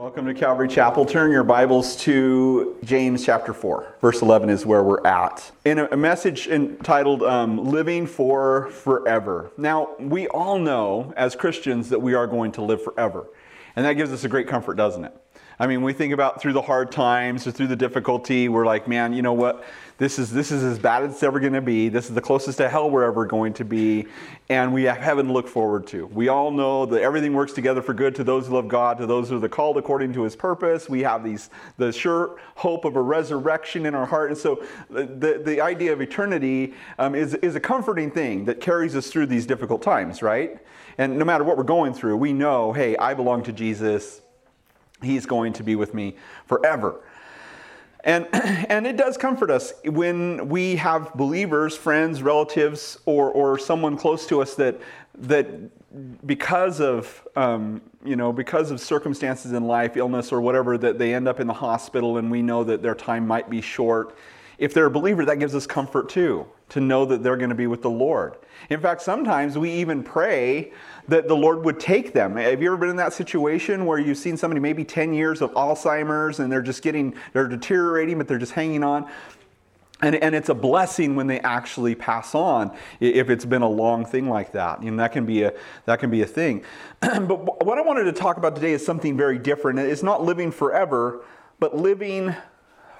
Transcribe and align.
Welcome 0.00 0.24
to 0.28 0.32
Calvary 0.32 0.66
Chapel. 0.66 1.04
Turn 1.04 1.30
your 1.30 1.44
Bibles 1.44 1.94
to 1.96 2.78
James 2.82 3.22
chapter 3.22 3.52
4. 3.52 3.96
Verse 4.00 4.22
11 4.22 4.48
is 4.48 4.64
where 4.64 4.82
we're 4.82 5.06
at. 5.06 5.52
In 5.66 5.78
a, 5.78 5.94
message 5.94 6.48
entitled 6.48 7.22
um, 7.22 7.70
Living 7.70 8.06
for 8.06 8.70
Forever. 8.70 9.50
Now, 9.58 9.90
we 9.98 10.26
all 10.28 10.58
know 10.58 11.12
as 11.18 11.36
Christians 11.36 11.90
that 11.90 12.00
we 12.00 12.14
are 12.14 12.26
going 12.26 12.50
to 12.52 12.62
live 12.62 12.82
forever. 12.82 13.26
And 13.76 13.84
that 13.84 13.92
gives 13.92 14.10
us 14.10 14.24
a 14.24 14.28
great 14.30 14.48
comfort, 14.48 14.78
doesn't 14.78 15.04
it? 15.04 15.14
I 15.60 15.66
mean, 15.66 15.82
we 15.82 15.92
think 15.92 16.14
about 16.14 16.40
through 16.40 16.54
the 16.54 16.62
hard 16.62 16.90
times 16.90 17.46
or 17.46 17.50
through 17.50 17.66
the 17.66 17.76
difficulty, 17.76 18.48
we're 18.48 18.64
like, 18.64 18.88
man, 18.88 19.12
you 19.12 19.20
know 19.20 19.34
what? 19.34 19.62
This 19.98 20.18
is 20.18 20.32
this 20.32 20.50
is 20.50 20.62
as 20.64 20.78
bad 20.78 21.02
as 21.02 21.12
it's 21.12 21.22
ever 21.22 21.38
going 21.38 21.52
to 21.52 21.60
be. 21.60 21.90
This 21.90 22.08
is 22.08 22.14
the 22.14 22.22
closest 22.22 22.56
to 22.56 22.68
hell 22.70 22.88
we're 22.88 23.04
ever 23.04 23.26
going 23.26 23.52
to 23.52 23.64
be, 23.66 24.06
and 24.48 24.72
we 24.72 24.84
have 24.84 24.96
heaven 24.96 25.26
to 25.26 25.32
look 25.34 25.46
forward 25.46 25.86
to. 25.88 26.06
We 26.06 26.28
all 26.28 26.50
know 26.50 26.86
that 26.86 27.02
everything 27.02 27.34
works 27.34 27.52
together 27.52 27.82
for 27.82 27.92
good 27.92 28.14
to 28.14 28.24
those 28.24 28.46
who 28.46 28.54
love 28.54 28.68
God, 28.68 28.96
to 28.96 29.06
those 29.06 29.28
who 29.28 29.36
are 29.36 29.38
the 29.38 29.50
called 29.50 29.76
according 29.76 30.14
to 30.14 30.22
His 30.22 30.34
purpose. 30.34 30.88
We 30.88 31.02
have 31.02 31.22
these 31.22 31.50
the 31.76 31.92
sure 31.92 32.40
hope 32.54 32.86
of 32.86 32.96
a 32.96 33.02
resurrection 33.02 33.84
in 33.84 33.94
our 33.94 34.06
heart, 34.06 34.30
and 34.30 34.38
so 34.38 34.64
the 34.88 35.42
the 35.44 35.60
idea 35.60 35.92
of 35.92 36.00
eternity 36.00 36.72
um, 36.98 37.14
is 37.14 37.34
is 37.34 37.54
a 37.54 37.60
comforting 37.60 38.10
thing 38.10 38.46
that 38.46 38.62
carries 38.62 38.96
us 38.96 39.08
through 39.08 39.26
these 39.26 39.44
difficult 39.44 39.82
times, 39.82 40.22
right? 40.22 40.58
And 40.96 41.18
no 41.18 41.26
matter 41.26 41.44
what 41.44 41.58
we're 41.58 41.64
going 41.64 41.92
through, 41.92 42.16
we 42.16 42.32
know, 42.32 42.72
hey, 42.72 42.96
I 42.96 43.12
belong 43.12 43.42
to 43.42 43.52
Jesus. 43.52 44.22
He's 45.02 45.26
going 45.26 45.52
to 45.54 45.62
be 45.62 45.76
with 45.76 45.94
me 45.94 46.16
forever. 46.46 47.00
And, 48.04 48.26
and 48.32 48.86
it 48.86 48.96
does 48.96 49.16
comfort 49.16 49.50
us 49.50 49.72
when 49.84 50.48
we 50.48 50.76
have 50.76 51.14
believers, 51.14 51.76
friends, 51.76 52.22
relatives, 52.22 52.98
or, 53.06 53.30
or 53.30 53.58
someone 53.58 53.96
close 53.96 54.26
to 54.28 54.40
us 54.40 54.54
that, 54.54 54.80
that 55.18 55.46
because 56.26 56.80
of, 56.80 57.26
um, 57.36 57.82
you 58.04 58.16
know, 58.16 58.32
because 58.32 58.70
of 58.70 58.80
circumstances 58.80 59.52
in 59.52 59.66
life, 59.66 59.96
illness 59.96 60.32
or 60.32 60.40
whatever, 60.40 60.78
that 60.78 60.98
they 60.98 61.14
end 61.14 61.28
up 61.28 61.40
in 61.40 61.46
the 61.46 61.52
hospital 61.52 62.16
and 62.16 62.30
we 62.30 62.42
know 62.42 62.64
that 62.64 62.82
their 62.82 62.94
time 62.94 63.26
might 63.26 63.50
be 63.50 63.60
short. 63.60 64.16
If 64.58 64.74
they're 64.74 64.86
a 64.86 64.90
believer, 64.90 65.24
that 65.24 65.38
gives 65.38 65.54
us 65.54 65.66
comfort 65.66 66.08
too, 66.08 66.46
to 66.70 66.80
know 66.80 67.04
that 67.06 67.22
they're 67.22 67.36
going 67.36 67.50
to 67.50 67.56
be 67.56 67.66
with 67.66 67.82
the 67.82 67.90
Lord. 67.90 68.36
In 68.68 68.80
fact, 68.80 69.02
sometimes 69.02 69.58
we 69.58 69.70
even 69.72 70.02
pray 70.02 70.72
that 71.10 71.26
the 71.26 71.34
Lord 71.34 71.64
would 71.64 71.80
take 71.80 72.12
them. 72.12 72.36
Have 72.36 72.62
you 72.62 72.68
ever 72.68 72.76
been 72.76 72.88
in 72.88 72.96
that 72.96 73.12
situation 73.12 73.84
where 73.84 73.98
you've 73.98 74.16
seen 74.16 74.36
somebody 74.36 74.60
maybe 74.60 74.84
10 74.84 75.12
years 75.12 75.42
of 75.42 75.50
Alzheimer's 75.54 76.38
and 76.38 76.50
they're 76.50 76.62
just 76.62 76.82
getting, 76.82 77.14
they're 77.32 77.48
deteriorating, 77.48 78.16
but 78.16 78.28
they're 78.28 78.38
just 78.38 78.52
hanging 78.52 78.84
on? 78.84 79.10
And, 80.02 80.14
and 80.14 80.36
it's 80.36 80.50
a 80.50 80.54
blessing 80.54 81.16
when 81.16 81.26
they 81.26 81.40
actually 81.40 81.96
pass 81.96 82.34
on 82.36 82.74
if 83.00 83.28
it's 83.28 83.44
been 83.44 83.62
a 83.62 83.68
long 83.68 84.06
thing 84.06 84.28
like 84.28 84.52
that. 84.52 84.84
You 84.84 84.92
know, 84.92 84.98
that 84.98 85.10
can 85.10 85.26
be 85.26 85.42
a, 85.42 85.52
that 85.84 85.98
can 85.98 86.10
be 86.10 86.22
a 86.22 86.26
thing. 86.26 86.64
but 87.00 87.66
what 87.66 87.76
I 87.76 87.82
wanted 87.82 88.04
to 88.04 88.12
talk 88.12 88.36
about 88.36 88.54
today 88.54 88.72
is 88.72 88.86
something 88.86 89.16
very 89.16 89.38
different. 89.38 89.80
It's 89.80 90.04
not 90.04 90.22
living 90.22 90.52
forever, 90.52 91.24
but 91.58 91.76
living 91.76 92.36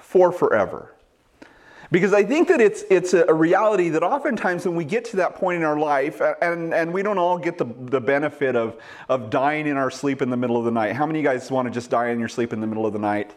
for 0.01 0.33
forever. 0.33 0.93
Because 1.93 2.13
I 2.13 2.23
think 2.23 2.49
that 2.49 2.61
it's, 2.61 2.85
it's 2.89 3.15
a 3.15 3.35
reality 3.35 3.89
that 3.89 4.05
oftentimes 4.05 4.65
when 4.65 4.77
we 4.77 4.85
get 4.85 5.05
to 5.07 5.17
that 5.17 5.35
point 5.35 5.57
in 5.57 5.65
our 5.65 5.79
life, 5.79 6.23
and, 6.41 6.73
and 6.73 6.93
we 6.93 7.03
don't 7.03 7.19
all 7.19 7.37
get 7.37 7.59
the, 7.59 7.65
the 7.65 8.01
benefit 8.01 8.55
of, 8.55 8.77
of 9.09 9.29
dying 9.29 9.67
in 9.67 9.77
our 9.77 9.91
sleep 9.91 10.23
in 10.23 10.31
the 10.31 10.37
middle 10.37 10.57
of 10.57 10.65
the 10.65 10.71
night. 10.71 10.95
How 10.95 11.05
many 11.05 11.19
of 11.19 11.25
you 11.25 11.29
guys 11.29 11.51
want 11.51 11.67
to 11.67 11.75
just 11.75 11.91
die 11.91 12.11
in 12.11 12.21
your 12.21 12.29
sleep 12.29 12.53
in 12.53 12.61
the 12.61 12.67
middle 12.69 12.87
of 12.87 12.93
the 12.93 13.01
night? 13.01 13.35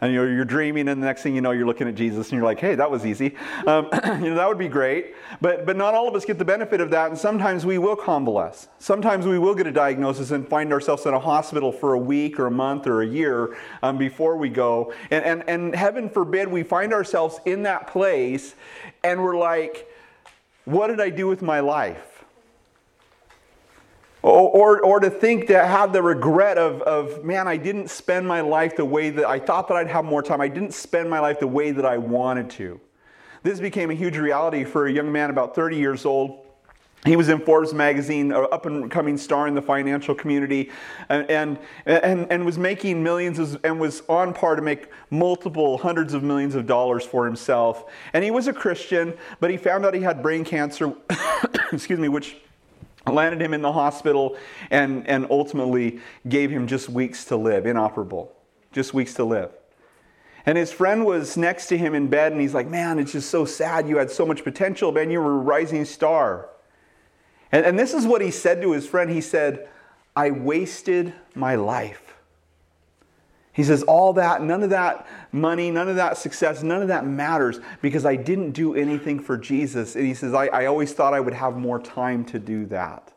And 0.00 0.12
you're, 0.12 0.32
you're 0.32 0.44
dreaming, 0.44 0.88
and 0.88 1.02
the 1.02 1.06
next 1.06 1.22
thing 1.22 1.34
you 1.34 1.40
know, 1.40 1.52
you're 1.52 1.66
looking 1.66 1.88
at 1.88 1.94
Jesus, 1.94 2.30
and 2.30 2.38
you're 2.38 2.44
like, 2.44 2.60
hey, 2.60 2.74
that 2.74 2.90
was 2.90 3.06
easy. 3.06 3.34
Um, 3.66 3.88
you 4.04 4.30
know, 4.30 4.34
that 4.34 4.48
would 4.48 4.58
be 4.58 4.68
great. 4.68 5.14
But, 5.40 5.66
but 5.66 5.76
not 5.76 5.94
all 5.94 6.08
of 6.08 6.14
us 6.14 6.24
get 6.24 6.38
the 6.38 6.44
benefit 6.44 6.80
of 6.80 6.90
that, 6.90 7.10
and 7.10 7.18
sometimes 7.18 7.64
we 7.64 7.78
will 7.78 7.96
convalesce. 7.96 8.68
Sometimes 8.78 9.26
we 9.26 9.38
will 9.38 9.54
get 9.54 9.66
a 9.66 9.72
diagnosis 9.72 10.30
and 10.30 10.46
find 10.46 10.72
ourselves 10.72 11.06
in 11.06 11.14
a 11.14 11.20
hospital 11.20 11.72
for 11.72 11.94
a 11.94 11.98
week 11.98 12.38
or 12.38 12.46
a 12.46 12.50
month 12.50 12.86
or 12.86 13.02
a 13.02 13.06
year 13.06 13.56
um, 13.82 13.98
before 13.98 14.36
we 14.36 14.48
go. 14.48 14.92
And, 15.10 15.24
and, 15.24 15.48
and 15.48 15.74
heaven 15.74 16.08
forbid 16.08 16.48
we 16.48 16.62
find 16.62 16.92
ourselves 16.92 17.40
in 17.44 17.62
that 17.64 17.86
place, 17.86 18.54
and 19.02 19.22
we're 19.22 19.36
like, 19.36 19.88
what 20.64 20.88
did 20.88 21.00
I 21.00 21.10
do 21.10 21.26
with 21.26 21.42
my 21.42 21.60
life? 21.60 22.15
Or, 24.26 24.80
or, 24.80 24.98
to 24.98 25.08
think 25.08 25.46
to 25.46 25.64
have 25.64 25.92
the 25.92 26.02
regret 26.02 26.58
of, 26.58 26.82
of, 26.82 27.24
man, 27.24 27.46
I 27.46 27.56
didn't 27.56 27.90
spend 27.90 28.26
my 28.26 28.40
life 28.40 28.74
the 28.74 28.84
way 28.84 29.10
that 29.10 29.24
I 29.24 29.38
thought 29.38 29.68
that 29.68 29.76
I'd 29.76 29.86
have 29.86 30.04
more 30.04 30.20
time. 30.20 30.40
I 30.40 30.48
didn't 30.48 30.74
spend 30.74 31.08
my 31.08 31.20
life 31.20 31.38
the 31.38 31.46
way 31.46 31.70
that 31.70 31.86
I 31.86 31.96
wanted 31.98 32.50
to. 32.50 32.80
This 33.44 33.60
became 33.60 33.88
a 33.92 33.94
huge 33.94 34.16
reality 34.16 34.64
for 34.64 34.86
a 34.86 34.92
young 34.92 35.12
man 35.12 35.30
about 35.30 35.54
30 35.54 35.76
years 35.76 36.04
old. 36.04 36.40
He 37.04 37.14
was 37.14 37.28
in 37.28 37.38
Forbes 37.38 37.72
magazine, 37.72 38.32
an 38.32 38.48
up 38.50 38.66
and 38.66 38.90
coming 38.90 39.16
star 39.16 39.46
in 39.46 39.54
the 39.54 39.62
financial 39.62 40.12
community, 40.12 40.72
and, 41.08 41.30
and, 41.30 41.58
and, 41.84 42.26
and 42.28 42.44
was 42.44 42.58
making 42.58 43.04
millions 43.04 43.38
and 43.38 43.78
was 43.78 44.02
on 44.08 44.34
par 44.34 44.56
to 44.56 44.62
make 44.62 44.88
multiple 45.08 45.78
hundreds 45.78 46.14
of 46.14 46.24
millions 46.24 46.56
of 46.56 46.66
dollars 46.66 47.04
for 47.04 47.26
himself. 47.26 47.84
And 48.12 48.24
he 48.24 48.32
was 48.32 48.48
a 48.48 48.52
Christian, 48.52 49.14
but 49.38 49.52
he 49.52 49.56
found 49.56 49.86
out 49.86 49.94
he 49.94 50.00
had 50.00 50.20
brain 50.20 50.44
cancer, 50.44 50.94
excuse 51.72 52.00
me, 52.00 52.08
which 52.08 52.38
landed 53.10 53.40
him 53.40 53.54
in 53.54 53.62
the 53.62 53.72
hospital, 53.72 54.36
and, 54.70 55.06
and 55.06 55.26
ultimately 55.30 56.00
gave 56.28 56.50
him 56.50 56.66
just 56.66 56.88
weeks 56.88 57.24
to 57.26 57.36
live, 57.36 57.66
inoperable, 57.66 58.32
just 58.72 58.94
weeks 58.94 59.14
to 59.14 59.24
live. 59.24 59.50
And 60.46 60.56
his 60.56 60.72
friend 60.72 61.04
was 61.04 61.36
next 61.36 61.66
to 61.68 61.78
him 61.78 61.94
in 61.94 62.06
bed, 62.06 62.32
and 62.32 62.40
he's 62.40 62.54
like, 62.54 62.68
Man, 62.68 62.98
it's 62.98 63.12
just 63.12 63.30
so 63.30 63.44
sad. 63.44 63.88
You 63.88 63.98
had 63.98 64.10
so 64.10 64.24
much 64.24 64.44
potential, 64.44 64.92
man. 64.92 65.10
You 65.10 65.20
were 65.20 65.34
a 65.34 65.38
rising 65.38 65.84
star. 65.84 66.48
And, 67.50 67.66
and 67.66 67.78
this 67.78 67.94
is 67.94 68.06
what 68.06 68.22
he 68.22 68.30
said 68.30 68.62
to 68.62 68.72
his 68.72 68.86
friend 68.86 69.10
He 69.10 69.20
said, 69.20 69.68
I 70.14 70.30
wasted 70.30 71.12
my 71.34 71.56
life. 71.56 72.05
He 73.56 73.64
says, 73.64 73.82
All 73.84 74.12
that, 74.12 74.42
none 74.42 74.62
of 74.62 74.68
that 74.70 75.08
money, 75.32 75.70
none 75.70 75.88
of 75.88 75.96
that 75.96 76.18
success, 76.18 76.62
none 76.62 76.82
of 76.82 76.88
that 76.88 77.06
matters 77.06 77.58
because 77.80 78.04
I 78.04 78.14
didn't 78.14 78.50
do 78.52 78.74
anything 78.74 79.18
for 79.18 79.38
Jesus. 79.38 79.96
And 79.96 80.06
he 80.06 80.12
says, 80.12 80.34
I, 80.34 80.48
I 80.48 80.66
always 80.66 80.92
thought 80.92 81.14
I 81.14 81.20
would 81.20 81.32
have 81.32 81.56
more 81.56 81.80
time 81.80 82.22
to 82.26 82.38
do 82.38 82.66
that. 82.66 83.14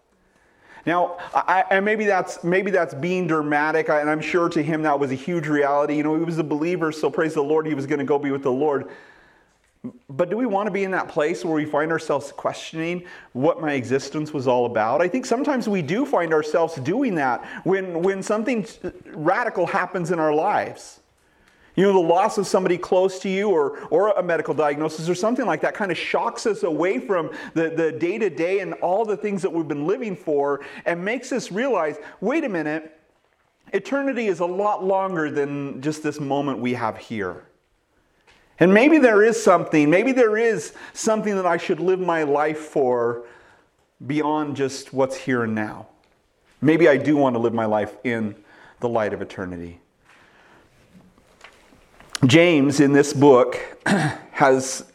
Now, 0.85 1.17
I, 1.33 1.65
and 1.69 1.83
maybe 1.83 2.05
that's 2.05 2.41
maybe 2.41 2.71
that's 2.71 2.93
being 2.93 3.27
dramatic, 3.27 3.89
and 3.89 4.09
I'm 4.09 4.21
sure 4.21 4.47
to 4.47 4.63
him 4.63 4.83
that 4.83 4.97
was 4.97 5.11
a 5.11 5.15
huge 5.15 5.45
reality. 5.45 5.97
You 5.97 6.03
know, 6.03 6.17
he 6.17 6.23
was 6.23 6.37
a 6.37 6.43
believer, 6.43 6.93
so 6.93 7.09
praise 7.09 7.33
the 7.33 7.43
Lord, 7.43 7.67
he 7.67 7.73
was 7.73 7.85
going 7.85 7.99
to 7.99 8.05
go 8.05 8.17
be 8.17 8.31
with 8.31 8.43
the 8.43 8.51
Lord. 8.51 8.89
But 10.09 10.29
do 10.29 10.35
we 10.35 10.45
want 10.45 10.67
to 10.67 10.71
be 10.71 10.83
in 10.83 10.91
that 10.91 11.07
place 11.07 11.45
where 11.45 11.53
we 11.53 11.63
find 11.63 11.91
ourselves 11.91 12.33
questioning 12.33 13.05
what 13.31 13.61
my 13.61 13.73
existence 13.73 14.33
was 14.33 14.45
all 14.45 14.65
about? 14.65 15.01
I 15.01 15.07
think 15.07 15.25
sometimes 15.25 15.69
we 15.69 15.81
do 15.81 16.05
find 16.05 16.33
ourselves 16.33 16.75
doing 16.75 17.15
that 17.15 17.45
when, 17.63 18.01
when 18.01 18.21
something 18.21 18.67
radical 19.05 19.65
happens 19.65 20.11
in 20.11 20.19
our 20.19 20.33
lives. 20.33 20.99
You 21.75 21.83
know, 21.85 21.93
the 21.93 21.99
loss 21.99 22.37
of 22.37 22.45
somebody 22.45 22.77
close 22.77 23.19
to 23.19 23.29
you 23.29 23.51
or, 23.51 23.79
or 23.87 24.09
a 24.09 24.21
medical 24.21 24.53
diagnosis 24.53 25.07
or 25.07 25.15
something 25.15 25.45
like 25.45 25.61
that 25.61 25.75
kind 25.75 25.91
of 25.91 25.97
shocks 25.97 26.45
us 26.45 26.63
away 26.63 26.99
from 26.99 27.31
the, 27.53 27.69
the 27.69 27.93
day-to-day 27.93 28.59
and 28.59 28.73
all 28.75 29.05
the 29.05 29.15
things 29.15 29.41
that 29.43 29.53
we've 29.53 29.69
been 29.69 29.87
living 29.87 30.13
for 30.13 30.59
and 30.85 31.05
makes 31.05 31.31
us 31.31 31.53
realize, 31.53 31.95
wait 32.19 32.43
a 32.43 32.49
minute, 32.49 32.99
eternity 33.71 34.27
is 34.27 34.41
a 34.41 34.45
lot 34.45 34.83
longer 34.83 35.31
than 35.31 35.81
just 35.81 36.03
this 36.03 36.19
moment 36.19 36.59
we 36.59 36.73
have 36.73 36.97
here. 36.97 37.45
And 38.59 38.73
maybe 38.73 38.97
there 38.97 39.23
is 39.23 39.41
something, 39.41 39.89
maybe 39.89 40.11
there 40.11 40.37
is 40.37 40.73
something 40.93 41.35
that 41.35 41.45
I 41.45 41.57
should 41.57 41.79
live 41.79 41.99
my 41.99 42.23
life 42.23 42.59
for 42.59 43.25
beyond 44.05 44.55
just 44.55 44.93
what's 44.93 45.15
here 45.15 45.43
and 45.43 45.55
now. 45.55 45.87
Maybe 46.61 46.89
I 46.89 46.97
do 46.97 47.15
want 47.15 47.35
to 47.35 47.39
live 47.39 47.53
my 47.53 47.65
life 47.65 47.95
in 48.03 48.35
the 48.81 48.89
light 48.89 49.13
of 49.13 49.21
eternity. 49.21 49.79
James, 52.25 52.81
in 52.81 52.91
this 52.91 53.13
book, 53.13 53.57
has 54.31 54.85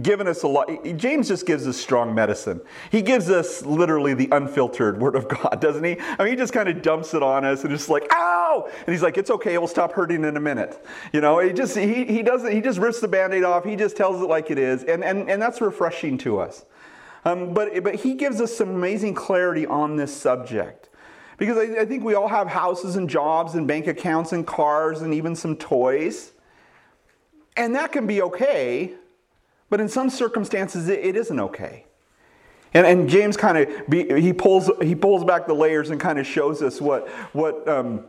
given 0.00 0.26
us 0.26 0.42
a 0.42 0.48
lot. 0.48 0.68
James 0.96 1.28
just 1.28 1.44
gives 1.44 1.66
us 1.66 1.76
strong 1.76 2.14
medicine. 2.14 2.62
He 2.90 3.02
gives 3.02 3.28
us 3.28 3.62
literally 3.64 4.14
the 4.14 4.28
unfiltered 4.32 4.98
word 4.98 5.16
of 5.16 5.28
God, 5.28 5.58
doesn't 5.60 5.84
he? 5.84 5.98
I 6.00 6.24
mean, 6.24 6.32
he 6.32 6.36
just 6.36 6.52
kind 6.52 6.68
of 6.68 6.80
dumps 6.80 7.12
it 7.12 7.22
on 7.22 7.44
us 7.44 7.62
and 7.62 7.70
just 7.70 7.90
like, 7.90 8.06
ah, 8.10 8.31
ow! 8.52 8.68
And 8.86 8.88
he's 8.88 9.02
like, 9.02 9.16
it's 9.16 9.30
okay, 9.30 9.54
it 9.54 9.60
will 9.60 9.68
stop 9.68 9.92
hurting 9.92 10.24
in 10.24 10.36
a 10.36 10.40
minute. 10.40 10.84
You 11.12 11.20
know, 11.20 11.38
he 11.38 11.52
just 11.52 11.76
he, 11.76 12.04
he 12.04 12.22
doesn't 12.22 12.52
he 12.52 12.60
just 12.60 12.78
rips 12.78 13.00
the 13.00 13.08
band-aid 13.08 13.44
off, 13.44 13.64
he 13.64 13.76
just 13.76 13.96
tells 13.96 14.20
it 14.20 14.26
like 14.26 14.50
it 14.50 14.58
is, 14.58 14.84
and 14.84 15.02
and, 15.02 15.30
and 15.30 15.40
that's 15.40 15.60
refreshing 15.60 16.18
to 16.18 16.38
us. 16.38 16.64
Um, 17.24 17.54
but 17.54 17.82
but 17.82 17.96
he 17.96 18.14
gives 18.14 18.40
us 18.40 18.54
some 18.56 18.70
amazing 18.70 19.14
clarity 19.14 19.66
on 19.66 19.96
this 19.96 20.14
subject. 20.14 20.88
Because 21.38 21.56
I, 21.56 21.80
I 21.80 21.84
think 21.86 22.04
we 22.04 22.14
all 22.14 22.28
have 22.28 22.46
houses 22.46 22.96
and 22.96 23.08
jobs 23.08 23.54
and 23.54 23.66
bank 23.66 23.86
accounts 23.86 24.32
and 24.32 24.46
cars 24.46 25.02
and 25.02 25.12
even 25.14 25.34
some 25.34 25.56
toys. 25.56 26.32
And 27.56 27.74
that 27.74 27.90
can 27.90 28.06
be 28.06 28.22
okay 28.22 28.94
but 29.72 29.80
in 29.80 29.88
some 29.88 30.10
circumstances, 30.10 30.90
it, 30.90 30.98
it 30.98 31.16
isn't 31.16 31.40
okay. 31.40 31.86
And, 32.74 32.86
and 32.86 33.08
James 33.08 33.38
kind 33.38 33.56
of 33.56 33.86
he 33.90 34.34
pulls 34.34 34.70
he 34.82 34.94
pulls 34.94 35.24
back 35.24 35.46
the 35.46 35.54
layers 35.54 35.88
and 35.88 35.98
kind 35.98 36.18
of 36.18 36.26
shows 36.26 36.60
us 36.60 36.78
what 36.78 37.08
what 37.32 37.66
um, 37.66 38.04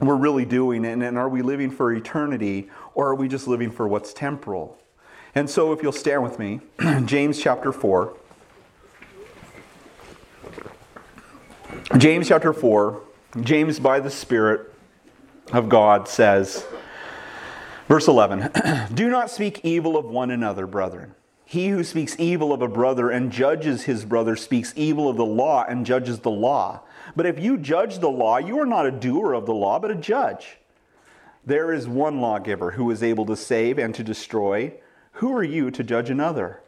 we're 0.00 0.16
really 0.16 0.44
doing, 0.44 0.84
and, 0.84 1.02
and 1.02 1.18
are 1.18 1.28
we 1.28 1.42
living 1.42 1.70
for 1.70 1.92
eternity 1.92 2.68
or 2.94 3.08
are 3.08 3.14
we 3.14 3.28
just 3.28 3.48
living 3.48 3.70
for 3.70 3.88
what's 3.88 4.12
temporal? 4.12 4.78
And 5.34 5.48
so, 5.48 5.72
if 5.72 5.82
you'll 5.82 5.92
stand 5.92 6.22
with 6.22 6.38
me, 6.38 6.60
James 7.04 7.40
chapter 7.40 7.72
four. 7.72 8.14
James 11.96 12.28
chapter 12.28 12.52
four. 12.52 13.02
James 13.42 13.78
by 13.78 14.00
the 14.00 14.10
Spirit 14.10 14.72
of 15.52 15.68
God 15.68 16.08
says, 16.08 16.66
verse 17.88 18.08
11, 18.08 18.50
Do 18.94 19.08
not 19.10 19.30
speak 19.30 19.60
evil 19.64 19.96
of 19.96 20.06
one 20.06 20.30
another, 20.30 20.66
brethren. 20.66 21.14
He 21.44 21.68
who 21.68 21.84
speaks 21.84 22.18
evil 22.18 22.52
of 22.52 22.62
a 22.62 22.68
brother 22.68 23.10
and 23.10 23.30
judges 23.30 23.84
his 23.84 24.04
brother 24.04 24.36
speaks 24.36 24.72
evil 24.76 25.08
of 25.08 25.16
the 25.16 25.24
law 25.24 25.64
and 25.66 25.86
judges 25.86 26.20
the 26.20 26.30
law. 26.30 26.80
But 27.18 27.26
if 27.26 27.40
you 27.40 27.58
judge 27.58 27.98
the 27.98 28.08
law, 28.08 28.36
you 28.36 28.60
are 28.60 28.64
not 28.64 28.86
a 28.86 28.92
doer 28.92 29.32
of 29.32 29.44
the 29.44 29.52
law, 29.52 29.80
but 29.80 29.90
a 29.90 29.96
judge. 29.96 30.58
There 31.44 31.72
is 31.72 31.88
one 31.88 32.20
lawgiver 32.20 32.70
who 32.70 32.88
is 32.92 33.02
able 33.02 33.26
to 33.26 33.34
save 33.34 33.76
and 33.76 33.92
to 33.96 34.04
destroy. 34.04 34.74
Who 35.14 35.36
are 35.36 35.42
you 35.42 35.72
to 35.72 35.82
judge 35.82 36.10
another? 36.10 36.60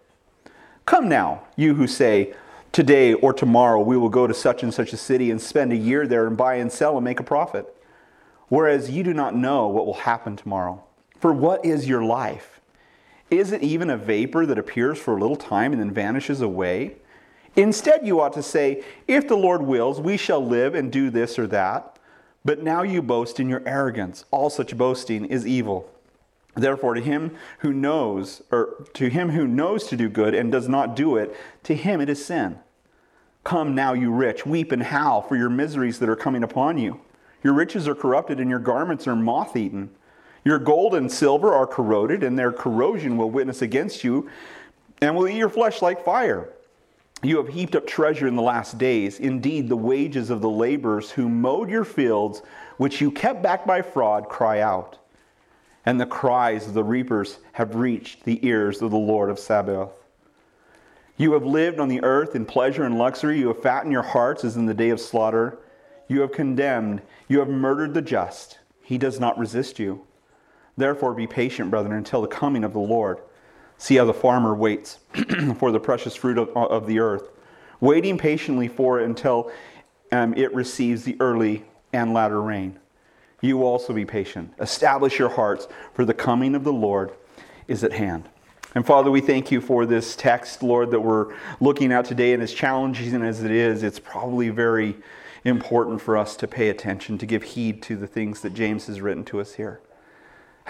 Come 0.87 1.09
now, 1.09 1.45
you 1.55 1.77
who 1.77 1.87
say, 1.87 2.35
Today 2.73 3.15
or 3.15 3.33
tomorrow 3.33 3.81
we 3.81 3.97
will 3.97 4.09
go 4.09 4.27
to 4.27 4.35
such 4.35 4.65
and 4.65 4.75
such 4.75 4.93
a 4.93 4.97
city 4.97 5.31
and 5.31 5.41
spend 5.41 5.73
a 5.73 5.77
year 5.77 6.05
there 6.09 6.27
and 6.27 6.37
buy 6.37 6.57
and 6.57 6.73
sell 6.73 6.97
and 6.97 7.05
make 7.05 7.21
a 7.21 7.23
profit. 7.23 7.73
Whereas 8.49 8.91
you 8.91 9.05
do 9.05 9.15
not 9.15 9.37
know 9.37 9.69
what 9.69 9.87
will 9.87 9.95
happen 9.95 10.35
tomorrow. 10.35 10.83
For 11.21 11.33
what 11.33 11.65
is 11.65 11.89
your 11.89 12.03
life? 12.03 12.61
Is 13.31 13.53
it 13.53 13.63
even 13.63 13.89
a 13.89 13.97
vapor 13.97 14.47
that 14.47 14.59
appears 14.59 14.99
for 14.99 15.17
a 15.17 15.21
little 15.21 15.37
time 15.37 15.71
and 15.71 15.81
then 15.81 15.93
vanishes 15.93 16.41
away? 16.41 16.97
Instead, 17.57 18.07
you 18.07 18.21
ought 18.21 18.33
to 18.35 18.43
say, 18.43 18.85
If 19.09 19.29
the 19.29 19.37
Lord 19.37 19.63
wills, 19.63 20.01
we 20.01 20.17
shall 20.17 20.45
live 20.45 20.75
and 20.75 20.91
do 20.93 21.11
this 21.11 21.39
or 21.39 21.47
that. 21.49 21.99
But 22.45 22.63
now 22.63 22.83
you 22.83 23.03
boast 23.03 23.39
in 23.39 23.49
your 23.49 23.63
arrogance. 23.67 24.25
All 24.31 24.51
such 24.51 24.77
boasting 24.77 25.25
is 25.27 25.47
evil. 25.47 25.91
Therefore, 26.55 26.95
to 26.95 27.01
him 27.01 27.37
who 27.59 27.73
knows, 27.73 28.43
or 28.51 28.87
to 28.95 29.09
him 29.09 29.31
who 29.31 29.47
knows 29.47 29.87
to 29.89 29.97
do 29.97 30.09
good 30.09 30.35
and 30.35 30.51
does 30.51 30.69
not 30.69 30.97
do 30.97 31.17
it, 31.17 31.37
to 31.65 31.75
him 31.75 32.01
it 32.01 32.09
is 32.09 32.25
sin. 32.25 32.59
Come 33.45 33.75
now, 33.75 33.93
you 33.93 34.11
rich, 34.11 34.45
weep 34.45 34.73
and 34.73 34.83
howl 34.83 35.23
for 35.23 35.37
your 35.37 35.51
miseries 35.51 35.99
that 35.99 36.09
are 36.09 36.17
coming 36.17 36.43
upon 36.43 36.79
you. 36.79 37.01
Your 37.43 37.55
riches 37.55 37.89
are 37.89 37.95
corrupted, 37.95 38.39
and 38.39 38.51
your 38.51 38.59
garments 38.59 39.07
are 39.07 39.17
moth 39.17 39.57
eaten. 39.57 39.91
Your 40.45 40.59
gold 40.59 40.95
and 40.95 41.11
silver 41.11 41.53
are 41.55 41.67
corroded, 41.67 42.23
and 42.23 42.39
their 42.39 42.53
corrosion 42.53 43.17
will 43.17 43.31
witness 43.31 43.63
against 43.63 44.05
you, 44.05 44.29
and 45.01 45.15
will 45.15 45.29
eat 45.29 45.37
your 45.37 45.49
flesh 45.49 45.81
like 45.81 46.05
fire. 46.05 46.51
You 47.23 47.37
have 47.37 47.49
heaped 47.49 47.75
up 47.75 47.87
treasure 47.87 48.27
in 48.27 48.37
the 48.37 48.43
last 48.43 48.79
days. 48.79 49.21
Indeed, 49.21 49.69
the 49.69 49.77
wages 49.77 50.31
of 50.31 50.41
the 50.41 50.49
laborers 50.49 51.11
who 51.11 51.29
mowed 51.29 51.69
your 51.69 51.85
fields, 51.85 52.43
which 52.79 53.01
you 53.01 53.11
kept 53.11 53.43
back 53.43 53.67
by 53.67 53.83
fraud, 53.83 54.29
cry 54.29 54.61
out 54.61 55.01
and 55.87 56.01
the 56.01 56.07
cries 56.07 56.67
of 56.67 56.75
the 56.75 56.85
reapers 56.85 57.39
have 57.53 57.75
reached 57.75 58.25
the 58.25 58.45
ears 58.47 58.83
of 58.83 58.91
the 58.91 58.99
Lord 58.99 59.31
of 59.31 59.39
Sabaoth. 59.39 60.05
You 61.17 61.33
have 61.33 61.45
lived 61.45 61.81
on 61.81 61.89
the 61.89 62.03
earth 62.03 62.35
in 62.35 62.47
pleasure 62.47 62.85
and 62.85 62.99
luxury. 62.99 63.39
You 63.39 63.49
have 63.49 63.63
fattened 63.63 63.93
your 63.93 64.03
hearts 64.03 64.45
as 64.45 64.57
in 64.57 64.67
the 64.67 64.75
day 64.75 64.91
of 64.91 65.01
slaughter. 65.01 65.59
You 66.09 66.21
have 66.23 66.33
condemned. 66.33 67.03
You 67.29 67.39
have 67.41 67.49
murdered 67.49 67.95
the 67.95 68.03
just. 68.03 68.59
He 68.83 68.99
does 68.99 69.21
not 69.21 69.39
resist 69.39 69.79
you. 69.79 70.07
Therefore, 70.77 71.13
be 71.15 71.27
patient, 71.27 71.71
brethren, 71.71 71.97
until 71.97 72.23
the 72.23 72.29
coming 72.29 72.65
of 72.65 72.73
the 72.73 72.79
Lord. 72.79 73.19
See 73.81 73.97
how 73.97 74.05
the 74.05 74.15
farmer 74.15 74.55
waits 74.55 74.99
for 75.59 75.73
the 75.73 75.81
precious 75.81 76.15
fruit 76.15 76.39
of, 76.39 76.49
of, 76.57 76.87
the 76.87 77.01
earth, 77.01 77.31
waiting 77.81 78.17
patiently 78.17 78.69
for 78.69 79.01
it 79.01 79.07
until 79.07 79.51
um, 80.13 80.35
it 80.35 80.55
receives 80.55 81.03
the 81.03 81.17
early 81.19 81.65
and 81.93 82.15
latter 82.15 82.41
rain 82.41 82.79
you 83.41 83.65
also 83.65 83.93
be 83.93 84.05
patient. 84.05 84.53
Establish 84.61 85.19
your 85.19 85.31
hearts, 85.31 85.69
for 85.95 86.05
the 86.05 86.15
coming 86.15 86.55
of 86.55 86.65
the 86.65 86.73
Lord 86.73 87.13
is 87.69 87.85
at 87.85 87.93
hand. 87.93 88.29
And 88.75 88.87
Father, 88.87 89.11
we 89.11 89.21
thank 89.21 89.51
you 89.51 89.61
for 89.61 89.87
this 89.87 90.15
text, 90.15 90.63
Lord, 90.63 90.91
that 90.93 91.01
we're 91.01 91.35
looking 91.59 91.93
at 91.93 92.05
today. 92.05 92.33
And 92.33 92.43
as 92.43 92.53
challenging 92.53 93.23
as 93.23 93.43
it 93.43 93.51
is, 93.51 93.83
it's 93.83 93.99
probably 93.99 94.51
very 94.51 94.97
important 95.45 96.01
for 96.01 96.17
us 96.17 96.37
to 96.37 96.47
pay 96.47 96.69
attention, 96.69 97.19
to 97.19 97.27
give 97.27 97.43
heed 97.43 97.83
to 97.83 97.97
the 97.97 98.07
things 98.07 98.43
that 98.43 98.55
James 98.55 98.87
has 98.87 99.01
written 99.01 99.25
to 99.25 99.41
us 99.41 99.55
here. 99.55 99.81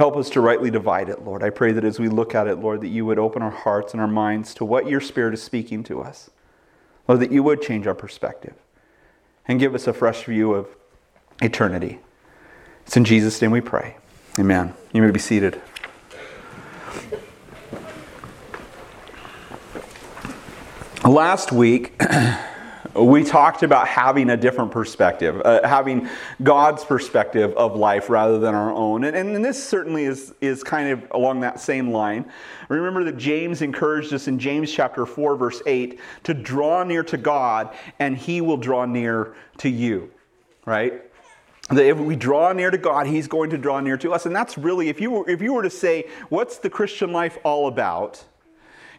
Help 0.00 0.16
us 0.16 0.30
to 0.30 0.40
rightly 0.40 0.70
divide 0.70 1.10
it, 1.10 1.26
Lord. 1.26 1.42
I 1.42 1.50
pray 1.50 1.72
that 1.72 1.84
as 1.84 2.00
we 2.00 2.08
look 2.08 2.34
at 2.34 2.46
it, 2.46 2.58
Lord, 2.58 2.80
that 2.80 2.88
you 2.88 3.04
would 3.04 3.18
open 3.18 3.42
our 3.42 3.50
hearts 3.50 3.92
and 3.92 4.00
our 4.00 4.08
minds 4.08 4.54
to 4.54 4.64
what 4.64 4.88
your 4.88 4.98
Spirit 4.98 5.34
is 5.34 5.42
speaking 5.42 5.82
to 5.82 6.00
us. 6.00 6.30
Lord, 7.06 7.20
that 7.20 7.30
you 7.30 7.42
would 7.42 7.60
change 7.60 7.86
our 7.86 7.94
perspective 7.94 8.54
and 9.46 9.60
give 9.60 9.74
us 9.74 9.86
a 9.86 9.92
fresh 9.92 10.24
view 10.24 10.54
of 10.54 10.68
eternity. 11.42 11.98
It's 12.86 12.96
in 12.96 13.04
Jesus' 13.04 13.42
name 13.42 13.50
we 13.50 13.60
pray. 13.60 13.98
Amen. 14.38 14.72
You 14.94 15.02
may 15.02 15.10
be 15.10 15.18
seated. 15.18 15.60
Last 21.04 21.52
week, 21.52 22.00
we 22.94 23.22
talked 23.22 23.62
about 23.62 23.86
having 23.86 24.30
a 24.30 24.36
different 24.36 24.72
perspective, 24.72 25.40
uh, 25.44 25.66
having 25.66 26.08
God's 26.42 26.84
perspective 26.84 27.52
of 27.56 27.76
life 27.76 28.10
rather 28.10 28.38
than 28.38 28.54
our 28.54 28.72
own. 28.72 29.04
And, 29.04 29.16
and 29.16 29.44
this 29.44 29.62
certainly 29.62 30.04
is, 30.04 30.34
is 30.40 30.64
kind 30.64 30.90
of 30.90 31.06
along 31.12 31.40
that 31.40 31.60
same 31.60 31.90
line. 31.90 32.30
Remember 32.68 33.04
that 33.04 33.16
James 33.16 33.62
encouraged 33.62 34.12
us 34.12 34.28
in 34.28 34.38
James 34.38 34.72
chapter 34.72 35.06
4, 35.06 35.36
verse 35.36 35.62
8, 35.66 36.00
to 36.24 36.34
draw 36.34 36.82
near 36.82 37.04
to 37.04 37.16
God, 37.16 37.74
and 37.98 38.16
he 38.16 38.40
will 38.40 38.56
draw 38.56 38.84
near 38.84 39.34
to 39.58 39.68
you, 39.68 40.10
right? 40.64 41.04
that 41.68 41.86
if 41.86 41.98
we 41.98 42.16
draw 42.16 42.52
near 42.52 42.70
to 42.70 42.78
God, 42.78 43.06
He's 43.06 43.28
going 43.28 43.50
to 43.50 43.58
draw 43.58 43.78
near 43.78 43.96
to 43.98 44.12
us. 44.12 44.26
And 44.26 44.34
that's 44.34 44.58
really, 44.58 44.88
if 44.88 45.00
you 45.00 45.10
were, 45.10 45.30
if 45.30 45.40
you 45.40 45.52
were 45.52 45.62
to 45.62 45.70
say, 45.70 46.08
what's 46.28 46.58
the 46.58 46.68
Christian 46.68 47.12
life 47.12 47.38
all 47.44 47.68
about? 47.68 48.24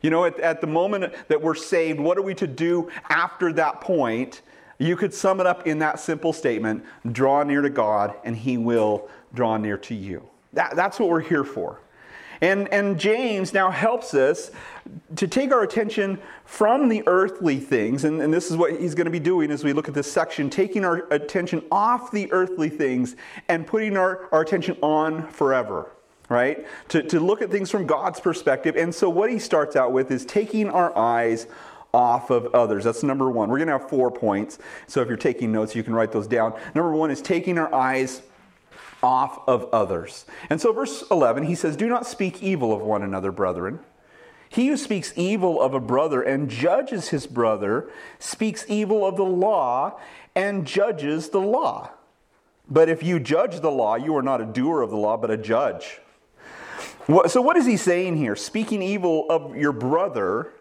You 0.02 0.10
know, 0.10 0.26
at, 0.26 0.40
at 0.40 0.62
the 0.62 0.68
moment 0.68 1.14
that 1.28 1.42
we're 1.42 1.56
saved, 1.56 2.00
what 2.00 2.18
are 2.18 2.24
we 2.24 2.34
to 2.36 2.48
do 2.48 2.90
after 3.10 3.54
that 3.54 3.82
point? 3.82 4.42
You 4.78 4.96
could 4.96 5.14
sum 5.14 5.40
it 5.40 5.46
up 5.46 5.68
in 5.68 5.80
that 5.80 6.00
simple 6.00 6.34
statement 6.34 6.84
draw 7.12 7.44
near 7.44 7.62
to 7.62 7.70
God, 7.70 8.16
and 8.24 8.36
He 8.36 8.58
will 8.58 9.10
draw 9.34 9.58
near 9.58 9.78
to 9.78 9.96
you. 9.96 10.28
That, 10.54 10.76
that's 10.76 11.00
what 11.00 11.10
we're 11.10 11.22
here 11.22 11.44
for. 11.44 11.80
And, 12.42 12.68
and 12.70 13.00
James 13.00 13.54
now 13.54 13.70
helps 13.70 14.16
us 14.16 14.50
to 15.16 15.28
take 15.28 15.52
our 15.52 15.62
attention 15.62 16.20
from 16.44 16.90
the 16.90 17.04
earthly 17.06 17.60
things, 17.60 18.04
and, 18.04 18.20
and 18.20 18.34
this 18.34 18.50
is 18.50 18.58
what 18.58 18.80
he's 18.80 18.96
going 18.96 19.06
to 19.06 19.12
be 19.12 19.20
doing 19.20 19.52
as 19.52 19.64
we 19.64 19.74
look 19.74 19.88
at 19.88 19.94
this 19.94 20.12
section, 20.12 20.50
taking 20.50 20.84
our 20.84 21.08
attention 21.14 21.64
off 21.72 22.10
the 22.10 22.32
earthly 22.32 22.70
things 22.70 23.16
and 23.48 23.68
putting 23.68 23.96
our, 23.96 24.28
our 24.32 24.42
attention 24.42 24.76
on 24.82 25.28
forever 25.28 25.92
right? 26.32 26.66
To, 26.90 27.04
to 27.04 27.20
look 27.20 27.42
at 27.42 27.52
things 27.52 27.70
from 27.70 27.86
God's 27.86 28.20
perspective. 28.20 28.76
And 28.76 28.96
so, 28.96 29.10
what 29.10 29.30
he 29.30 29.38
starts 29.38 29.76
out 29.76 29.92
with 29.92 30.10
is 30.10 30.26
taking 30.26 30.70
our 30.70 30.98
eyes 30.98 31.46
off 31.94 32.30
of 32.30 32.56
others. 32.56 32.86
That's 32.86 33.04
number 33.04 33.30
one. 33.30 33.50
We're 33.50 33.58
going 33.58 33.68
to 33.68 33.78
have 33.78 33.90
four 33.90 34.10
points. 34.10 34.58
So, 34.88 35.02
if 35.02 35.08
you're 35.08 35.18
taking 35.18 35.52
notes, 35.52 35.76
you 35.76 35.84
can 35.84 35.94
write 35.94 36.12
those 36.12 36.28
down. 36.28 36.58
Number 36.74 36.94
one 36.94 37.12
is 37.12 37.22
taking 37.22 37.58
our 37.58 37.72
eyes 37.74 38.22
off 39.04 39.48
of 39.48 39.68
others. 39.74 40.26
And 40.50 40.62
so, 40.62 40.72
verse 40.72 41.04
11, 41.12 41.44
he 41.44 41.56
says, 41.56 41.76
Do 41.76 41.88
not 41.88 42.08
speak 42.08 42.42
evil 42.42 42.74
of 42.74 42.82
one 42.82 43.04
another, 43.04 43.32
brethren. 43.32 43.80
He 44.48 44.68
who 44.68 44.76
speaks 44.76 45.14
evil 45.16 45.62
of 45.62 45.74
a 45.74 45.80
brother 45.80 46.22
and 46.22 46.50
judges 46.50 47.10
his 47.10 47.26
brother 47.26 47.90
speaks 48.20 48.66
evil 48.68 49.06
of 49.06 49.16
the 49.16 49.24
law 49.24 49.98
and 50.36 50.68
judges 50.68 51.30
the 51.30 51.40
law. 51.40 51.92
But 52.70 52.90
if 52.90 53.02
you 53.02 53.18
judge 53.20 53.62
the 53.62 53.72
law, 53.72 53.96
you 53.96 54.16
are 54.18 54.22
not 54.22 54.42
a 54.42 54.46
doer 54.46 54.82
of 54.82 54.90
the 54.90 54.98
law, 54.98 55.16
but 55.16 55.32
a 55.32 55.38
judge. 55.38 56.01
So, 57.28 57.42
what 57.42 57.58
is 57.58 57.66
he 57.66 57.78
saying 57.78 58.18
here? 58.18 58.36
Speaking 58.36 58.82
evil 58.82 59.26
of 59.30 59.56
your 59.56 59.72
brother 59.72 60.54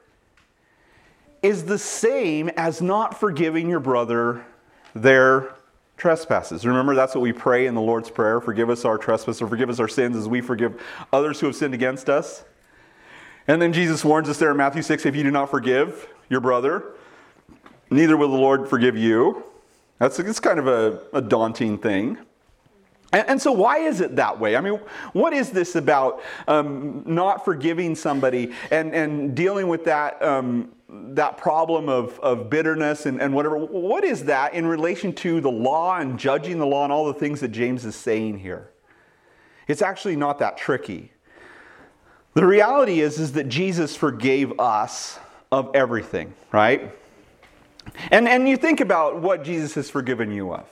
is 1.42 1.64
the 1.64 1.78
same 1.78 2.48
as 2.50 2.82
not 2.82 3.18
forgiving 3.18 3.68
your 3.68 3.80
brother 3.80 4.44
their 4.94 5.54
trespasses. 5.96 6.66
Remember, 6.66 6.94
that's 6.94 7.14
what 7.14 7.20
we 7.20 7.32
pray 7.32 7.66
in 7.66 7.74
the 7.74 7.80
Lord's 7.80 8.10
Prayer 8.10 8.40
forgive 8.40 8.70
us 8.70 8.84
our 8.84 8.98
trespasses 8.98 9.42
or 9.42 9.48
forgive 9.48 9.70
us 9.70 9.78
our 9.78 9.88
sins 9.88 10.16
as 10.16 10.26
we 10.26 10.40
forgive 10.40 10.80
others 11.12 11.40
who 11.40 11.46
have 11.46 11.56
sinned 11.56 11.74
against 11.74 12.08
us. 12.08 12.44
And 13.46 13.60
then 13.60 13.72
Jesus 13.72 14.04
warns 14.04 14.28
us 14.28 14.38
there 14.38 14.50
in 14.50 14.56
Matthew 14.56 14.82
6 14.82 15.06
if 15.06 15.14
you 15.14 15.22
do 15.22 15.30
not 15.30 15.50
forgive 15.50 16.08
your 16.28 16.40
brother, 16.40 16.94
neither 17.90 18.16
will 18.16 18.30
the 18.30 18.38
Lord 18.38 18.68
forgive 18.68 18.96
you. 18.96 19.44
That's 19.98 20.18
it's 20.18 20.40
kind 20.40 20.58
of 20.58 20.66
a, 20.66 21.00
a 21.12 21.20
daunting 21.20 21.76
thing. 21.76 22.18
And, 23.12 23.42
so, 23.42 23.50
why 23.50 23.78
is 23.78 24.00
it 24.00 24.16
that 24.16 24.38
way? 24.38 24.54
I 24.54 24.60
mean, 24.60 24.78
what 25.12 25.32
is 25.32 25.50
this 25.50 25.74
about 25.74 26.22
um, 26.46 27.02
not 27.04 27.44
forgiving 27.44 27.96
somebody 27.96 28.52
and, 28.70 28.94
and 28.94 29.34
dealing 29.34 29.68
with 29.68 29.84
that? 29.84 30.22
Um, 30.22 30.72
that 30.92 31.36
problem 31.36 31.88
of, 31.88 32.18
of 32.18 32.50
bitterness 32.50 33.06
and, 33.06 33.20
and 33.22 33.32
whatever, 33.32 33.56
what 33.56 34.02
is 34.02 34.24
that 34.24 34.54
in 34.54 34.66
relation 34.66 35.12
to 35.12 35.40
the 35.40 35.50
law 35.50 35.96
and 35.96 36.18
judging 36.18 36.58
the 36.58 36.66
law 36.66 36.82
and 36.82 36.92
all 36.92 37.06
the 37.06 37.14
things 37.14 37.38
that 37.40 37.48
James 37.48 37.84
is 37.84 37.94
saying 37.94 38.38
here? 38.38 38.70
It's 39.68 39.82
actually 39.82 40.16
not 40.16 40.40
that 40.40 40.56
tricky. 40.56 41.12
The 42.34 42.44
reality 42.44 43.00
is, 43.00 43.20
is 43.20 43.32
that 43.32 43.48
Jesus 43.48 43.94
forgave 43.94 44.58
us 44.58 45.18
of 45.52 45.70
everything, 45.74 46.34
right? 46.50 46.92
And, 48.10 48.28
and 48.28 48.48
you 48.48 48.56
think 48.56 48.80
about 48.80 49.20
what 49.20 49.44
Jesus 49.44 49.74
has 49.74 49.88
forgiven 49.88 50.32
you 50.32 50.52
of. 50.52 50.66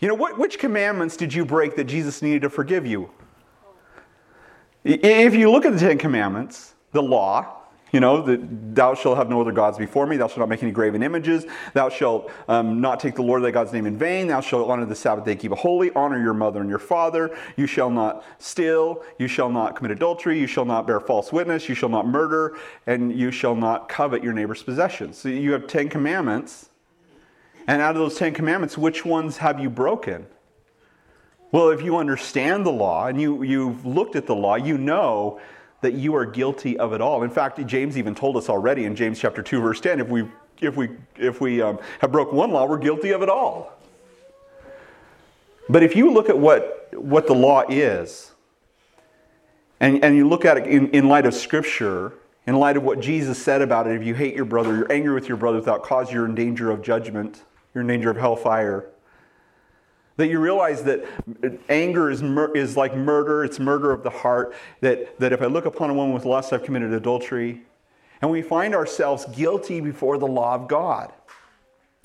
You 0.00 0.08
know, 0.08 0.14
what, 0.14 0.38
which 0.38 0.58
commandments 0.58 1.16
did 1.16 1.32
you 1.32 1.44
break 1.44 1.76
that 1.76 1.84
Jesus 1.84 2.20
needed 2.22 2.42
to 2.42 2.50
forgive 2.50 2.86
you? 2.86 3.10
If 4.84 5.34
you 5.34 5.50
look 5.50 5.64
at 5.64 5.72
the 5.72 5.78
Ten 5.78 5.98
Commandments, 5.98 6.74
the 6.92 7.02
law, 7.02 7.56
You 7.92 8.00
know, 8.00 8.20
that 8.22 8.74
thou 8.74 8.94
shalt 8.94 9.16
have 9.16 9.30
no 9.30 9.40
other 9.40 9.52
gods 9.52 9.78
before 9.78 10.06
me. 10.06 10.16
Thou 10.16 10.26
shalt 10.26 10.40
not 10.40 10.48
make 10.48 10.62
any 10.62 10.72
graven 10.72 11.02
images. 11.02 11.46
Thou 11.72 11.88
shalt 11.88 12.30
um, 12.48 12.80
not 12.80 12.98
take 12.98 13.14
the 13.14 13.22
Lord 13.22 13.42
thy 13.42 13.52
God's 13.52 13.72
name 13.72 13.86
in 13.86 13.96
vain. 13.96 14.26
Thou 14.26 14.40
shalt 14.40 14.68
honor 14.68 14.84
the 14.84 14.94
Sabbath 14.94 15.24
day, 15.24 15.36
keep 15.36 15.52
it 15.52 15.58
holy. 15.58 15.92
Honor 15.94 16.20
your 16.20 16.34
mother 16.34 16.60
and 16.60 16.68
your 16.68 16.80
father. 16.80 17.34
You 17.56 17.66
shall 17.66 17.88
not 17.88 18.24
steal. 18.38 19.04
You 19.18 19.28
shall 19.28 19.48
not 19.48 19.76
commit 19.76 19.92
adultery. 19.92 20.38
You 20.38 20.48
shall 20.48 20.64
not 20.64 20.86
bear 20.86 20.98
false 21.00 21.32
witness. 21.32 21.68
You 21.68 21.76
shall 21.76 21.88
not 21.88 22.06
murder. 22.06 22.58
And 22.86 23.16
you 23.16 23.30
shall 23.30 23.54
not 23.54 23.88
covet 23.88 24.22
your 24.22 24.32
neighbor's 24.32 24.62
possessions. 24.62 25.16
So 25.16 25.28
you 25.28 25.52
have 25.52 25.66
10 25.66 25.88
commandments. 25.88 26.70
And 27.66 27.82
out 27.82 27.96
of 27.96 28.00
those 28.00 28.16
10 28.16 28.34
commandments, 28.34 28.78
which 28.78 29.04
ones 29.04 29.38
have 29.38 29.58
you 29.58 29.68
broken? 29.68 30.26
Well, 31.52 31.70
if 31.70 31.82
you 31.82 31.96
understand 31.96 32.66
the 32.66 32.72
law 32.72 33.06
and 33.06 33.20
you, 33.20 33.42
you've 33.42 33.84
looked 33.84 34.16
at 34.16 34.26
the 34.26 34.34
law, 34.34 34.56
you 34.56 34.78
know 34.78 35.40
that 35.80 35.94
you 35.94 36.14
are 36.16 36.24
guilty 36.24 36.78
of 36.78 36.92
it 36.92 37.00
all. 37.00 37.22
In 37.22 37.30
fact, 37.30 37.64
James 37.66 37.98
even 37.98 38.14
told 38.14 38.36
us 38.36 38.48
already 38.48 38.84
in 38.84 38.96
James 38.96 39.18
chapter 39.18 39.42
2 39.42 39.60
verse 39.60 39.80
10 39.80 40.00
if 40.00 40.08
we 40.08 40.24
if 40.60 40.76
we 40.76 40.88
if 41.16 41.40
we 41.40 41.60
um, 41.60 41.78
have 42.00 42.10
broken 42.10 42.36
one 42.36 42.50
law, 42.50 42.66
we're 42.66 42.78
guilty 42.78 43.10
of 43.10 43.22
it 43.22 43.28
all. 43.28 43.72
But 45.68 45.82
if 45.82 45.96
you 45.96 46.12
look 46.12 46.28
at 46.28 46.38
what 46.38 46.88
what 46.92 47.26
the 47.26 47.34
law 47.34 47.62
is, 47.68 48.32
and, 49.80 50.02
and 50.02 50.16
you 50.16 50.28
look 50.28 50.44
at 50.44 50.56
it 50.56 50.66
in, 50.66 50.88
in 50.90 51.08
light 51.08 51.26
of 51.26 51.34
Scripture, 51.34 52.14
in 52.46 52.56
light 52.56 52.76
of 52.76 52.82
what 52.82 53.00
Jesus 53.00 53.42
said 53.42 53.60
about 53.60 53.86
it, 53.86 54.00
if 54.00 54.06
you 54.06 54.14
hate 54.14 54.34
your 54.34 54.44
brother, 54.44 54.74
you're 54.74 54.92
angry 54.92 55.12
with 55.14 55.28
your 55.28 55.36
brother 55.36 55.58
without 55.58 55.82
cause, 55.82 56.10
you're 56.12 56.24
in 56.24 56.34
danger 56.34 56.70
of 56.70 56.82
judgment, 56.82 57.42
you're 57.76 57.82
in 57.82 57.88
danger 57.88 58.08
of 58.08 58.16
hellfire. 58.16 58.86
That 60.16 60.28
you 60.28 60.40
realize 60.40 60.82
that 60.84 61.04
anger 61.68 62.10
is, 62.10 62.22
mur- 62.22 62.56
is 62.56 62.74
like 62.74 62.96
murder, 62.96 63.44
it's 63.44 63.58
murder 63.58 63.92
of 63.92 64.02
the 64.02 64.08
heart. 64.08 64.54
That, 64.80 65.20
that 65.20 65.34
if 65.34 65.42
I 65.42 65.44
look 65.44 65.66
upon 65.66 65.90
a 65.90 65.94
woman 65.94 66.14
with 66.14 66.24
lust, 66.24 66.54
I've 66.54 66.62
committed 66.62 66.94
adultery. 66.94 67.60
And 68.22 68.30
we 68.30 68.40
find 68.40 68.74
ourselves 68.74 69.26
guilty 69.26 69.82
before 69.82 70.16
the 70.16 70.26
law 70.26 70.54
of 70.54 70.68
God. 70.68 71.12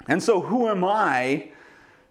And 0.10 0.22
so, 0.22 0.42
who 0.42 0.68
am 0.68 0.84
I 0.84 1.51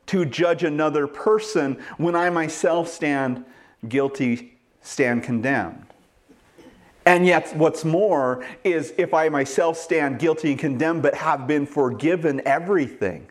to 0.06 0.24
judge 0.24 0.64
another 0.64 1.06
person 1.06 1.78
when 1.98 2.16
I 2.16 2.30
myself 2.30 2.88
stand 2.88 3.44
guilty, 3.86 4.58
stand 4.80 5.22
condemned? 5.22 5.84
And 7.04 7.26
yet, 7.26 7.54
what's 7.54 7.84
more 7.84 8.42
is 8.64 8.94
if 8.96 9.12
I 9.12 9.28
myself 9.28 9.76
stand 9.76 10.18
guilty 10.18 10.52
and 10.52 10.58
condemned 10.58 11.02
but 11.02 11.14
have 11.14 11.46
been 11.46 11.66
forgiven 11.66 12.40
everything. 12.46 13.29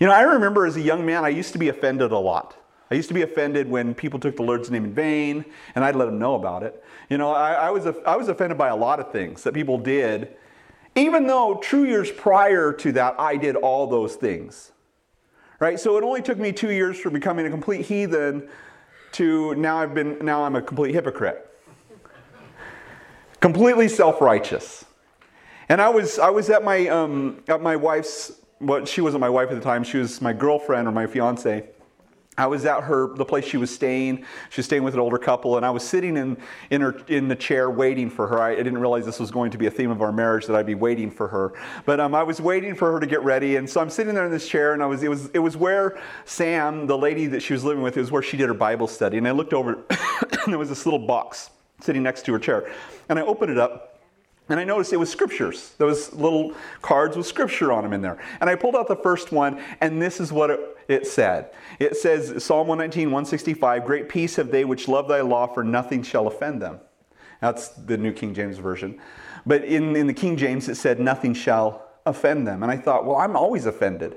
You 0.00 0.06
know, 0.06 0.12
I 0.12 0.22
remember 0.22 0.66
as 0.66 0.76
a 0.76 0.80
young 0.80 1.04
man, 1.04 1.24
I 1.24 1.28
used 1.28 1.52
to 1.52 1.58
be 1.58 1.68
offended 1.68 2.12
a 2.12 2.18
lot. 2.18 2.56
I 2.90 2.94
used 2.94 3.08
to 3.08 3.14
be 3.14 3.22
offended 3.22 3.70
when 3.70 3.94
people 3.94 4.20
took 4.20 4.36
the 4.36 4.42
Lord's 4.42 4.70
name 4.70 4.84
in 4.84 4.92
vain, 4.92 5.44
and 5.74 5.84
I'd 5.84 5.96
let 5.96 6.06
them 6.06 6.18
know 6.18 6.34
about 6.34 6.62
it. 6.62 6.84
You 7.08 7.16
know, 7.18 7.32
I, 7.32 7.52
I 7.52 7.70
was, 7.70 7.86
I 8.04 8.16
was 8.16 8.28
offended 8.28 8.58
by 8.58 8.68
a 8.68 8.76
lot 8.76 9.00
of 9.00 9.10
things 9.10 9.42
that 9.44 9.54
people 9.54 9.78
did, 9.78 10.36
even 10.94 11.26
though 11.26 11.58
two 11.62 11.84
years 11.84 12.10
prior 12.10 12.72
to 12.72 12.92
that, 12.92 13.14
I 13.18 13.36
did 13.36 13.56
all 13.56 13.86
those 13.86 14.16
things. 14.16 14.72
Right? 15.58 15.80
So 15.80 15.96
it 15.96 16.04
only 16.04 16.20
took 16.20 16.38
me 16.38 16.52
two 16.52 16.70
years 16.70 16.98
from 16.98 17.12
becoming 17.14 17.46
a 17.46 17.50
complete 17.50 17.86
heathen 17.86 18.48
to 19.12 19.54
now 19.54 19.78
I've 19.78 19.94
been 19.94 20.18
now 20.22 20.44
I'm 20.44 20.56
a 20.56 20.62
complete 20.62 20.92
hypocrite. 20.92 21.48
Completely 23.40 23.88
self-righteous. 23.88 24.84
And 25.68 25.80
I 25.80 25.88
was 25.88 26.18
I 26.18 26.30
was 26.30 26.50
at 26.50 26.64
my 26.64 26.88
um, 26.88 27.42
at 27.48 27.62
my 27.62 27.76
wife's 27.76 28.32
well, 28.62 28.84
she 28.84 29.00
wasn't 29.00 29.20
my 29.20 29.28
wife 29.28 29.50
at 29.50 29.54
the 29.54 29.60
time. 29.60 29.84
She 29.84 29.98
was 29.98 30.20
my 30.20 30.32
girlfriend 30.32 30.86
or 30.86 30.92
my 30.92 31.06
fiance. 31.06 31.68
I 32.38 32.46
was 32.46 32.64
at 32.64 32.84
her 32.84 33.14
the 33.14 33.26
place 33.26 33.44
she 33.44 33.58
was 33.58 33.72
staying. 33.72 34.24
She 34.48 34.60
was 34.60 34.66
staying 34.66 34.84
with 34.84 34.94
an 34.94 35.00
older 35.00 35.18
couple, 35.18 35.58
and 35.58 35.66
I 35.66 35.70
was 35.70 35.86
sitting 35.86 36.16
in 36.16 36.38
in 36.70 36.80
her 36.80 36.96
in 37.08 37.28
the 37.28 37.36
chair 37.36 37.70
waiting 37.70 38.08
for 38.08 38.26
her. 38.26 38.40
I, 38.40 38.52
I 38.52 38.56
didn't 38.56 38.78
realize 38.78 39.04
this 39.04 39.20
was 39.20 39.30
going 39.30 39.50
to 39.50 39.58
be 39.58 39.66
a 39.66 39.70
theme 39.70 39.90
of 39.90 40.00
our 40.00 40.12
marriage 40.12 40.46
that 40.46 40.56
I'd 40.56 40.64
be 40.64 40.74
waiting 40.74 41.10
for 41.10 41.28
her. 41.28 41.52
But 41.84 42.00
um, 42.00 42.14
I 42.14 42.22
was 42.22 42.40
waiting 42.40 42.74
for 42.74 42.90
her 42.92 43.00
to 43.00 43.06
get 43.06 43.22
ready, 43.22 43.56
and 43.56 43.68
so 43.68 43.82
I'm 43.82 43.90
sitting 43.90 44.14
there 44.14 44.24
in 44.24 44.30
this 44.30 44.48
chair, 44.48 44.72
and 44.72 44.82
I 44.82 44.86
was 44.86 45.02
it 45.02 45.10
was 45.10 45.28
it 45.34 45.40
was 45.40 45.58
where 45.58 46.00
Sam, 46.24 46.86
the 46.86 46.96
lady 46.96 47.26
that 47.26 47.40
she 47.40 47.52
was 47.52 47.64
living 47.64 47.82
with, 47.82 47.98
it 47.98 48.00
was 48.00 48.10
where 48.10 48.22
she 48.22 48.38
did 48.38 48.48
her 48.48 48.54
Bible 48.54 48.88
study. 48.88 49.18
And 49.18 49.28
I 49.28 49.32
looked 49.32 49.52
over, 49.52 49.74
and 49.90 50.46
there 50.46 50.58
was 50.58 50.70
this 50.70 50.86
little 50.86 51.06
box 51.06 51.50
sitting 51.80 52.02
next 52.02 52.24
to 52.26 52.32
her 52.32 52.38
chair, 52.38 52.72
and 53.10 53.18
I 53.18 53.22
opened 53.22 53.50
it 53.50 53.58
up. 53.58 53.91
And 54.48 54.58
I 54.58 54.64
noticed 54.64 54.92
it 54.92 54.98
was 54.98 55.10
scriptures. 55.10 55.74
those 55.78 56.12
little 56.12 56.52
cards 56.82 57.16
with 57.16 57.26
scripture 57.26 57.72
on 57.72 57.84
them 57.84 57.92
in 57.92 58.02
there. 58.02 58.18
And 58.40 58.50
I 58.50 58.54
pulled 58.54 58.74
out 58.74 58.88
the 58.88 58.96
first 58.96 59.32
one, 59.32 59.62
and 59.80 60.02
this 60.02 60.20
is 60.20 60.32
what 60.32 60.50
it, 60.50 60.60
it 60.88 61.06
said. 61.06 61.50
It 61.78 61.96
says, 61.96 62.44
Psalm 62.44 62.66
119, 62.66 63.08
165, 63.08 63.84
Great 63.84 64.08
peace 64.08 64.36
have 64.36 64.50
they 64.50 64.64
which 64.64 64.88
love 64.88 65.08
thy 65.08 65.20
law, 65.20 65.46
for 65.46 65.62
nothing 65.62 66.02
shall 66.02 66.26
offend 66.26 66.60
them. 66.60 66.80
That's 67.40 67.68
the 67.68 67.96
New 67.96 68.12
King 68.12 68.34
James 68.34 68.58
Version. 68.58 69.00
But 69.46 69.64
in, 69.64 69.96
in 69.96 70.06
the 70.06 70.14
King 70.14 70.36
James, 70.36 70.68
it 70.68 70.76
said, 70.76 71.00
Nothing 71.00 71.34
shall 71.34 71.88
offend 72.06 72.46
them. 72.46 72.62
And 72.62 72.70
I 72.70 72.76
thought, 72.76 73.04
well, 73.04 73.16
I'm 73.16 73.36
always 73.36 73.66
offended. 73.66 74.16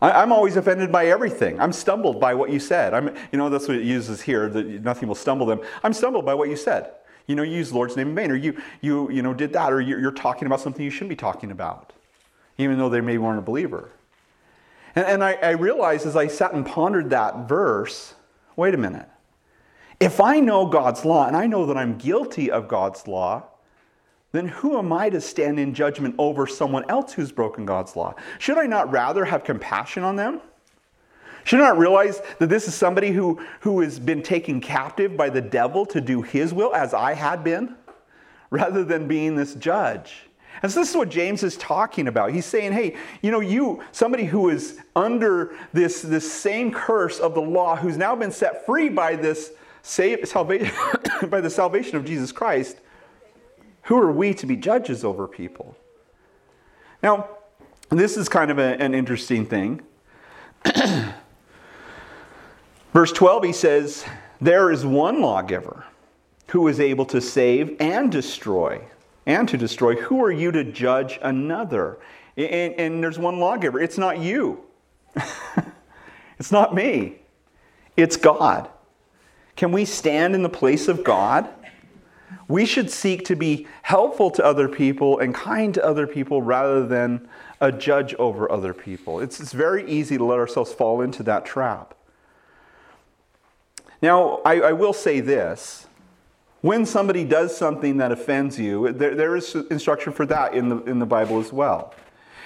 I, 0.00 0.22
am 0.22 0.30
always 0.30 0.56
offended 0.56 0.92
by 0.92 1.06
everything. 1.06 1.58
I'm 1.58 1.72
stumbled 1.72 2.20
by 2.20 2.34
what 2.34 2.50
you 2.50 2.60
said. 2.60 2.92
I'm, 2.92 3.14
you 3.32 3.38
know, 3.38 3.48
that's 3.48 3.66
what 3.66 3.78
it 3.78 3.82
uses 3.82 4.20
here, 4.20 4.48
that 4.50 4.66
nothing 4.84 5.08
will 5.08 5.14
stumble 5.14 5.46
them. 5.46 5.60
I'm 5.82 5.94
stumbled 5.94 6.26
by 6.26 6.34
what 6.34 6.50
you 6.50 6.56
said. 6.56 6.90
You 7.26 7.34
know, 7.34 7.42
you 7.42 7.56
use 7.56 7.72
Lord's 7.72 7.96
name 7.96 8.08
in 8.08 8.14
vain, 8.14 8.30
or 8.30 8.36
you, 8.36 8.60
you, 8.80 9.10
you 9.10 9.22
know, 9.22 9.34
did 9.34 9.52
that, 9.54 9.72
or 9.72 9.80
you're, 9.80 9.98
you're 9.98 10.12
talking 10.12 10.46
about 10.46 10.60
something 10.60 10.84
you 10.84 10.90
shouldn't 10.90 11.10
be 11.10 11.16
talking 11.16 11.50
about, 11.50 11.92
even 12.58 12.78
though 12.78 12.88
they 12.88 13.00
maybe 13.00 13.18
weren't 13.18 13.38
a 13.38 13.42
believer. 13.42 13.90
And, 14.94 15.06
and 15.06 15.24
I, 15.24 15.32
I 15.34 15.50
realized 15.50 16.06
as 16.06 16.16
I 16.16 16.28
sat 16.28 16.52
and 16.54 16.64
pondered 16.64 17.10
that 17.10 17.48
verse 17.48 18.14
wait 18.56 18.74
a 18.74 18.78
minute. 18.78 19.08
If 20.00 20.20
I 20.20 20.40
know 20.40 20.66
God's 20.66 21.04
law 21.04 21.26
and 21.26 21.36
I 21.36 21.46
know 21.46 21.66
that 21.66 21.76
I'm 21.76 21.96
guilty 21.96 22.50
of 22.50 22.68
God's 22.68 23.06
law, 23.06 23.44
then 24.32 24.48
who 24.48 24.78
am 24.78 24.92
I 24.92 25.08
to 25.10 25.20
stand 25.20 25.58
in 25.58 25.72
judgment 25.72 26.14
over 26.18 26.46
someone 26.46 26.88
else 26.90 27.12
who's 27.12 27.32
broken 27.32 27.64
God's 27.64 27.96
law? 27.96 28.14
Should 28.38 28.58
I 28.58 28.66
not 28.66 28.90
rather 28.90 29.24
have 29.24 29.44
compassion 29.44 30.02
on 30.02 30.16
them? 30.16 30.40
Should 31.46 31.60
not 31.60 31.78
realize 31.78 32.22
that 32.40 32.48
this 32.48 32.66
is 32.66 32.74
somebody 32.74 33.12
who, 33.12 33.40
who 33.60 33.80
has 33.80 34.00
been 34.00 34.20
taken 34.20 34.60
captive 34.60 35.16
by 35.16 35.30
the 35.30 35.40
devil 35.40 35.86
to 35.86 36.00
do 36.00 36.20
his 36.20 36.52
will, 36.52 36.74
as 36.74 36.92
I 36.92 37.14
had 37.14 37.44
been, 37.44 37.76
rather 38.50 38.82
than 38.82 39.06
being 39.06 39.36
this 39.36 39.54
judge? 39.54 40.26
And 40.64 40.72
so 40.72 40.80
this 40.80 40.90
is 40.90 40.96
what 40.96 41.08
James 41.08 41.44
is 41.44 41.56
talking 41.56 42.08
about. 42.08 42.32
He's 42.32 42.46
saying, 42.46 42.72
hey, 42.72 42.96
you 43.22 43.30
know, 43.30 43.38
you, 43.38 43.80
somebody 43.92 44.24
who 44.24 44.48
is 44.48 44.80
under 44.96 45.54
this, 45.72 46.02
this 46.02 46.30
same 46.30 46.72
curse 46.72 47.20
of 47.20 47.34
the 47.34 47.42
law, 47.42 47.76
who's 47.76 47.96
now 47.96 48.16
been 48.16 48.32
set 48.32 48.66
free 48.66 48.88
by 48.88 49.14
this 49.14 49.52
save, 49.82 50.26
salvation, 50.26 50.74
by 51.28 51.40
the 51.40 51.50
salvation 51.50 51.96
of 51.96 52.04
Jesus 52.04 52.32
Christ, 52.32 52.80
who 53.82 53.96
are 53.98 54.10
we 54.10 54.34
to 54.34 54.46
be 54.46 54.56
judges 54.56 55.04
over 55.04 55.28
people? 55.28 55.76
Now, 57.04 57.28
this 57.88 58.16
is 58.16 58.28
kind 58.28 58.50
of 58.50 58.58
a, 58.58 58.82
an 58.82 58.94
interesting 58.94 59.46
thing. 59.46 59.82
Verse 62.96 63.12
12, 63.12 63.44
he 63.44 63.52
says, 63.52 64.06
There 64.40 64.72
is 64.72 64.86
one 64.86 65.20
lawgiver 65.20 65.84
who 66.46 66.66
is 66.66 66.80
able 66.80 67.04
to 67.04 67.20
save 67.20 67.76
and 67.78 68.10
destroy, 68.10 68.80
and 69.26 69.46
to 69.50 69.58
destroy. 69.58 69.96
Who 69.96 70.24
are 70.24 70.32
you 70.32 70.50
to 70.52 70.64
judge 70.64 71.18
another? 71.20 71.98
And, 72.38 72.72
and 72.80 73.02
there's 73.02 73.18
one 73.18 73.38
lawgiver. 73.38 73.78
It's 73.78 73.98
not 73.98 74.20
you, 74.20 74.64
it's 76.38 76.50
not 76.50 76.74
me, 76.74 77.16
it's 77.98 78.16
God. 78.16 78.70
Can 79.56 79.72
we 79.72 79.84
stand 79.84 80.34
in 80.34 80.42
the 80.42 80.48
place 80.48 80.88
of 80.88 81.04
God? 81.04 81.50
We 82.48 82.64
should 82.64 82.90
seek 82.90 83.26
to 83.26 83.36
be 83.36 83.66
helpful 83.82 84.30
to 84.30 84.42
other 84.42 84.70
people 84.70 85.18
and 85.18 85.34
kind 85.34 85.74
to 85.74 85.84
other 85.84 86.06
people 86.06 86.40
rather 86.40 86.86
than 86.86 87.28
a 87.60 87.70
judge 87.70 88.14
over 88.14 88.50
other 88.50 88.72
people. 88.72 89.20
It's, 89.20 89.38
it's 89.38 89.52
very 89.52 89.86
easy 89.86 90.16
to 90.16 90.24
let 90.24 90.38
ourselves 90.38 90.72
fall 90.72 91.02
into 91.02 91.22
that 91.24 91.44
trap. 91.44 91.92
Now, 94.06 94.40
I, 94.44 94.60
I 94.60 94.72
will 94.72 94.92
say 94.92 95.18
this. 95.18 95.88
When 96.60 96.86
somebody 96.86 97.24
does 97.24 97.56
something 97.56 97.96
that 97.96 98.12
offends 98.12 98.56
you, 98.56 98.92
there, 98.92 99.16
there 99.16 99.34
is 99.34 99.56
instruction 99.68 100.12
for 100.12 100.24
that 100.26 100.54
in 100.54 100.68
the, 100.68 100.76
in 100.84 101.00
the 101.00 101.06
Bible 101.06 101.40
as 101.40 101.52
well. 101.52 101.92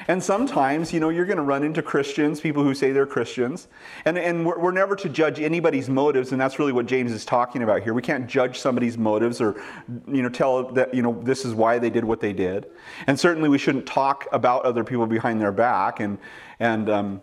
And 0.08 0.24
sometimes, 0.24 0.90
you 0.90 1.00
know, 1.00 1.10
you're 1.10 1.26
going 1.26 1.36
to 1.36 1.42
run 1.42 1.62
into 1.62 1.82
Christians, 1.82 2.40
people 2.40 2.62
who 2.62 2.74
say 2.74 2.92
they're 2.92 3.04
Christians, 3.04 3.68
and, 4.06 4.16
and 4.16 4.46
we're, 4.46 4.58
we're, 4.58 4.72
never 4.72 4.96
to 4.96 5.10
judge 5.10 5.38
anybody's 5.38 5.90
motives, 5.90 6.32
and 6.32 6.40
that's 6.40 6.58
really 6.58 6.72
what 6.72 6.86
James 6.86 7.12
is 7.12 7.26
talking 7.26 7.62
about 7.62 7.82
here. 7.82 7.92
We 7.92 8.00
can't 8.00 8.26
judge 8.26 8.58
somebody's 8.58 8.96
motives 8.96 9.38
or, 9.38 9.62
you 10.08 10.22
know, 10.22 10.30
tell 10.30 10.72
that, 10.72 10.94
you 10.94 11.02
know, 11.02 11.20
this 11.22 11.44
is 11.44 11.52
why 11.52 11.78
they 11.78 11.90
did 11.90 12.04
what 12.04 12.20
they 12.20 12.32
did. 12.32 12.68
And 13.06 13.20
certainly 13.20 13.50
we 13.50 13.58
shouldn't 13.58 13.84
talk 13.84 14.26
about 14.32 14.64
other 14.64 14.82
people 14.82 15.06
behind 15.06 15.42
their 15.42 15.52
back 15.52 16.00
and, 16.00 16.16
and, 16.58 16.88
um, 16.88 17.20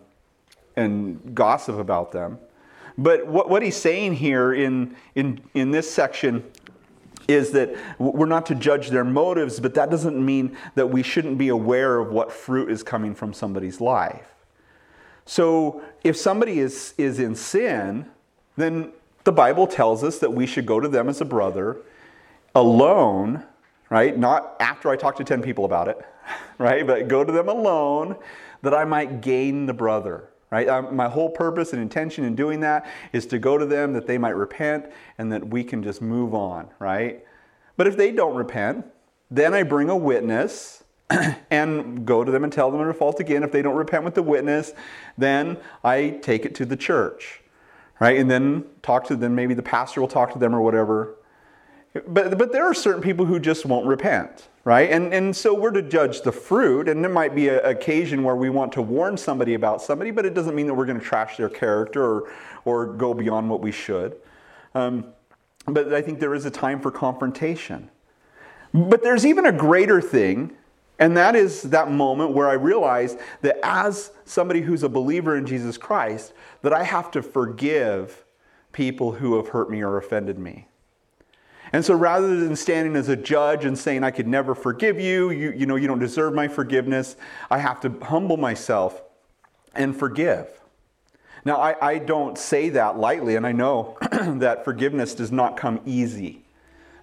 and 0.76 1.34
gossip 1.34 1.76
about 1.76 2.12
them. 2.12 2.38
But 2.98 3.28
what, 3.28 3.48
what 3.48 3.62
he's 3.62 3.76
saying 3.76 4.14
here 4.14 4.52
in, 4.52 4.96
in, 5.14 5.40
in 5.54 5.70
this 5.70 5.88
section 5.90 6.44
is 7.28 7.52
that 7.52 7.76
we're 7.98 8.26
not 8.26 8.46
to 8.46 8.54
judge 8.54 8.88
their 8.88 9.04
motives, 9.04 9.60
but 9.60 9.74
that 9.74 9.90
doesn't 9.90 10.24
mean 10.24 10.56
that 10.74 10.88
we 10.88 11.02
shouldn't 11.02 11.38
be 11.38 11.48
aware 11.48 11.98
of 11.98 12.10
what 12.10 12.32
fruit 12.32 12.70
is 12.70 12.82
coming 12.82 13.14
from 13.14 13.32
somebody's 13.32 13.80
life. 13.80 14.26
So 15.26 15.82
if 16.02 16.16
somebody 16.16 16.58
is, 16.58 16.94
is 16.96 17.20
in 17.20 17.34
sin, 17.34 18.06
then 18.56 18.92
the 19.24 19.32
Bible 19.32 19.66
tells 19.66 20.02
us 20.02 20.18
that 20.20 20.32
we 20.32 20.46
should 20.46 20.64
go 20.64 20.80
to 20.80 20.88
them 20.88 21.08
as 21.08 21.20
a 21.20 21.24
brother 21.26 21.76
alone, 22.54 23.44
right? 23.90 24.18
Not 24.18 24.56
after 24.58 24.88
I 24.88 24.96
talk 24.96 25.16
to 25.16 25.24
10 25.24 25.42
people 25.42 25.66
about 25.66 25.86
it, 25.86 25.98
right? 26.58 26.86
But 26.86 27.08
go 27.08 27.24
to 27.24 27.30
them 27.30 27.48
alone 27.48 28.16
that 28.62 28.72
I 28.72 28.84
might 28.84 29.20
gain 29.20 29.66
the 29.66 29.74
brother, 29.74 30.30
right? 30.50 30.68
Um, 30.68 30.96
my 30.96 31.08
whole 31.08 31.30
purpose 31.30 31.72
and 31.72 31.82
intention 31.82 32.24
in 32.24 32.34
doing 32.34 32.60
that 32.60 32.90
is 33.12 33.26
to 33.26 33.38
go 33.38 33.58
to 33.58 33.66
them 33.66 33.92
that 33.92 34.06
they 34.06 34.18
might 34.18 34.36
repent 34.36 34.86
and 35.18 35.32
that 35.32 35.48
we 35.48 35.62
can 35.64 35.82
just 35.82 36.00
move 36.00 36.34
on, 36.34 36.68
right? 36.78 37.24
But 37.76 37.86
if 37.86 37.96
they 37.96 38.12
don't 38.12 38.34
repent, 38.34 38.86
then 39.30 39.54
I 39.54 39.62
bring 39.62 39.90
a 39.90 39.96
witness 39.96 40.84
and 41.50 42.06
go 42.06 42.24
to 42.24 42.30
them 42.30 42.44
and 42.44 42.52
tell 42.52 42.70
them 42.70 42.80
their 42.80 42.92
fault 42.92 43.20
again. 43.20 43.42
If 43.42 43.52
they 43.52 43.62
don't 43.62 43.76
repent 43.76 44.04
with 44.04 44.14
the 44.14 44.22
witness, 44.22 44.72
then 45.16 45.58
I 45.84 46.18
take 46.22 46.44
it 46.44 46.54
to 46.56 46.66
the 46.66 46.76
church, 46.76 47.40
right? 48.00 48.18
And 48.18 48.30
then 48.30 48.64
talk 48.82 49.04
to 49.08 49.16
them. 49.16 49.34
Maybe 49.34 49.54
the 49.54 49.62
pastor 49.62 50.00
will 50.00 50.08
talk 50.08 50.32
to 50.32 50.38
them 50.38 50.54
or 50.54 50.60
whatever. 50.60 51.16
But, 52.06 52.38
but 52.38 52.52
there 52.52 52.64
are 52.64 52.74
certain 52.74 53.02
people 53.02 53.24
who 53.24 53.38
just 53.38 53.64
won't 53.64 53.86
repent, 53.86 54.48
right? 54.64 54.90
And, 54.90 55.12
and 55.12 55.34
so 55.34 55.54
we're 55.54 55.70
to 55.70 55.82
judge 55.82 56.22
the 56.22 56.32
fruit, 56.32 56.88
and 56.88 57.02
there 57.02 57.10
might 57.10 57.34
be 57.34 57.48
an 57.48 57.60
occasion 57.64 58.22
where 58.22 58.36
we 58.36 58.50
want 58.50 58.72
to 58.72 58.82
warn 58.82 59.16
somebody 59.16 59.54
about 59.54 59.82
somebody, 59.82 60.10
but 60.10 60.26
it 60.26 60.34
doesn't 60.34 60.54
mean 60.54 60.66
that 60.66 60.74
we're 60.74 60.86
going 60.86 60.98
to 60.98 61.04
trash 61.04 61.36
their 61.36 61.48
character 61.48 62.04
or, 62.04 62.32
or 62.64 62.86
go 62.86 63.14
beyond 63.14 63.48
what 63.48 63.60
we 63.60 63.72
should. 63.72 64.16
Um, 64.74 65.06
but 65.66 65.92
I 65.92 66.02
think 66.02 66.20
there 66.20 66.34
is 66.34 66.44
a 66.44 66.50
time 66.50 66.80
for 66.80 66.90
confrontation. 66.90 67.90
But 68.72 69.02
there's 69.02 69.24
even 69.24 69.46
a 69.46 69.52
greater 69.52 70.00
thing, 70.00 70.52
and 70.98 71.16
that 71.16 71.36
is 71.36 71.62
that 71.62 71.90
moment 71.90 72.32
where 72.32 72.48
I 72.48 72.54
realize 72.54 73.16
that 73.42 73.58
as 73.62 74.10
somebody 74.24 74.60
who's 74.60 74.82
a 74.82 74.88
believer 74.88 75.36
in 75.36 75.46
Jesus 75.46 75.78
Christ, 75.78 76.32
that 76.62 76.72
I 76.72 76.82
have 76.82 77.10
to 77.12 77.22
forgive 77.22 78.24
people 78.72 79.12
who 79.12 79.36
have 79.36 79.48
hurt 79.48 79.70
me 79.70 79.82
or 79.82 79.96
offended 79.96 80.38
me. 80.38 80.66
And 81.72 81.84
so 81.84 81.94
rather 81.94 82.36
than 82.40 82.56
standing 82.56 82.96
as 82.96 83.08
a 83.08 83.16
judge 83.16 83.64
and 83.64 83.78
saying, 83.78 84.04
I 84.04 84.10
could 84.10 84.26
never 84.26 84.54
forgive 84.54 84.98
you, 84.98 85.30
you, 85.30 85.52
you 85.52 85.66
know, 85.66 85.76
you 85.76 85.86
don't 85.86 85.98
deserve 85.98 86.34
my 86.34 86.48
forgiveness, 86.48 87.16
I 87.50 87.58
have 87.58 87.80
to 87.82 87.90
humble 88.02 88.36
myself 88.36 89.02
and 89.74 89.96
forgive. 89.96 90.48
Now, 91.44 91.60
I, 91.60 91.94
I 91.94 91.98
don't 91.98 92.36
say 92.36 92.70
that 92.70 92.98
lightly, 92.98 93.36
and 93.36 93.46
I 93.46 93.52
know 93.52 93.96
that 94.10 94.64
forgiveness 94.64 95.14
does 95.14 95.30
not 95.30 95.56
come 95.56 95.80
easy, 95.86 96.44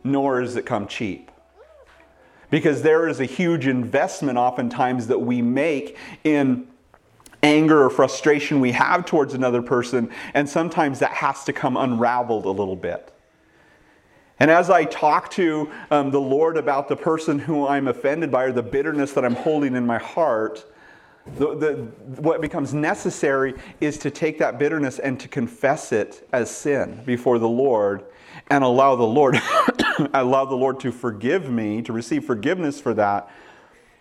nor 0.03 0.41
does 0.41 0.55
it 0.55 0.65
come 0.65 0.87
cheap. 0.87 1.31
Because 2.49 2.81
there 2.81 3.07
is 3.07 3.19
a 3.19 3.25
huge 3.25 3.65
investment, 3.65 4.37
oftentimes, 4.37 5.07
that 5.07 5.19
we 5.19 5.41
make 5.41 5.97
in 6.23 6.67
anger 7.41 7.83
or 7.83 7.89
frustration 7.89 8.59
we 8.59 8.71
have 8.71 9.05
towards 9.05 9.33
another 9.33 9.61
person, 9.61 10.09
and 10.33 10.49
sometimes 10.49 10.99
that 10.99 11.11
has 11.11 11.43
to 11.45 11.53
come 11.53 11.77
unraveled 11.77 12.45
a 12.45 12.51
little 12.51 12.75
bit. 12.75 13.14
And 14.39 14.51
as 14.51 14.69
I 14.69 14.83
talk 14.83 15.31
to 15.31 15.71
um, 15.91 16.11
the 16.11 16.19
Lord 16.19 16.57
about 16.57 16.89
the 16.89 16.95
person 16.95 17.39
who 17.39 17.67
I'm 17.67 17.87
offended 17.87 18.31
by 18.31 18.43
or 18.45 18.51
the 18.51 18.63
bitterness 18.63 19.13
that 19.13 19.23
I'm 19.23 19.35
holding 19.35 19.75
in 19.75 19.85
my 19.85 19.97
heart, 19.97 20.65
the, 21.37 21.55
the, 21.55 21.73
what 22.21 22.41
becomes 22.41 22.73
necessary 22.73 23.55
is 23.81 23.97
to 23.99 24.11
take 24.11 24.37
that 24.39 24.59
bitterness 24.59 24.99
and 24.99 25.19
to 25.21 25.27
confess 25.27 25.91
it 25.91 26.27
as 26.31 26.51
sin 26.51 27.01
before 27.05 27.39
the 27.39 27.47
Lord 27.47 28.03
and 28.49 28.63
allow 28.63 28.95
the 28.95 29.03
Lord 29.03 29.39
allow 30.13 30.45
the 30.45 30.55
Lord 30.55 30.79
to 30.81 30.91
forgive 30.91 31.49
me, 31.49 31.81
to 31.81 31.93
receive 31.93 32.25
forgiveness 32.25 32.79
for 32.79 32.93
that, 32.93 33.29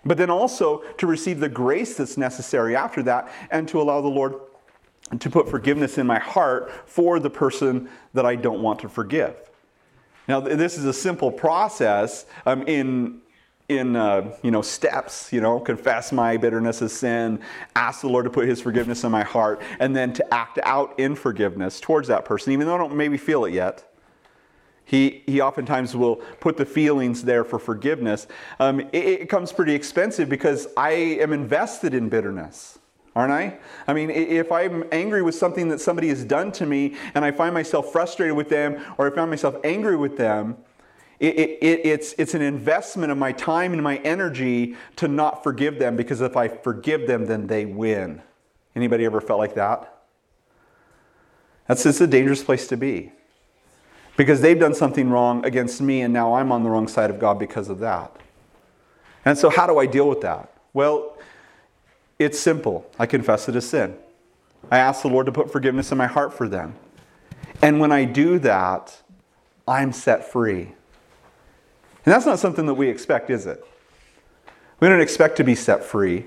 but 0.05 0.19
then 0.19 0.29
also 0.29 0.79
to 0.99 1.07
receive 1.07 1.41
the 1.41 1.49
grace 1.49 1.97
that's 1.97 2.19
necessary 2.19 2.77
after 2.77 3.03
that 3.05 3.33
and 3.51 3.67
to 3.69 3.81
allow 3.81 4.01
the 4.01 4.09
Lord 4.09 4.35
to 5.19 5.31
put 5.31 5.49
forgiveness 5.49 5.97
in 5.97 6.07
my 6.07 6.19
heart 6.19 6.71
for 6.87 7.21
the 7.21 7.31
person 7.31 7.89
that 8.13 8.27
I 8.27 8.37
don't 8.37 8.61
want 8.61 8.81
to 8.81 8.89
forgive. 8.89 9.35
Now, 10.27 10.41
this 10.41 10.79
is 10.79 10.85
a 10.85 10.93
simple 10.93 11.31
process 11.31 12.27
um, 12.47 12.63
in 12.67 13.21
in 13.69 13.97
uh, 13.97 14.37
you 14.43 14.51
know 14.51 14.61
steps 14.61 15.33
you 15.33 15.41
know 15.41 15.59
confess 15.59 16.13
my 16.13 16.37
bitterness 16.37 16.83
as 16.83 16.93
sin 16.93 17.41
ask 17.75 18.03
the 18.03 18.09
lord 18.09 18.25
to 18.25 18.31
put 18.31 18.47
his 18.47 18.61
forgiveness 18.61 19.05
in 19.05 19.11
my 19.11 19.23
heart 19.23 19.63
and 19.81 19.97
then 19.97 20.13
to 20.13 20.35
act 20.35 20.59
out 20.65 20.99
in 21.01 21.15
forgiveness 21.15 21.81
towards 21.81 22.09
that 22.09 22.27
person 22.27 22.53
even 22.53 22.67
though 22.67 22.75
i 22.75 22.79
don't 22.79 22.95
maybe 22.95 23.17
feel 23.17 23.45
it 23.45 23.53
yet. 23.53 23.91
He, 24.87 25.23
he 25.25 25.41
oftentimes 25.41 25.97
will 25.97 26.17
put 26.41 26.59
the 26.59 26.67
feelings 26.67 27.23
there 27.23 27.43
for 27.43 27.59
forgiveness. 27.59 28.27
Um, 28.61 28.81
it, 28.81 28.93
it 28.93 29.29
comes 29.31 29.51
pretty 29.51 29.75
expensive 29.75 30.29
because 30.29 30.69
i 30.77 30.91
am 30.91 31.33
invested 31.33 31.95
in 31.95 32.11
bitterness 32.11 32.79
aren't 33.15 33.33
I? 33.33 33.59
I 33.87 33.93
mean, 33.93 34.11
if 34.11 34.51
I'm 34.51 34.85
angry 34.91 35.23
with 35.23 35.35
something 35.35 35.69
that 35.69 35.81
somebody 35.81 36.09
has 36.09 36.25
done 36.25 36.51
to 36.53 36.67
me 36.67 36.97
and 37.15 37.25
I 37.25 37.31
find 37.31 37.55
myself 37.55 37.93
frustrated 37.93 38.37
with 38.37 38.49
them 38.49 38.85
or 38.99 39.11
I 39.11 39.15
find 39.15 39.31
myself 39.31 39.57
angry 39.65 39.97
with 39.97 40.17
them, 40.17 40.57
it, 41.21 41.37
it, 41.39 41.87
it's, 41.87 42.15
it's 42.19 42.35
an 42.35 42.43
investment 42.43 43.13
of 43.13 43.19
my 43.19 43.33
time 43.33 43.73
and 43.73 43.83
my 43.83 43.99
energy 43.99 44.77
to 44.97 45.09
not 45.09 45.45
forgive 45.45 45.79
them 45.79 45.97
because 45.97 46.21
if 46.21 46.37
I 46.37 46.49
forgive 46.49 47.07
them, 47.07 47.27
then 47.27 47.47
they 47.47 47.65
win. 47.65 48.21
Anybody 48.75 49.05
ever 49.05 49.21
felt 49.21 49.39
like 49.39 49.55
that? 49.55 49.95
That's 51.69 51.87
it's 51.87 52.01
a 52.01 52.07
dangerous 52.07 52.43
place 52.43 52.67
to 52.69 52.77
be. 52.77 53.13
Because 54.17 54.41
they've 54.41 54.59
done 54.59 54.75
something 54.75 55.11
wrong 55.11 55.45
against 55.45 55.81
me, 55.81 56.03
and 56.03 56.13
now 56.13 56.35
I'm 56.35 56.53
on 56.53 56.63
the 56.63 56.71
wrong 56.71 56.87
side 56.87 57.11
of 57.11 57.19
God 57.19 57.39
because 57.39 57.69
of 57.69 57.81
that. 57.81 58.15
And 59.25 59.37
so, 59.37 59.51
how 59.51 59.67
do 59.67 59.79
I 59.79 59.87
deal 59.87 60.09
with 60.09 60.21
that? 60.21 60.53
Well, 60.73 61.14
it's 62.19 62.39
simple. 62.39 62.91
I 62.99 63.07
confess 63.07 63.49
it 63.49 63.57
as 63.57 63.69
sin. 63.69 63.97
I 64.71 64.79
ask 64.79 65.03
the 65.03 65.09
Lord 65.09 65.27
to 65.27 65.33
put 65.33 65.51
forgiveness 65.51 65.93
in 65.93 65.99
my 65.99 66.07
heart 66.07 66.33
for 66.33 66.49
them. 66.49 66.75
And 67.63 67.81
when 67.81 67.93
I 67.93 68.05
do 68.05 68.39
that, 68.41 69.03
I'm 69.67 69.93
set 69.93 70.31
free. 70.31 70.63
And 72.05 72.13
that's 72.13 72.27
not 72.27 72.39
something 72.39 72.67
that 72.67 72.75
we 72.75 72.89
expect, 72.89 73.31
is 73.31 73.47
it? 73.47 73.65
We 74.81 74.89
don't 74.89 75.01
expect 75.01 75.37
to 75.37 75.45
be 75.45 75.55
set 75.55 75.83
free, 75.83 76.27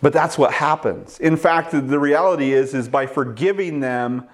but 0.00 0.12
that's 0.12 0.38
what 0.38 0.54
happens. 0.54 1.18
In 1.20 1.36
fact, 1.36 1.72
the 1.72 1.98
reality 1.98 2.52
is 2.52 2.72
is 2.72 2.88
by 2.88 3.06
forgiving 3.06 3.80
them, 3.80 4.26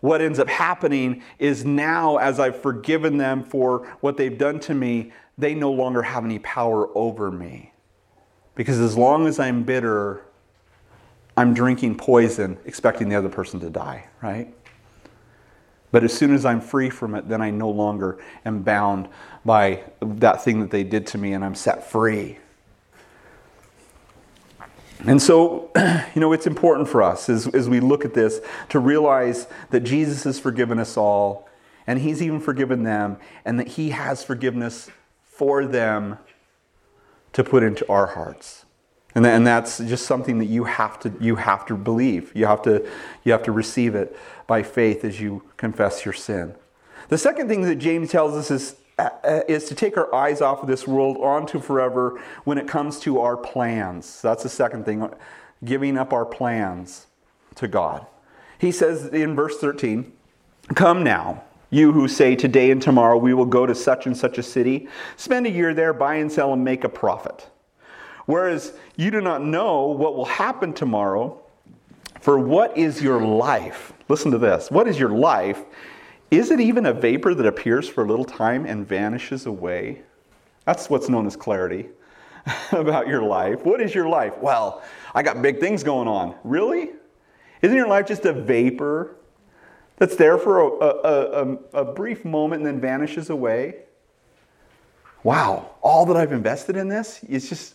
what 0.00 0.22
ends 0.22 0.38
up 0.38 0.48
happening 0.48 1.22
is 1.38 1.64
now 1.64 2.16
as 2.16 2.40
I've 2.40 2.60
forgiven 2.60 3.18
them 3.18 3.44
for 3.44 3.86
what 4.00 4.16
they've 4.16 4.36
done 4.36 4.58
to 4.60 4.74
me, 4.74 5.12
they 5.36 5.54
no 5.54 5.70
longer 5.70 6.02
have 6.02 6.24
any 6.24 6.38
power 6.38 6.88
over 6.96 7.30
me. 7.30 7.69
Because 8.60 8.78
as 8.78 8.94
long 8.94 9.26
as 9.26 9.40
I'm 9.40 9.62
bitter, 9.62 10.20
I'm 11.34 11.54
drinking 11.54 11.96
poison 11.96 12.58
expecting 12.66 13.08
the 13.08 13.16
other 13.16 13.30
person 13.30 13.58
to 13.60 13.70
die, 13.70 14.04
right? 14.20 14.52
But 15.90 16.04
as 16.04 16.12
soon 16.12 16.34
as 16.34 16.44
I'm 16.44 16.60
free 16.60 16.90
from 16.90 17.14
it, 17.14 17.26
then 17.26 17.40
I 17.40 17.48
no 17.52 17.70
longer 17.70 18.22
am 18.44 18.60
bound 18.60 19.08
by 19.46 19.84
that 20.02 20.44
thing 20.44 20.60
that 20.60 20.70
they 20.70 20.84
did 20.84 21.06
to 21.06 21.16
me 21.16 21.32
and 21.32 21.42
I'm 21.42 21.54
set 21.54 21.90
free. 21.90 22.38
And 25.06 25.22
so, 25.22 25.70
you 26.14 26.20
know, 26.20 26.34
it's 26.34 26.46
important 26.46 26.86
for 26.86 27.02
us 27.02 27.30
as, 27.30 27.46
as 27.54 27.66
we 27.66 27.80
look 27.80 28.04
at 28.04 28.12
this 28.12 28.42
to 28.68 28.78
realize 28.78 29.46
that 29.70 29.84
Jesus 29.84 30.24
has 30.24 30.38
forgiven 30.38 30.78
us 30.78 30.98
all 30.98 31.48
and 31.86 31.98
He's 31.98 32.20
even 32.20 32.40
forgiven 32.40 32.82
them 32.82 33.16
and 33.46 33.58
that 33.58 33.68
He 33.68 33.88
has 33.88 34.22
forgiveness 34.22 34.90
for 35.24 35.64
them 35.64 36.18
to 37.42 37.50
put 37.50 37.62
into 37.62 37.88
our 37.90 38.06
hearts. 38.06 38.66
And, 39.14 39.26
and 39.26 39.46
that's 39.46 39.78
just 39.78 40.04
something 40.04 40.38
that 40.38 40.44
you 40.46 40.64
have 40.64 41.00
to 41.00 41.12
you 41.20 41.36
have 41.36 41.64
to 41.66 41.74
believe. 41.74 42.30
You 42.34 42.46
have 42.46 42.62
to 42.62 42.86
you 43.24 43.32
have 43.32 43.42
to 43.44 43.52
receive 43.52 43.94
it 43.94 44.16
by 44.46 44.62
faith 44.62 45.04
as 45.04 45.20
you 45.20 45.42
confess 45.56 46.04
your 46.04 46.14
sin. 46.14 46.54
The 47.08 47.18
second 47.18 47.48
thing 47.48 47.62
that 47.62 47.76
James 47.76 48.10
tells 48.10 48.34
us 48.34 48.50
is 48.50 48.76
uh, 48.98 49.40
is 49.48 49.64
to 49.64 49.74
take 49.74 49.96
our 49.96 50.14
eyes 50.14 50.42
off 50.42 50.62
of 50.62 50.68
this 50.68 50.86
world 50.86 51.16
onto 51.16 51.60
forever 51.60 52.20
when 52.44 52.58
it 52.58 52.68
comes 52.68 53.00
to 53.00 53.18
our 53.20 53.36
plans. 53.36 54.20
That's 54.20 54.42
the 54.42 54.50
second 54.50 54.84
thing, 54.84 55.08
giving 55.64 55.96
up 55.96 56.12
our 56.12 56.26
plans 56.26 57.06
to 57.56 57.66
God. 57.66 58.06
He 58.58 58.70
says 58.70 59.06
in 59.06 59.34
verse 59.34 59.56
13, 59.58 60.12
Come 60.74 61.02
now, 61.02 61.42
you 61.70 61.92
who 61.92 62.08
say 62.08 62.34
today 62.34 62.70
and 62.70 62.82
tomorrow 62.82 63.16
we 63.16 63.32
will 63.32 63.46
go 63.46 63.64
to 63.64 63.74
such 63.74 64.06
and 64.06 64.16
such 64.16 64.38
a 64.38 64.42
city, 64.42 64.88
spend 65.16 65.46
a 65.46 65.50
year 65.50 65.72
there, 65.72 65.92
buy 65.92 66.16
and 66.16 66.30
sell, 66.30 66.52
and 66.52 66.64
make 66.64 66.84
a 66.84 66.88
profit. 66.88 67.48
Whereas 68.26 68.74
you 68.96 69.10
do 69.10 69.20
not 69.20 69.42
know 69.42 69.86
what 69.86 70.16
will 70.16 70.24
happen 70.24 70.72
tomorrow, 70.72 71.40
for 72.20 72.38
what 72.38 72.76
is 72.76 73.02
your 73.02 73.20
life? 73.24 73.92
Listen 74.08 74.30
to 74.32 74.38
this. 74.38 74.70
What 74.70 74.88
is 74.88 74.98
your 74.98 75.10
life? 75.10 75.62
Is 76.30 76.50
it 76.50 76.60
even 76.60 76.86
a 76.86 76.92
vapor 76.92 77.34
that 77.34 77.46
appears 77.46 77.88
for 77.88 78.04
a 78.04 78.06
little 78.06 78.24
time 78.24 78.66
and 78.66 78.86
vanishes 78.86 79.46
away? 79.46 80.02
That's 80.64 80.90
what's 80.90 81.08
known 81.08 81.26
as 81.26 81.34
clarity 81.36 81.88
about 82.72 83.08
your 83.08 83.22
life. 83.22 83.64
What 83.64 83.80
is 83.80 83.94
your 83.94 84.08
life? 84.08 84.38
Well, 84.38 84.82
I 85.14 85.22
got 85.22 85.42
big 85.42 85.58
things 85.58 85.82
going 85.82 86.08
on. 86.08 86.34
Really? 86.44 86.90
Isn't 87.62 87.76
your 87.76 87.88
life 87.88 88.06
just 88.06 88.24
a 88.26 88.32
vapor 88.32 89.16
that's 90.00 90.16
there 90.16 90.38
for 90.38 90.60
a, 90.60 90.66
a, 90.66 91.42
a, 91.42 91.82
a 91.82 91.84
brief 91.84 92.24
moment 92.24 92.62
and 92.62 92.66
then 92.66 92.80
vanishes 92.80 93.30
away? 93.30 93.82
Wow, 95.22 95.70
all 95.82 96.06
that 96.06 96.16
I've 96.16 96.32
invested 96.32 96.76
in 96.76 96.88
this 96.88 97.22
is 97.24 97.48
just 97.48 97.74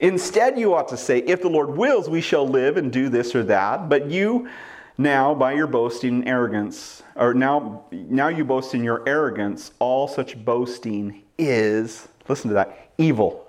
Instead, 0.00 0.58
you 0.58 0.74
ought 0.74 0.88
to 0.88 0.96
say, 0.96 1.18
If 1.18 1.42
the 1.42 1.48
Lord 1.48 1.76
wills, 1.76 2.08
we 2.08 2.20
shall 2.20 2.46
live 2.46 2.76
and 2.76 2.92
do 2.92 3.08
this 3.08 3.34
or 3.34 3.42
that. 3.44 3.88
But 3.88 4.10
you 4.10 4.48
Now, 4.96 5.34
by 5.34 5.54
your 5.54 5.66
boasting 5.66 6.16
and 6.16 6.28
arrogance, 6.28 7.02
or 7.16 7.34
now, 7.34 7.84
now 7.90 8.28
you 8.28 8.44
boast 8.44 8.74
in 8.74 8.84
your 8.84 9.02
arrogance, 9.08 9.72
all 9.78 10.06
such 10.06 10.44
boasting 10.44 11.22
is, 11.38 12.08
listen 12.28 12.48
to 12.48 12.54
that, 12.54 12.90
evil. 12.98 13.46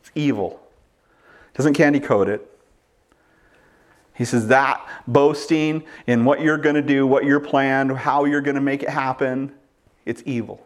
It's 0.00 0.10
evil. 0.14 0.60
Doesn't 1.54 1.74
candy 1.74 2.00
coat 2.00 2.28
it. 2.28 2.57
He 4.18 4.24
says 4.24 4.48
that 4.48 4.84
boasting 5.06 5.84
in 6.08 6.24
what 6.24 6.40
you're 6.40 6.58
going 6.58 6.74
to 6.74 6.82
do, 6.82 7.06
what 7.06 7.24
you're 7.24 7.38
planned, 7.38 7.96
how 7.96 8.24
you're 8.24 8.40
going 8.40 8.56
to 8.56 8.60
make 8.60 8.82
it 8.82 8.88
happen, 8.88 9.54
it's 10.04 10.24
evil. 10.26 10.60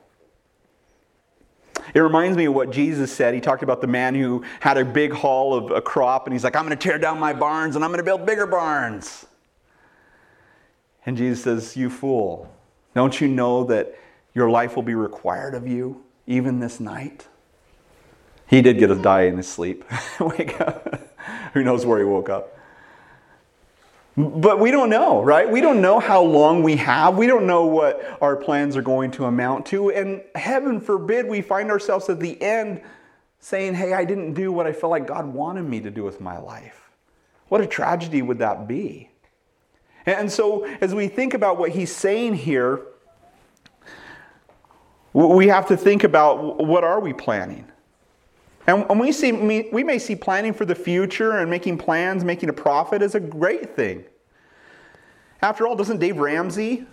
It 1.92 2.00
reminds 2.00 2.38
me 2.38 2.46
of 2.46 2.54
what 2.54 2.70
Jesus 2.70 3.12
said. 3.12 3.34
He 3.34 3.42
talked 3.42 3.62
about 3.62 3.82
the 3.82 3.86
man 3.86 4.14
who 4.14 4.42
had 4.60 4.78
a 4.78 4.84
big 4.86 5.12
haul 5.12 5.52
of 5.52 5.70
a 5.70 5.82
crop, 5.82 6.26
and 6.26 6.32
he's 6.32 6.44
like, 6.44 6.56
I'm 6.56 6.64
going 6.64 6.76
to 6.76 6.82
tear 6.82 6.98
down 6.98 7.18
my 7.20 7.34
barns 7.34 7.76
and 7.76 7.84
I'm 7.84 7.90
going 7.90 7.98
to 7.98 8.04
build 8.04 8.24
bigger 8.24 8.46
barns. 8.46 9.26
And 11.04 11.14
Jesus 11.14 11.42
says, 11.42 11.76
You 11.76 11.90
fool, 11.90 12.50
don't 12.94 13.20
you 13.20 13.28
know 13.28 13.64
that 13.64 13.94
your 14.34 14.48
life 14.48 14.76
will 14.76 14.82
be 14.82 14.94
required 14.94 15.54
of 15.54 15.66
you 15.66 16.02
even 16.26 16.58
this 16.58 16.80
night? 16.80 17.26
He 18.46 18.62
did 18.62 18.78
get 18.78 18.90
a 18.90 18.94
die 18.94 19.22
in 19.22 19.36
his 19.36 19.48
sleep. 19.48 19.84
Wake 20.20 20.58
up. 20.58 21.10
Who 21.52 21.62
knows 21.62 21.84
where 21.84 21.98
he 21.98 22.04
woke 22.06 22.30
up? 22.30 22.58
But 24.16 24.60
we 24.60 24.70
don't 24.70 24.90
know, 24.90 25.22
right? 25.22 25.50
We 25.50 25.62
don't 25.62 25.80
know 25.80 25.98
how 25.98 26.22
long 26.22 26.62
we 26.62 26.76
have. 26.76 27.16
We 27.16 27.26
don't 27.26 27.46
know 27.46 27.64
what 27.64 28.18
our 28.20 28.36
plans 28.36 28.76
are 28.76 28.82
going 28.82 29.10
to 29.12 29.24
amount 29.24 29.64
to. 29.66 29.90
And 29.90 30.22
heaven 30.34 30.80
forbid 30.80 31.26
we 31.26 31.40
find 31.40 31.70
ourselves 31.70 32.10
at 32.10 32.20
the 32.20 32.40
end 32.42 32.82
saying, 33.40 33.74
Hey, 33.74 33.94
I 33.94 34.04
didn't 34.04 34.34
do 34.34 34.52
what 34.52 34.66
I 34.66 34.72
felt 34.72 34.90
like 34.90 35.06
God 35.06 35.26
wanted 35.26 35.62
me 35.62 35.80
to 35.80 35.90
do 35.90 36.04
with 36.04 36.20
my 36.20 36.38
life. 36.38 36.90
What 37.48 37.62
a 37.62 37.66
tragedy 37.66 38.20
would 38.20 38.38
that 38.38 38.68
be? 38.68 39.10
And 40.04 40.30
so, 40.30 40.64
as 40.80 40.94
we 40.94 41.08
think 41.08 41.32
about 41.32 41.58
what 41.58 41.70
he's 41.70 41.94
saying 41.94 42.34
here, 42.34 42.80
we 45.12 45.48
have 45.48 45.68
to 45.68 45.76
think 45.76 46.04
about 46.04 46.64
what 46.64 46.84
are 46.84 47.00
we 47.00 47.12
planning? 47.12 47.71
And 48.66 49.00
we, 49.00 49.10
see, 49.10 49.32
we 49.32 49.82
may 49.82 49.98
see 49.98 50.14
planning 50.14 50.52
for 50.52 50.64
the 50.64 50.74
future 50.74 51.38
and 51.38 51.50
making 51.50 51.78
plans, 51.78 52.24
making 52.24 52.48
a 52.48 52.52
profit 52.52 53.02
as 53.02 53.14
a 53.14 53.20
great 53.20 53.74
thing. 53.74 54.04
After 55.42 55.66
all, 55.66 55.74
doesn't 55.74 55.98
Dave 55.98 56.18
Ramsey 56.18 56.86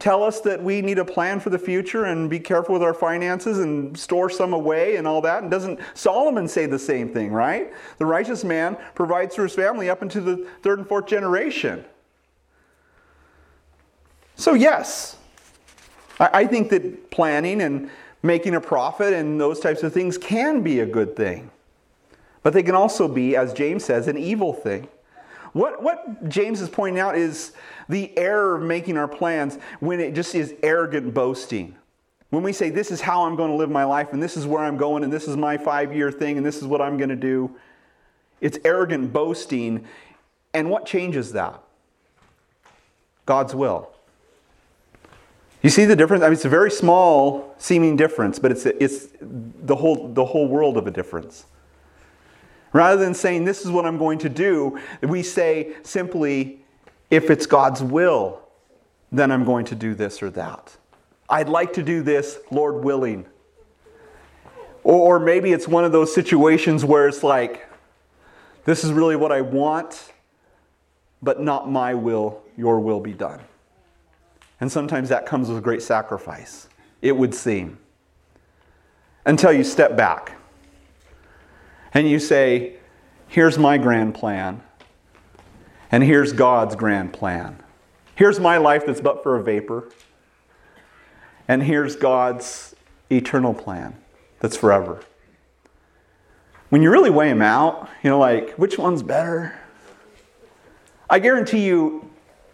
tell 0.00 0.24
us 0.24 0.40
that 0.40 0.60
we 0.60 0.82
need 0.82 0.98
a 0.98 1.04
plan 1.04 1.38
for 1.38 1.50
the 1.50 1.58
future 1.58 2.06
and 2.06 2.28
be 2.28 2.40
careful 2.40 2.72
with 2.72 2.82
our 2.82 2.92
finances 2.92 3.60
and 3.60 3.96
store 3.96 4.28
some 4.28 4.52
away 4.52 4.96
and 4.96 5.06
all 5.06 5.20
that? 5.20 5.42
And 5.42 5.50
doesn't 5.52 5.78
Solomon 5.94 6.48
say 6.48 6.66
the 6.66 6.80
same 6.80 7.08
thing, 7.12 7.32
right? 7.32 7.72
The 7.98 8.06
righteous 8.06 8.42
man 8.42 8.76
provides 8.96 9.36
for 9.36 9.44
his 9.44 9.54
family 9.54 9.88
up 9.88 10.02
into 10.02 10.20
the 10.20 10.48
third 10.62 10.80
and 10.80 10.88
fourth 10.88 11.06
generation. 11.06 11.84
So, 14.34 14.54
yes, 14.54 15.16
I 16.18 16.44
think 16.44 16.70
that 16.70 17.12
planning 17.12 17.62
and 17.62 17.88
making 18.24 18.54
a 18.54 18.60
profit 18.60 19.12
and 19.12 19.38
those 19.38 19.60
types 19.60 19.82
of 19.82 19.92
things 19.92 20.16
can 20.16 20.62
be 20.62 20.80
a 20.80 20.86
good 20.86 21.14
thing. 21.14 21.50
But 22.42 22.54
they 22.54 22.62
can 22.62 22.74
also 22.74 23.06
be, 23.06 23.36
as 23.36 23.52
James 23.52 23.84
says, 23.84 24.08
an 24.08 24.16
evil 24.16 24.52
thing. 24.52 24.88
What, 25.52 25.82
what 25.82 26.28
James 26.28 26.60
is 26.60 26.68
pointing 26.68 26.98
out 26.98 27.16
is 27.16 27.52
the 27.88 28.16
error 28.18 28.56
of 28.56 28.62
making 28.62 28.96
our 28.96 29.06
plans 29.06 29.58
when 29.78 30.00
it 30.00 30.14
just 30.14 30.34
is 30.34 30.54
arrogant 30.62 31.14
boasting. 31.14 31.76
When 32.30 32.42
we 32.42 32.52
say, 32.52 32.70
This 32.70 32.90
is 32.90 33.00
how 33.00 33.24
I'm 33.24 33.36
going 33.36 33.50
to 33.50 33.56
live 33.56 33.70
my 33.70 33.84
life, 33.84 34.12
and 34.12 34.22
this 34.22 34.36
is 34.36 34.46
where 34.46 34.64
I'm 34.64 34.76
going, 34.76 35.04
and 35.04 35.12
this 35.12 35.28
is 35.28 35.36
my 35.36 35.56
five 35.56 35.94
year 35.94 36.10
thing, 36.10 36.36
and 36.36 36.44
this 36.44 36.56
is 36.56 36.64
what 36.64 36.80
I'm 36.80 36.96
going 36.96 37.10
to 37.10 37.16
do, 37.16 37.54
it's 38.40 38.58
arrogant 38.64 39.12
boasting. 39.12 39.86
And 40.52 40.70
what 40.70 40.86
changes 40.86 41.32
that? 41.32 41.60
God's 43.26 43.54
will. 43.54 43.93
You 45.64 45.70
see 45.70 45.86
the 45.86 45.96
difference? 45.96 46.22
I 46.22 46.26
mean, 46.26 46.34
it's 46.34 46.44
a 46.44 46.50
very 46.50 46.70
small 46.70 47.54
seeming 47.56 47.96
difference, 47.96 48.38
but 48.38 48.52
it's, 48.52 48.66
it's 48.66 49.08
the, 49.18 49.74
whole, 49.74 50.08
the 50.12 50.26
whole 50.26 50.46
world 50.46 50.76
of 50.76 50.86
a 50.86 50.90
difference. 50.90 51.46
Rather 52.74 53.02
than 53.02 53.14
saying, 53.14 53.46
This 53.46 53.64
is 53.64 53.70
what 53.70 53.86
I'm 53.86 53.96
going 53.96 54.18
to 54.18 54.28
do, 54.28 54.78
we 55.00 55.22
say 55.22 55.74
simply, 55.82 56.60
If 57.10 57.30
it's 57.30 57.46
God's 57.46 57.82
will, 57.82 58.42
then 59.10 59.32
I'm 59.32 59.46
going 59.46 59.64
to 59.64 59.74
do 59.74 59.94
this 59.94 60.22
or 60.22 60.28
that. 60.32 60.76
I'd 61.30 61.48
like 61.48 61.72
to 61.72 61.82
do 61.82 62.02
this, 62.02 62.40
Lord 62.50 62.84
willing. 62.84 63.24
Or, 64.82 65.16
or 65.16 65.18
maybe 65.18 65.52
it's 65.52 65.66
one 65.66 65.86
of 65.86 65.92
those 65.92 66.14
situations 66.14 66.84
where 66.84 67.08
it's 67.08 67.22
like, 67.22 67.66
This 68.66 68.84
is 68.84 68.92
really 68.92 69.16
what 69.16 69.32
I 69.32 69.40
want, 69.40 70.12
but 71.22 71.40
not 71.40 71.70
my 71.70 71.94
will, 71.94 72.42
your 72.54 72.80
will 72.80 73.00
be 73.00 73.14
done. 73.14 73.40
And 74.60 74.70
sometimes 74.70 75.08
that 75.08 75.26
comes 75.26 75.48
with 75.48 75.62
great 75.62 75.82
sacrifice, 75.82 76.68
it 77.02 77.16
would 77.16 77.34
seem. 77.34 77.78
Until 79.26 79.52
you 79.52 79.64
step 79.64 79.96
back 79.96 80.36
and 81.92 82.08
you 82.08 82.18
say, 82.18 82.76
Here's 83.26 83.58
my 83.58 83.78
grand 83.78 84.14
plan, 84.14 84.62
and 85.90 86.04
here's 86.04 86.32
God's 86.32 86.76
grand 86.76 87.12
plan. 87.12 87.60
Here's 88.14 88.38
my 88.38 88.58
life 88.58 88.86
that's 88.86 89.00
but 89.00 89.22
for 89.22 89.36
a 89.36 89.42
vapor, 89.42 89.90
and 91.48 91.62
here's 91.62 91.96
God's 91.96 92.76
eternal 93.10 93.52
plan 93.52 93.96
that's 94.38 94.56
forever. 94.56 95.00
When 96.68 96.82
you 96.82 96.90
really 96.90 97.10
weigh 97.10 97.28
them 97.28 97.42
out, 97.42 97.88
you 98.02 98.10
know, 98.10 98.18
like, 98.18 98.52
which 98.52 98.78
one's 98.78 99.02
better? 99.02 99.58
I 101.10 101.18
guarantee 101.18 101.64
you, 101.64 102.08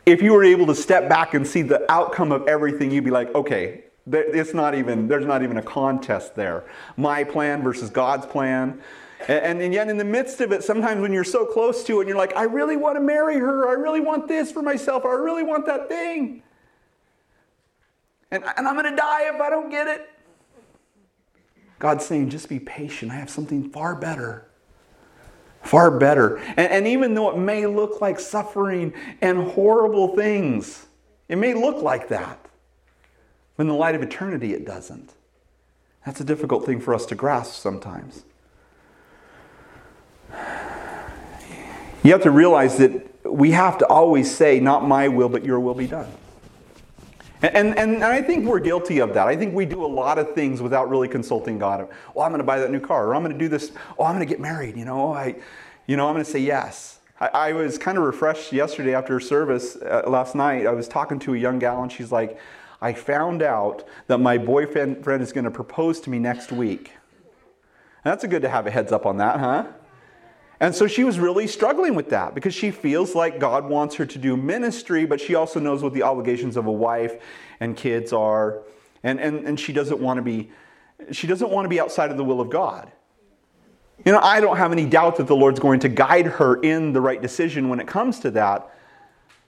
if 0.07 0.23
you 0.23 0.33
were 0.33 0.45
able 0.45 0.67
to 0.67 0.75
step 0.75 1.09
back 1.09 1.35
and 1.35 1.47
see 1.47 1.63
the 1.63 1.91
outcome 1.91 2.33
of 2.33 2.47
everything, 2.49 2.91
you'd 2.91 3.05
be 3.05 3.11
like, 3.11 3.35
okay, 3.35 3.85
it's 4.11 4.55
not 4.55 4.75
even, 4.75 5.09
there's 5.09 5.27
not 5.27 5.43
even 5.43 5.57
a 5.57 5.63
contest 5.63 6.35
there. 6.35 6.65
My 6.97 7.25
plan 7.25 7.63
versus 7.63 7.91
God's 7.91 8.27
plan. 8.27 8.81
And, 9.29 9.61
and, 9.61 9.75
yet, 9.75 9.89
in 9.89 9.99
the 9.99 10.05
midst 10.05 10.41
of 10.41 10.51
it, 10.51 10.65
sometimes 10.65 11.01
when 11.03 11.13
you're 11.13 11.25
so 11.25 11.45
close 11.45 11.85
to 11.85 11.99
it, 11.99 12.01
and 12.01 12.09
you're 12.09 12.17
like, 12.17 12.35
I 12.35 12.45
really 12.45 12.77
want 12.77 12.97
to 12.97 13.03
marry 13.03 13.37
her, 13.37 13.69
I 13.69 13.73
really 13.73 14.01
want 14.01 14.27
this 14.27 14.51
for 14.51 14.63
myself, 14.63 15.05
I 15.05 15.13
really 15.13 15.43
want 15.43 15.67
that 15.67 15.89
thing. 15.89 16.43
And, 18.31 18.43
and 18.57 18.67
I'm 18.67 18.75
going 18.75 18.91
to 18.91 18.97
die 18.97 19.29
if 19.35 19.41
I 19.41 19.51
don't 19.51 19.71
get 19.71 19.89
it. 19.89 20.09
God's 21.79 22.05
saying, 22.05 22.31
just 22.31 22.49
be 22.49 22.61
patient. 22.61 23.11
I 23.11 23.17
have 23.17 23.31
something 23.31 23.71
far 23.71 23.95
better. 23.95 24.50
Far 25.63 25.91
better. 25.99 26.39
And, 26.39 26.59
and 26.59 26.87
even 26.87 27.15
though 27.15 27.31
it 27.31 27.39
may 27.39 27.67
look 27.67 28.01
like 28.01 28.19
suffering 28.19 28.93
and 29.21 29.39
horrible 29.51 30.17
things, 30.17 30.87
it 31.29 31.37
may 31.37 31.55
look 31.55 31.83
like 31.83 32.09
that. 32.09 32.39
But 33.57 33.65
in 33.65 33.69
the 33.69 33.75
light 33.75 33.95
of 33.95 34.03
eternity, 34.03 34.55
it 34.55 34.67
doesn't. 34.67 35.13
That's 36.05 36.21
a 36.21 36.25
difficult 36.25 36.65
thing 36.65 36.81
for 36.81 36.95
us 36.95 37.05
to 37.07 37.15
grasp 37.15 37.61
sometimes. 37.61 38.25
You 42.03 42.13
have 42.13 42.23
to 42.23 42.31
realize 42.31 42.79
that 42.79 43.07
we 43.31 43.51
have 43.51 43.77
to 43.79 43.87
always 43.87 44.35
say, 44.35 44.61
Not 44.61 44.87
my 44.87 45.09
will, 45.09 45.29
but 45.29 45.45
your 45.45 45.61
will 45.61 45.75
be 45.75 45.87
done. 45.87 46.11
And, 47.43 47.77
and, 47.77 47.95
and 47.95 48.05
I 48.05 48.21
think 48.21 48.47
we're 48.47 48.61
guilty 48.61 48.99
of 48.99 49.15
that. 49.15 49.27
I 49.27 49.35
think 49.35 49.55
we 49.55 49.65
do 49.65 49.85
a 49.85 49.87
lot 49.87 50.19
of 50.19 50.35
things 50.35 50.61
without 50.61 50.91
really 50.91 51.09
consulting 51.09 51.59
God. 51.59 51.89
Oh, 52.15 52.21
I'm 52.21 52.31
going 52.31 52.41
to 52.41 52.45
buy 52.45 52.59
that 52.59 52.71
new 52.71 52.81
car, 52.81 53.09
or 53.09 53.15
I'm 53.15 53.23
going 53.23 53.33
to 53.33 53.39
do 53.39 53.49
this. 53.49 53.73
Oh, 53.99 54.05
I'm 54.05 54.15
going 54.15 54.27
to 54.27 54.31
get 54.31 54.41
married. 54.41 54.77
You 54.77 54.85
know, 54.85 55.13
I, 55.13 55.37
you 55.87 55.97
know, 55.97 56.07
I'm 56.07 56.15
going 56.15 56.25
to 56.25 56.31
say 56.31 56.41
yes. 56.41 56.99
I, 57.19 57.29
I 57.29 57.53
was 57.53 57.79
kind 57.79 57.97
of 57.97 58.05
refreshed 58.05 58.53
yesterday 58.53 58.95
after 58.95 59.19
service 59.21 59.77
uh, 59.77 60.03
last 60.07 60.35
night. 60.35 60.67
I 60.67 60.73
was 60.73 60.87
talking 60.87 61.19
to 61.21 61.35
a 61.35 61.39
young 61.39 61.59
gal, 61.59 61.83
and 61.83 61.91
she's 61.91 62.13
like, 62.13 62.39
I 62.83 62.93
found 62.93 63.43
out 63.43 63.87
that 64.07 64.19
my 64.19 64.37
boyfriend 64.37 65.03
friend 65.03 65.23
is 65.23 65.33
going 65.33 65.45
to 65.45 65.51
propose 65.51 66.01
to 66.01 66.11
me 66.11 66.19
next 66.19 66.53
week. 66.53 66.93
And 68.05 68.13
that's 68.13 68.25
a 68.25 68.29
good 68.29 68.43
to 68.43 68.49
have 68.49 68.67
a 68.67 68.71
heads 68.71 68.93
up 68.93 69.07
on 69.07 69.19
that, 69.19 69.41
huh? 69.41 69.67
And 70.61 70.75
so 70.75 70.87
she 70.87 71.05
was 71.05 71.19
really 71.19 71.47
struggling 71.47 71.95
with 71.95 72.11
that 72.11 72.35
because 72.35 72.55
she 72.55 72.71
feels 72.71 73.15
like 73.15 73.41
God 73.41 73.69
wants 73.69 73.95
her 73.97 74.05
to 74.05 74.19
do 74.19 74.37
ministry, 74.37 75.07
but 75.07 75.19
she 75.19 75.35
also 75.35 75.59
knows 75.59 75.83
what 75.83 75.95
the 75.95 76.03
obligations 76.03 76.57
of 76.57 76.67
a 76.67 76.73
wife 76.73 77.17
and 77.61 77.75
kids 77.75 78.13
are. 78.13 78.63
And, 79.03 79.19
and, 79.19 79.47
and 79.47 79.59
she 79.59 79.73
doesn't 79.73 79.99
want 79.99 80.19
to 80.19 80.23
be 80.23 80.51
she 81.13 81.27
doesn't 81.27 81.51
want 81.51 81.65
to 81.65 81.69
be 81.69 81.81
outside 81.81 82.11
of 82.11 82.17
the 82.17 82.25
will 82.25 82.41
of 82.41 82.51
God. 82.51 82.93
You 84.05 84.13
know, 84.13 84.21
I 84.21 84.41
don't 84.41 84.57
have 84.57 84.73
any 84.73 84.87
doubt 84.87 85.17
that 85.17 85.27
the 85.27 85.37
Lord's 85.37 85.61
going 85.61 85.81
to 85.81 85.89
guide 85.89 86.27
her 86.27 86.61
in 86.61 86.93
the 86.93 87.01
right 87.01 87.21
decision 87.21 87.69
when 87.69 87.81
it 87.81 87.87
comes 87.87 88.21
to 88.21 88.31
that. 88.33 88.71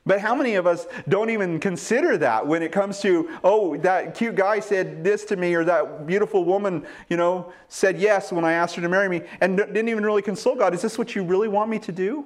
But 0.05 0.21
how 0.21 0.35
many 0.35 0.57
of 0.57 0.67
us 0.67 0.87
don't 1.09 1.31
even 1.31 1.61
consider 1.61 2.19
that 2.19 2.45
when 2.45 2.61
it 2.63 2.73
comes 2.73 3.01
to, 3.03 3.31
oh, 3.45 3.77
that 3.79 4.17
cute 4.17 4.35
guy 4.35 4.59
said 4.59 5.05
this 5.05 5.25
to 5.27 5.37
me, 5.37 5.55
or 5.55 5.65
that 5.65 6.07
beautiful 6.07 6.45
woman, 6.45 6.85
you 7.09 7.17
know, 7.17 7.53
said 7.69 7.99
yes 7.99 8.33
when 8.33 8.45
I 8.45 8.53
asked 8.53 8.75
her 8.75 8.83
to 8.83 8.89
marry 8.89 9.09
me, 9.09 9.23
and 9.41 9.57
didn't 9.57 9.89
even 9.89 10.05
really 10.05 10.23
consult 10.23 10.59
God. 10.59 10.75
Is 10.75 10.83
this 10.83 10.99
what 10.99 11.15
you 11.15 11.23
really 11.23 11.47
want 11.47 11.71
me 11.71 11.79
to 11.81 11.93
do? 11.93 12.25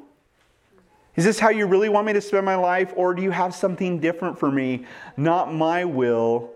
Is 1.16 1.24
this 1.24 1.38
how 1.38 1.50
you 1.50 1.66
really 1.66 1.88
want 1.90 2.06
me 2.06 2.14
to 2.14 2.20
spend 2.20 2.46
my 2.46 2.56
life? 2.56 2.92
Or 2.96 3.14
do 3.14 3.22
you 3.22 3.30
have 3.30 3.54
something 3.54 4.00
different 4.00 4.38
for 4.38 4.50
me? 4.50 4.86
Not 5.16 5.52
my 5.52 5.84
will, 5.84 6.50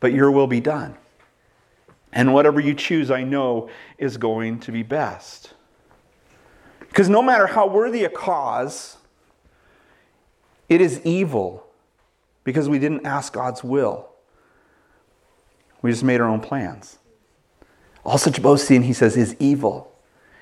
but 0.00 0.12
your 0.12 0.30
will 0.32 0.46
be 0.46 0.60
done. 0.60 0.96
And 2.12 2.34
whatever 2.34 2.58
you 2.58 2.74
choose, 2.74 3.10
I 3.10 3.22
know 3.22 3.70
is 3.98 4.16
going 4.16 4.58
to 4.60 4.72
be 4.72 4.82
best. 4.82 5.54
Because 6.80 7.08
no 7.08 7.22
matter 7.22 7.46
how 7.46 7.68
worthy 7.68 8.02
a 8.02 8.08
cause, 8.08 8.96
It 10.70 10.80
is 10.80 11.00
evil 11.04 11.66
because 12.44 12.68
we 12.68 12.78
didn't 12.78 13.04
ask 13.04 13.32
God's 13.32 13.62
will. 13.62 14.08
We 15.82 15.90
just 15.90 16.04
made 16.04 16.20
our 16.20 16.28
own 16.28 16.40
plans. 16.40 16.98
All 18.04 18.16
such 18.16 18.40
boasting, 18.40 18.84
he 18.84 18.92
says, 18.92 19.16
is 19.16 19.36
evil. 19.40 19.92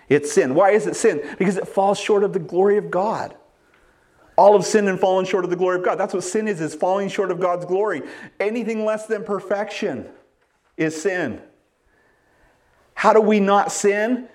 It's 0.09 0.31
sin. 0.31 0.55
Why 0.55 0.71
is 0.71 0.87
it 0.87 0.97
sin? 0.97 1.23
Because 1.39 1.57
it 1.57 1.67
falls 1.67 1.99
short 1.99 2.23
of 2.23 2.33
the 2.35 2.39
glory 2.39 2.77
of 2.77 2.91
God. 2.91 3.35
All 4.37 4.55
of 4.55 4.65
sin 4.65 4.87
and 4.87 5.01
fallen 5.01 5.25
short 5.25 5.45
of 5.45 5.51
the 5.51 5.57
glory 5.57 5.79
of 5.79 5.85
God. 5.85 5.97
That's 5.97 6.15
what 6.15 6.23
sin 6.23 6.47
is, 6.47 6.61
is 6.61 6.75
falling 6.75 7.09
short 7.09 7.31
of 7.31 7.41
God's 7.41 7.65
glory. 7.65 8.03
Anything 8.39 8.85
less 8.85 9.07
than 9.07 9.25
perfection 9.25 10.09
is 10.77 11.01
sin. 11.01 11.41
How 12.95 13.13
do 13.13 13.21
we 13.21 13.41
not 13.41 13.73
sin? 13.73 14.29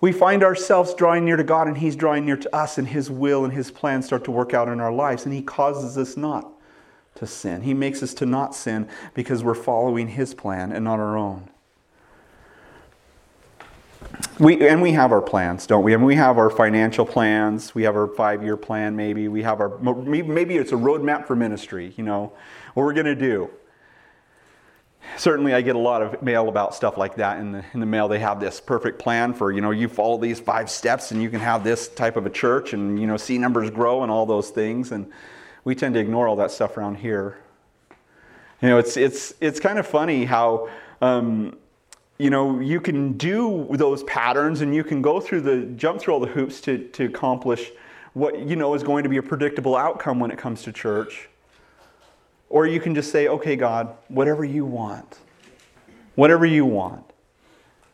We 0.00 0.12
find 0.12 0.44
ourselves 0.44 0.94
drawing 0.94 1.24
near 1.24 1.36
to 1.36 1.44
God 1.44 1.66
and 1.66 1.78
He's 1.78 1.96
drawing 1.96 2.24
near 2.24 2.36
to 2.36 2.54
us, 2.54 2.78
and 2.78 2.86
His 2.86 3.10
will 3.10 3.44
and 3.44 3.52
His 3.52 3.70
plans 3.70 4.06
start 4.06 4.24
to 4.24 4.30
work 4.30 4.54
out 4.54 4.68
in 4.68 4.80
our 4.80 4.92
lives, 4.92 5.24
and 5.24 5.34
He 5.34 5.42
causes 5.42 5.98
us 5.98 6.16
not 6.16 6.52
to 7.16 7.26
sin. 7.26 7.62
He 7.62 7.74
makes 7.74 8.02
us 8.02 8.14
to 8.14 8.26
not 8.26 8.54
sin 8.54 8.88
because 9.14 9.42
we're 9.42 9.54
following 9.54 10.08
His 10.08 10.34
plan 10.34 10.70
and 10.70 10.84
not 10.84 11.00
our 11.00 11.16
own. 11.16 11.50
We, 14.38 14.66
and 14.68 14.80
we 14.80 14.92
have 14.92 15.10
our 15.10 15.20
plans, 15.20 15.66
don't 15.66 15.82
we? 15.82 15.92
I 15.92 15.96
mean, 15.96 16.06
we 16.06 16.14
have 16.14 16.38
our 16.38 16.48
financial 16.48 17.04
plans. 17.04 17.74
We 17.74 17.82
have 17.82 17.96
our 17.96 18.06
five-year 18.06 18.56
plan, 18.56 18.94
maybe. 18.94 19.26
We 19.26 19.42
have 19.42 19.60
our 19.60 19.76
maybe 19.78 20.56
it's 20.56 20.70
a 20.70 20.76
roadmap 20.76 21.26
for 21.26 21.34
ministry. 21.34 21.92
You 21.96 22.04
know, 22.04 22.32
what 22.74 22.84
we're 22.84 22.92
going 22.92 23.06
to 23.06 23.16
do. 23.16 23.50
Certainly, 25.16 25.54
I 25.54 25.62
get 25.62 25.74
a 25.74 25.80
lot 25.80 26.02
of 26.02 26.22
mail 26.22 26.48
about 26.48 26.74
stuff 26.74 26.96
like 26.96 27.16
that 27.16 27.40
in 27.40 27.52
the 27.52 27.64
in 27.74 27.80
the 27.80 27.86
mail. 27.86 28.08
They 28.08 28.18
have 28.18 28.40
this 28.40 28.60
perfect 28.60 28.98
plan 28.98 29.32
for 29.32 29.50
you 29.50 29.60
know 29.60 29.70
you 29.70 29.88
follow 29.88 30.18
these 30.18 30.38
five 30.38 30.70
steps 30.70 31.10
and 31.10 31.22
you 31.22 31.30
can 31.30 31.40
have 31.40 31.64
this 31.64 31.88
type 31.88 32.16
of 32.16 32.26
a 32.26 32.30
church 32.30 32.72
and 32.72 33.00
you 33.00 33.06
know 33.06 33.16
see 33.16 33.38
numbers 33.38 33.70
grow 33.70 34.02
and 34.02 34.12
all 34.12 34.26
those 34.26 34.50
things. 34.50 34.92
And 34.92 35.10
we 35.64 35.74
tend 35.74 35.94
to 35.94 36.00
ignore 36.00 36.28
all 36.28 36.36
that 36.36 36.50
stuff 36.50 36.76
around 36.76 36.96
here. 36.96 37.38
You 38.62 38.68
know, 38.68 38.78
it's 38.78 38.96
it's 38.96 39.34
it's 39.40 39.60
kind 39.60 39.78
of 39.78 39.86
funny 39.86 40.24
how. 40.24 40.68
Um, 41.00 41.56
you 42.18 42.30
know, 42.30 42.58
you 42.58 42.80
can 42.80 43.12
do 43.12 43.68
those 43.70 44.02
patterns 44.02 44.60
and 44.60 44.74
you 44.74 44.82
can 44.82 45.00
go 45.00 45.20
through 45.20 45.42
the 45.42 45.62
jump 45.76 46.00
through 46.00 46.14
all 46.14 46.20
the 46.20 46.26
hoops 46.26 46.60
to, 46.62 46.78
to 46.88 47.04
accomplish 47.04 47.70
what 48.14 48.40
you 48.40 48.56
know 48.56 48.74
is 48.74 48.82
going 48.82 49.04
to 49.04 49.08
be 49.08 49.18
a 49.18 49.22
predictable 49.22 49.76
outcome 49.76 50.18
when 50.18 50.32
it 50.32 50.38
comes 50.38 50.62
to 50.62 50.72
church. 50.72 51.28
Or 52.50 52.66
you 52.66 52.80
can 52.80 52.94
just 52.94 53.12
say, 53.12 53.28
okay, 53.28 53.56
God, 53.56 53.96
whatever 54.08 54.44
you 54.44 54.64
want. 54.64 55.18
Whatever 56.14 56.46
you 56.46 56.64
want. 56.64 57.04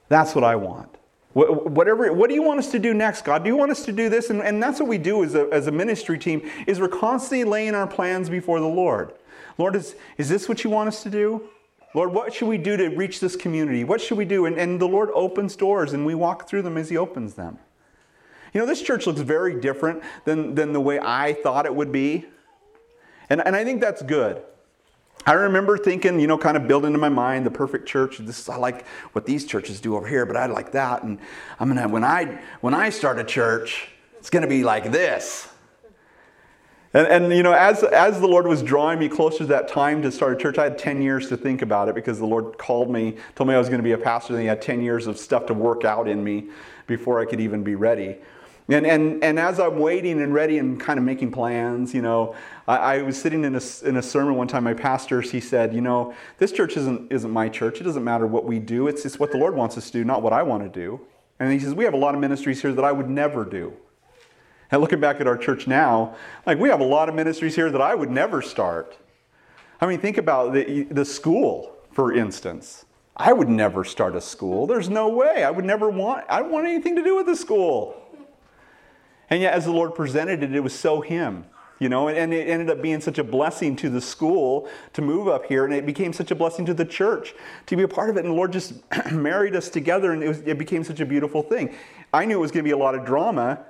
That's 0.09 0.35
what 0.35 0.45
I 0.45 0.57
want. 0.57 0.91
Whatever, 1.33 2.13
what 2.13 2.29
do 2.29 2.35
you 2.35 2.43
want 2.43 2.61
us 2.61 2.71
to 2.71 2.79
do 2.79 2.95
next, 2.95 3.23
God? 3.23 3.43
Do 3.43 3.51
you 3.51 3.57
want 3.57 3.73
us 3.73 3.85
to 3.87 3.93
do 3.93 4.09
this? 4.09 4.31
And, 4.31 4.41
and 4.41 4.63
that's 4.63 4.79
what 4.79 4.89
we 4.89 4.99
do 4.99 5.25
as 5.25 5.35
a, 5.35 5.49
as 5.51 5.67
a 5.67 5.73
ministry 5.73 6.17
team, 6.17 6.49
is 6.69 6.79
we're 6.79 6.89
constantly 6.89 7.43
laying 7.43 7.75
our 7.75 7.89
plans 7.89 8.31
before 8.31 8.61
the 8.61 8.69
Lord. 8.69 9.13
Lord, 9.59 9.75
is, 9.75 9.97
is 10.17 10.29
this 10.29 10.49
what 10.49 10.63
you 10.63 10.71
want 10.71 10.89
us 10.89 11.03
to 11.03 11.11
do? 11.11 11.49
Lord, 11.93 12.13
what 12.13 12.33
should 12.33 12.49
we 12.49 12.59
do 12.59 12.77
to 12.77 12.89
reach 12.89 13.19
this 13.19 13.35
community? 13.35 13.83
What 13.83 14.01
should 14.01 14.19
we 14.19 14.25
do? 14.25 14.47
And, 14.47 14.57
and 14.57 14.81
the 14.81 14.87
Lord 14.87 15.11
opens 15.13 15.57
doors 15.57 15.93
and 15.93 16.07
we 16.07 16.15
walk 16.15 16.49
through 16.49 16.63
them 16.63 16.77
as 16.77 16.89
He 16.89 16.97
opens 16.97 17.35
them. 17.35 17.59
You 18.53 18.61
know, 18.61 18.67
this 18.67 18.83
church 18.83 19.07
looks 19.07 19.21
very 19.21 19.61
different 19.61 20.03
than, 20.25 20.55
than 20.55 20.73
the 20.73 20.81
way 20.81 21.01
I 21.01 21.33
thought 21.33 21.67
it 21.67 21.75
would 21.75 21.91
be. 21.91 22.27
And, 23.31 23.41
and 23.45 23.57
I 23.57 23.65
think 23.65 23.81
that's 23.81 24.03
good. 24.03 24.43
I 25.27 25.33
remember 25.33 25.79
thinking, 25.79 26.21
you 26.21 26.27
know, 26.27 26.37
kind 26.37 26.57
of 26.57 26.69
building 26.69 26.93
in 26.93 27.01
my 27.01 27.09
mind 27.09 27.47
the 27.47 27.51
perfect 27.51 27.87
church. 27.89 28.19
This 28.19 28.49
I 28.49 28.57
like 28.57 28.87
what 29.13 29.25
these 29.25 29.47
churches 29.47 29.81
do 29.81 29.97
over 29.97 30.07
here, 30.07 30.27
but 30.27 30.37
I 30.37 30.47
like 30.47 30.73
that. 30.73 31.03
And 31.03 31.19
I'm 31.59 31.69
gonna 31.69 31.89
when 31.89 32.05
I 32.05 32.43
when 32.61 32.75
I 32.75 32.91
start 32.91 33.19
a 33.19 33.25
church, 33.25 33.89
it's 34.19 34.29
gonna 34.29 34.47
be 34.47 34.65
like 34.65 34.93
this. 34.93 35.49
And, 36.95 37.09
and, 37.09 37.33
you 37.33 37.43
know, 37.43 37.53
as, 37.53 37.83
as 37.83 38.21
the 38.21 38.29
Lord 38.29 38.47
was 38.47 38.63
drawing 38.63 39.01
me 39.01 39.09
closer 39.09 39.39
to 39.39 39.47
that 39.47 39.67
time 39.67 40.01
to 40.03 40.13
start 40.13 40.35
a 40.35 40.37
church, 40.37 40.59
I 40.59 40.65
had 40.65 40.79
10 40.79 41.03
years 41.03 41.29
to 41.29 41.37
think 41.37 41.61
about 41.61 41.89
it 41.89 41.97
because 41.97 42.21
the 42.21 42.27
Lord 42.27 42.57
called 42.57 42.89
me, 42.89 43.17
told 43.35 43.49
me 43.49 43.55
I 43.57 43.59
was 43.59 43.69
to 43.69 43.83
be 43.83 43.91
a 43.91 43.99
pastor, 43.99 44.35
and 44.35 44.43
He 44.43 44.47
had 44.47 44.63
10 44.63 44.81
years 44.81 45.09
of 45.09 45.19
stuff 45.19 45.47
to 45.47 45.55
work 45.55 45.85
out 45.85 46.07
in 46.07 46.23
me 46.23 46.51
before 46.87 47.21
I 47.21 47.25
could 47.25 47.41
even 47.41 47.65
be 47.65 47.75
ready. 47.75 48.19
And, 48.69 48.87
and, 48.87 49.23
and 49.23 49.39
as 49.39 49.61
I'm 49.61 49.79
waiting 49.79 50.23
and 50.23 50.33
ready 50.33 50.57
and 50.59 50.81
kind 50.81 50.99
of 50.99 51.05
making 51.05 51.33
plans, 51.33 51.93
you 51.93 52.01
know, 52.01 52.35
I, 52.67 52.77
I 52.77 53.03
was 53.03 53.21
sitting 53.21 53.45
in 53.45 53.55
a, 53.55 53.61
in 53.85 53.99
a 53.99 54.03
sermon 54.03 54.37
one 54.37 54.49
time, 54.49 54.65
my 54.65 54.73
pastor, 54.73 55.21
he 55.21 55.39
said, 55.39 55.75
you 55.75 55.83
know, 55.83 56.15
this 56.39 56.51
church 56.51 56.79
isn't, 56.79 57.13
isn't 57.13 57.31
my 57.31 57.51
church. 57.51 57.81
It 57.81 57.85
doesn't 57.85 58.05
matter 58.05 58.27
what 58.27 58.47
we 58.47 58.59
do. 58.59 58.89
It's, 58.89 59.05
it's 59.05 59.19
what 59.19 59.33
the 59.33 59.39
Lord 59.39 59.55
wants 59.55 59.77
us 59.77 59.87
to 59.87 59.93
do, 59.93 60.05
not 60.05 60.23
what 60.23 60.33
I 60.33 60.43
want 60.43 60.63
to 60.63 60.69
do. 60.71 60.99
And 61.39 61.53
he 61.53 61.59
says, 61.59 61.75
we 61.75 61.85
have 61.85 61.93
a 61.93 61.99
lot 61.99 62.15
of 62.15 62.21
ministries 62.21 62.63
here 62.63 62.73
that 62.73 62.85
I 62.85 62.93
would 62.93 63.11
never 63.11 63.45
do. 63.45 63.75
And 64.71 64.81
looking 64.81 65.01
back 65.01 65.21
at 65.21 65.27
our 65.27 65.37
church 65.37 65.67
now, 65.67 66.17
like 66.47 66.59
we 66.59 66.71
have 66.71 66.81
a 66.81 66.85
lot 66.85 67.11
of 67.11 67.15
ministries 67.15 67.55
here 67.55 67.71
that 67.71 67.83
I 67.83 67.95
would 67.95 68.11
never 68.11 68.41
start. 68.41 68.97
I 69.79 69.87
mean, 69.87 70.01
think 70.01 70.17
about 70.17 70.55
the, 70.55 70.85
the 70.85 71.05
school, 71.05 71.77
for 71.93 72.15
instance. 72.15 72.87
I 73.17 73.33
would 73.33 73.49
never 73.49 73.85
start 73.85 74.17
a 74.17 74.21
school. 74.21 74.67
There's 74.67 74.89
no 74.89 75.09
way. 75.09 75.45
I 75.45 75.51
would 75.51 75.67
never 75.67 75.91
want, 75.91 76.25
I 76.31 76.41
don't 76.41 76.51
want 76.51 76.67
anything 76.67 76.97
to 76.97 77.03
do 77.05 77.15
with 77.15 77.27
the 77.27 77.37
school. 77.37 78.01
And 79.31 79.41
yet, 79.41 79.55
as 79.55 79.65
the 79.65 79.73
Lord 79.73 79.95
presented 79.95 80.43
it, 80.43 80.55
it 80.55 80.61
was 80.61 80.79
so 80.79 81.01
Him. 81.01 81.47
You 81.81 81.89
know, 81.89 82.09
and 82.09 82.33
it 82.33 82.49
ended 82.49 82.71
up 82.71 82.81
being 82.81 83.01
such 83.01 83.19
a 83.19 83.25
blessing 83.25 83.75
to 83.77 83.91
the 83.91 84.01
school 84.01 84.69
to 84.93 85.03
move 85.03 85.27
up 85.27 85.47
here, 85.47 85.65
and 85.65 85.75
it 85.75 85.85
became 85.85 86.13
such 86.13 86.31
a 86.31 86.35
blessing 86.35 86.65
to 86.67 86.75
the 86.75 86.85
church 86.85 87.35
to 87.67 87.77
be 87.77 87.83
a 87.83 87.89
part 87.89 88.11
of 88.11 88.17
it. 88.17 88.21
And 88.21 88.31
the 88.31 88.35
Lord 88.35 88.53
just 88.53 88.75
married 89.13 89.57
us 89.57 89.69
together, 89.69 90.13
and 90.13 90.23
it, 90.23 90.29
was, 90.29 90.39
it 90.43 90.57
became 90.57 90.85
such 90.85 91.01
a 91.01 91.07
beautiful 91.07 91.43
thing. 91.43 91.75
I 92.13 92.27
knew 92.27 92.39
it 92.39 92.41
was 92.41 92.53
going 92.53 92.63
to 92.63 92.69
be 92.69 92.73
a 92.73 92.77
lot 92.77 92.95
of 92.95 93.05
drama, 93.05 93.65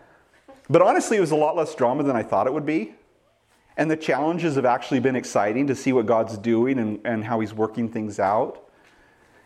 but 0.68 0.82
honestly, 0.82 1.16
it 1.16 1.20
was 1.20 1.30
a 1.30 1.36
lot 1.36 1.56
less 1.56 1.74
drama 1.74 2.02
than 2.02 2.14
I 2.14 2.22
thought 2.22 2.46
it 2.46 2.52
would 2.52 2.66
be. 2.66 2.94
And 3.76 3.90
the 3.90 3.96
challenges 3.96 4.54
have 4.56 4.66
actually 4.66 5.00
been 5.00 5.16
exciting 5.16 5.66
to 5.66 5.74
see 5.74 5.92
what 5.92 6.06
God's 6.06 6.38
doing 6.38 6.78
and, 6.78 7.00
and 7.04 7.24
how 7.24 7.40
He's 7.40 7.54
working 7.54 7.88
things 7.88 8.20
out. 8.20 8.68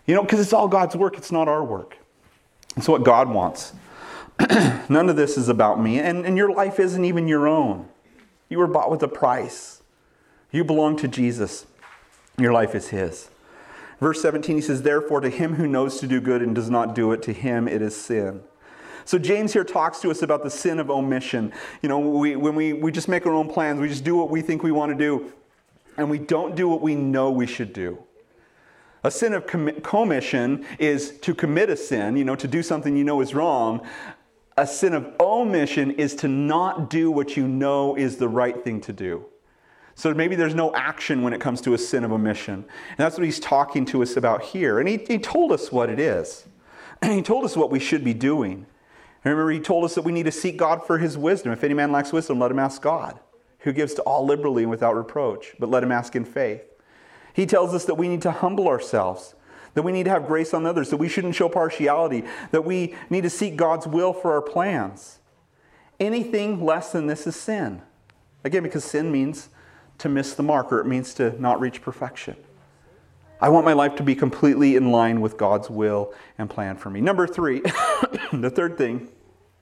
You 0.04 0.14
know, 0.14 0.22
because 0.22 0.40
it's 0.40 0.52
all 0.52 0.68
God's 0.68 0.96
work, 0.96 1.16
it's 1.16 1.32
not 1.32 1.48
our 1.48 1.64
work. 1.64 1.96
It's 2.76 2.88
what 2.88 3.04
God 3.04 3.28
wants. 3.28 3.72
None 4.88 5.08
of 5.08 5.16
this 5.16 5.36
is 5.36 5.48
about 5.48 5.80
me. 5.80 5.98
And, 5.98 6.24
and 6.24 6.36
your 6.36 6.52
life 6.52 6.78
isn't 6.78 7.04
even 7.04 7.28
your 7.28 7.48
own. 7.48 7.88
You 8.48 8.58
were 8.58 8.66
bought 8.66 8.90
with 8.90 9.02
a 9.02 9.08
price. 9.08 9.82
You 10.50 10.64
belong 10.64 10.96
to 10.98 11.08
Jesus. 11.08 11.66
Your 12.38 12.52
life 12.52 12.74
is 12.74 12.88
His. 12.88 13.30
Verse 14.00 14.22
17, 14.22 14.56
he 14.56 14.62
says, 14.62 14.82
Therefore, 14.82 15.20
to 15.20 15.28
him 15.28 15.54
who 15.54 15.66
knows 15.66 15.98
to 16.00 16.06
do 16.06 16.20
good 16.20 16.40
and 16.40 16.54
does 16.54 16.70
not 16.70 16.94
do 16.94 17.12
it, 17.12 17.22
to 17.22 17.32
him 17.32 17.66
it 17.66 17.82
is 17.82 17.96
sin. 17.96 18.42
So 19.04 19.18
James 19.18 19.52
here 19.52 19.64
talks 19.64 20.00
to 20.00 20.10
us 20.10 20.22
about 20.22 20.44
the 20.44 20.50
sin 20.50 20.78
of 20.78 20.90
omission. 20.90 21.52
You 21.82 21.88
know, 21.88 21.98
we, 21.98 22.36
when 22.36 22.54
we, 22.54 22.74
we 22.74 22.92
just 22.92 23.08
make 23.08 23.26
our 23.26 23.32
own 23.32 23.48
plans, 23.48 23.80
we 23.80 23.88
just 23.88 24.04
do 24.04 24.16
what 24.16 24.30
we 24.30 24.42
think 24.42 24.62
we 24.62 24.70
want 24.70 24.92
to 24.92 24.98
do, 24.98 25.32
and 25.96 26.10
we 26.10 26.18
don't 26.18 26.54
do 26.54 26.68
what 26.68 26.80
we 26.80 26.94
know 26.94 27.30
we 27.30 27.46
should 27.46 27.72
do. 27.72 27.98
A 29.04 29.10
sin 29.10 29.32
of 29.32 29.46
commission 29.46 30.66
is 30.78 31.18
to 31.20 31.34
commit 31.34 31.70
a 31.70 31.76
sin, 31.76 32.16
you 32.16 32.24
know, 32.24 32.36
to 32.36 32.48
do 32.48 32.62
something 32.62 32.96
you 32.96 33.04
know 33.04 33.20
is 33.20 33.32
wrong. 33.32 33.86
A 34.58 34.66
sin 34.66 34.92
of 34.92 35.14
omission 35.20 35.92
is 35.92 36.16
to 36.16 36.26
not 36.26 36.90
do 36.90 37.12
what 37.12 37.36
you 37.36 37.46
know 37.46 37.94
is 37.94 38.16
the 38.16 38.28
right 38.28 38.64
thing 38.64 38.80
to 38.80 38.92
do. 38.92 39.24
So 39.94 40.12
maybe 40.12 40.34
there's 40.34 40.54
no 40.54 40.74
action 40.74 41.22
when 41.22 41.32
it 41.32 41.40
comes 41.40 41.60
to 41.60 41.74
a 41.74 41.78
sin 41.78 42.02
of 42.02 42.10
omission. 42.10 42.54
And 42.54 42.96
that's 42.96 43.16
what 43.16 43.24
he's 43.24 43.38
talking 43.38 43.84
to 43.86 44.02
us 44.02 44.16
about 44.16 44.42
here. 44.42 44.80
And 44.80 44.88
he, 44.88 44.96
he 44.96 45.18
told 45.18 45.52
us 45.52 45.70
what 45.70 45.88
it 45.88 46.00
is. 46.00 46.44
And 47.00 47.12
he 47.12 47.22
told 47.22 47.44
us 47.44 47.56
what 47.56 47.70
we 47.70 47.78
should 47.78 48.02
be 48.02 48.14
doing. 48.14 48.66
Remember, 49.22 49.48
he 49.48 49.60
told 49.60 49.84
us 49.84 49.94
that 49.94 50.02
we 50.02 50.10
need 50.10 50.24
to 50.24 50.32
seek 50.32 50.56
God 50.56 50.84
for 50.84 50.98
his 50.98 51.16
wisdom. 51.16 51.52
If 51.52 51.62
any 51.62 51.74
man 51.74 51.92
lacks 51.92 52.12
wisdom, 52.12 52.40
let 52.40 52.50
him 52.50 52.58
ask 52.58 52.82
God, 52.82 53.20
who 53.60 53.72
gives 53.72 53.94
to 53.94 54.02
all 54.02 54.26
liberally 54.26 54.64
and 54.64 54.70
without 54.70 54.96
reproach, 54.96 55.54
but 55.60 55.70
let 55.70 55.84
him 55.84 55.92
ask 55.92 56.16
in 56.16 56.24
faith. 56.24 56.62
He 57.32 57.46
tells 57.46 57.74
us 57.74 57.84
that 57.84 57.94
we 57.94 58.08
need 58.08 58.22
to 58.22 58.32
humble 58.32 58.66
ourselves, 58.66 59.36
that 59.78 59.84
we 59.84 59.92
need 59.92 60.02
to 60.02 60.10
have 60.10 60.26
grace 60.26 60.52
on 60.52 60.66
others, 60.66 60.90
that 60.90 60.96
we 60.96 61.08
shouldn't 61.08 61.36
show 61.36 61.48
partiality, 61.48 62.24
that 62.50 62.64
we 62.64 62.96
need 63.10 63.20
to 63.20 63.30
seek 63.30 63.54
God's 63.54 63.86
will 63.86 64.12
for 64.12 64.32
our 64.32 64.42
plans. 64.42 65.20
Anything 66.00 66.64
less 66.64 66.90
than 66.90 67.06
this 67.06 67.28
is 67.28 67.36
sin. 67.36 67.82
Again, 68.42 68.64
because 68.64 68.82
sin 68.82 69.12
means 69.12 69.50
to 69.98 70.08
miss 70.08 70.34
the 70.34 70.42
mark, 70.42 70.72
or 70.72 70.80
it 70.80 70.86
means 70.88 71.14
to 71.14 71.40
not 71.40 71.60
reach 71.60 71.80
perfection. 71.80 72.34
I 73.40 73.50
want 73.50 73.64
my 73.64 73.72
life 73.72 73.94
to 73.94 74.02
be 74.02 74.16
completely 74.16 74.74
in 74.74 74.90
line 74.90 75.20
with 75.20 75.36
God's 75.36 75.70
will 75.70 76.12
and 76.38 76.50
plan 76.50 76.76
for 76.76 76.90
me. 76.90 77.00
Number 77.00 77.28
three, 77.28 77.60
the 78.32 78.50
third 78.52 78.76
thing 78.76 79.08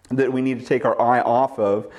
that 0.09 0.33
we 0.33 0.41
need 0.41 0.61
to 0.61 0.65
take 0.65 0.87
our 0.87 0.99
eye 0.99 1.21
off 1.21 1.59
of 1.59 1.93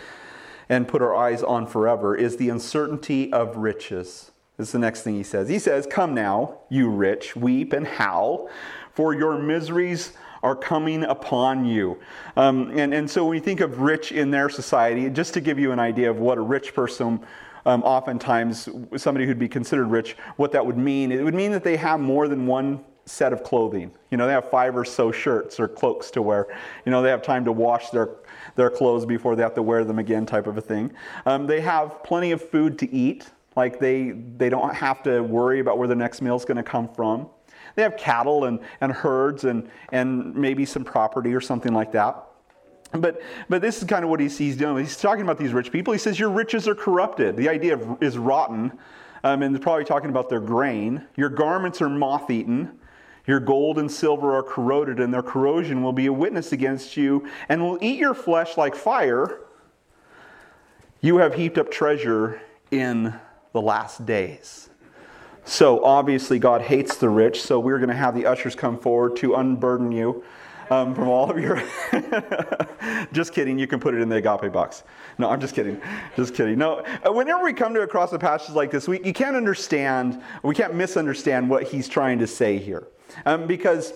and 0.69 0.87
put 0.87 1.03
our 1.03 1.15
eyes 1.15 1.43
on 1.43 1.67
forever 1.67 2.15
is 2.15 2.37
the 2.37 2.49
uncertainty 2.49 3.31
of 3.31 3.57
riches. 3.57 4.31
This 4.57 4.69
is 4.69 4.71
the 4.71 4.79
next 4.79 5.03
thing 5.03 5.15
he 5.15 5.23
says. 5.23 5.47
He 5.47 5.59
says, 5.59 5.85
Come 5.85 6.15
now, 6.15 6.59
you 6.69 6.89
rich, 6.89 7.35
weep 7.35 7.73
and 7.73 7.85
howl, 7.85 8.49
for 8.91 9.13
your 9.13 9.37
miseries 9.37 10.13
are 10.41 10.55
coming 10.55 11.03
upon 11.03 11.65
you. 11.65 11.99
Um, 12.35 12.71
and, 12.77 12.93
and 12.93 13.09
so 13.09 13.25
when 13.25 13.35
you 13.35 13.43
think 13.43 13.59
of 13.59 13.79
rich 13.79 14.11
in 14.11 14.31
their 14.31 14.49
society, 14.49 15.09
just 15.09 15.33
to 15.35 15.41
give 15.41 15.59
you 15.59 15.71
an 15.71 15.79
idea 15.79 16.09
of 16.09 16.17
what 16.17 16.37
a 16.37 16.41
rich 16.41 16.73
person 16.73 17.19
um, 17.65 17.83
oftentimes 17.83 18.69
somebody 18.95 19.25
who'd 19.25 19.37
be 19.37 19.49
considered 19.49 19.87
rich, 19.87 20.15
what 20.37 20.51
that 20.53 20.65
would 20.65 20.77
mean, 20.77 21.11
it 21.11 21.23
would 21.23 21.35
mean 21.35 21.51
that 21.51 21.63
they 21.63 21.75
have 21.75 21.99
more 21.99 22.27
than 22.27 22.47
one 22.47 22.83
set 23.05 23.33
of 23.33 23.43
clothing. 23.43 23.91
You 24.09 24.17
know, 24.17 24.25
they 24.25 24.33
have 24.33 24.49
five 24.49 24.75
or 24.75 24.85
so 24.85 25.11
shirts 25.11 25.59
or 25.59 25.67
cloaks 25.67 26.09
to 26.11 26.21
wear. 26.21 26.47
You 26.85 26.91
know, 26.91 27.01
they 27.01 27.09
have 27.09 27.21
time 27.21 27.45
to 27.45 27.51
wash 27.51 27.89
their 27.89 28.09
their 28.55 28.69
clothes 28.69 29.05
before 29.05 29.35
they 29.35 29.43
have 29.43 29.53
to 29.55 29.61
wear 29.61 29.83
them 29.83 29.99
again, 29.99 30.25
type 30.25 30.47
of 30.47 30.57
a 30.57 30.61
thing. 30.61 30.91
Um, 31.25 31.45
they 31.45 31.61
have 31.61 32.03
plenty 32.03 32.31
of 32.31 32.41
food 32.41 32.79
to 32.79 32.91
eat, 32.91 33.29
like 33.57 33.79
they, 33.79 34.11
they 34.11 34.49
don't 34.49 34.73
have 34.73 35.01
to 35.03 35.21
worry 35.21 35.59
about 35.59 35.79
where 35.79 35.87
the 35.87 35.95
next 35.95 36.21
meal 36.21 36.35
is 36.35 36.45
going 36.45 36.57
to 36.57 36.63
come 36.63 36.87
from. 36.87 37.27
They 37.75 37.81
have 37.81 37.97
cattle 37.97 38.45
and, 38.45 38.59
and 38.81 38.91
herds 38.91 39.43
and, 39.43 39.69
and 39.91 40.35
maybe 40.35 40.63
some 40.63 40.83
property 40.83 41.33
or 41.33 41.41
something 41.41 41.73
like 41.73 41.91
that. 41.91 42.23
But, 42.91 43.21
but 43.49 43.61
this 43.61 43.79
is 43.79 43.83
kind 43.83 44.03
of 44.03 44.09
what 44.09 44.19
he's, 44.19 44.37
he's 44.37 44.55
doing. 44.55 44.77
He's 44.85 44.95
talking 44.95 45.23
about 45.23 45.37
these 45.37 45.53
rich 45.53 45.71
people. 45.71 45.91
He 45.91 45.99
says, 45.99 46.17
Your 46.19 46.29
riches 46.29 46.67
are 46.67 46.75
corrupted. 46.75 47.35
The 47.35 47.49
idea 47.49 47.73
of, 47.73 48.01
is 48.01 48.17
rotten. 48.17 48.71
Um, 49.23 49.41
and 49.41 49.53
they're 49.53 49.61
probably 49.61 49.83
talking 49.83 50.09
about 50.09 50.29
their 50.29 50.39
grain. 50.39 51.05
Your 51.17 51.29
garments 51.29 51.81
are 51.81 51.89
moth 51.89 52.29
eaten. 52.29 52.79
Your 53.25 53.41
gold 53.41 53.77
and 53.77 53.91
silver 53.91 54.33
are 54.35 54.43
corroded, 54.43 55.01
and 55.01 55.13
their 55.13 55.23
corrosion 55.23 55.83
will 55.83 55.91
be 55.91 56.05
a 56.05 56.13
witness 56.13 56.53
against 56.53 56.95
you 56.95 57.27
and 57.49 57.61
will 57.61 57.77
eat 57.81 57.99
your 57.99 58.13
flesh 58.13 58.55
like 58.55 58.73
fire. 58.73 59.41
You 61.01 61.17
have 61.17 61.33
heaped 61.33 61.57
up 61.57 61.69
treasure 61.69 62.41
in 62.71 63.13
the 63.57 63.61
last 63.61 64.05
days. 64.05 64.69
So, 65.43 65.83
obviously, 65.83 66.37
God 66.37 66.61
hates 66.61 66.97
the 66.97 67.09
rich, 67.09 67.41
so 67.41 67.59
we're 67.59 67.79
going 67.79 67.89
to 67.89 67.95
have 67.95 68.13
the 68.13 68.27
ushers 68.27 68.53
come 68.53 68.77
forward 68.77 69.15
to 69.15 69.33
unburden 69.33 69.91
you 69.91 70.23
um, 70.69 70.93
from 70.93 71.07
all 71.07 71.31
of 71.31 71.39
your. 71.39 71.63
just 73.13 73.33
kidding. 73.33 73.57
You 73.57 73.65
can 73.65 73.79
put 73.79 73.95
it 73.95 74.01
in 74.01 74.09
the 74.09 74.17
agape 74.17 74.51
box. 74.53 74.83
No, 75.17 75.27
I'm 75.27 75.41
just 75.41 75.55
kidding. 75.55 75.81
Just 76.15 76.35
kidding. 76.35 76.59
No, 76.59 76.83
uh, 77.03 77.11
whenever 77.11 77.43
we 77.43 77.51
come 77.51 77.73
to 77.73 77.81
across 77.81 78.13
a 78.13 78.19
passage 78.19 78.53
like 78.53 78.69
this, 78.69 78.87
we, 78.87 79.03
you 79.03 79.13
can't 79.13 79.35
understand, 79.35 80.21
we 80.43 80.53
can't 80.53 80.75
misunderstand 80.75 81.49
what 81.49 81.63
he's 81.63 81.87
trying 81.87 82.19
to 82.19 82.27
say 82.27 82.59
here. 82.59 82.85
Um, 83.25 83.47
because 83.47 83.93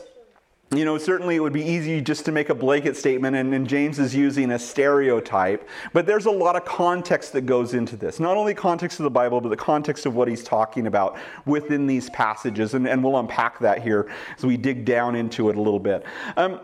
you 0.74 0.86
know, 0.86 0.98
certainly 0.98 1.36
it 1.36 1.40
would 1.40 1.52
be 1.52 1.64
easy 1.64 2.00
just 2.00 2.24
to 2.26 2.32
make 2.32 2.48
a 2.50 2.56
blanket 2.56 2.96
statement, 2.96 3.36
and, 3.36 3.54
and, 3.54 3.68
James 3.68 4.00
is 4.00 4.16
using 4.16 4.52
a 4.52 4.60
stereotype, 4.60 5.68
but 5.92 6.06
there's 6.06 6.28
a 6.28 6.32
lot 6.32 6.56
of 6.56 6.64
context 6.64 7.34
that 7.34 7.42
goes 7.42 7.74
into 7.74 7.98
this. 7.98 8.22
Not 8.22 8.38
only 8.38 8.54
context 8.54 8.98
of 9.00 9.04
the 9.04 9.10
Bible, 9.10 9.42
but 9.42 9.50
the 9.50 9.58
context 9.58 10.06
of 10.06 10.16
what 10.16 10.30
he's 10.30 10.44
talking 10.44 10.88
about 10.88 11.18
within 11.46 11.88
these 11.88 12.10
passages, 12.12 12.74
and, 12.74 12.88
and 12.88 13.04
we'll 13.04 13.20
unpack 13.20 13.60
that 13.60 13.84
here 13.84 14.10
as 14.38 14.46
we 14.46 14.56
dig 14.56 14.86
down 14.86 15.14
into 15.14 15.50
it 15.50 15.58
a 15.58 15.62
little 15.62 15.80
bit. 15.80 16.06
Um, 16.38 16.62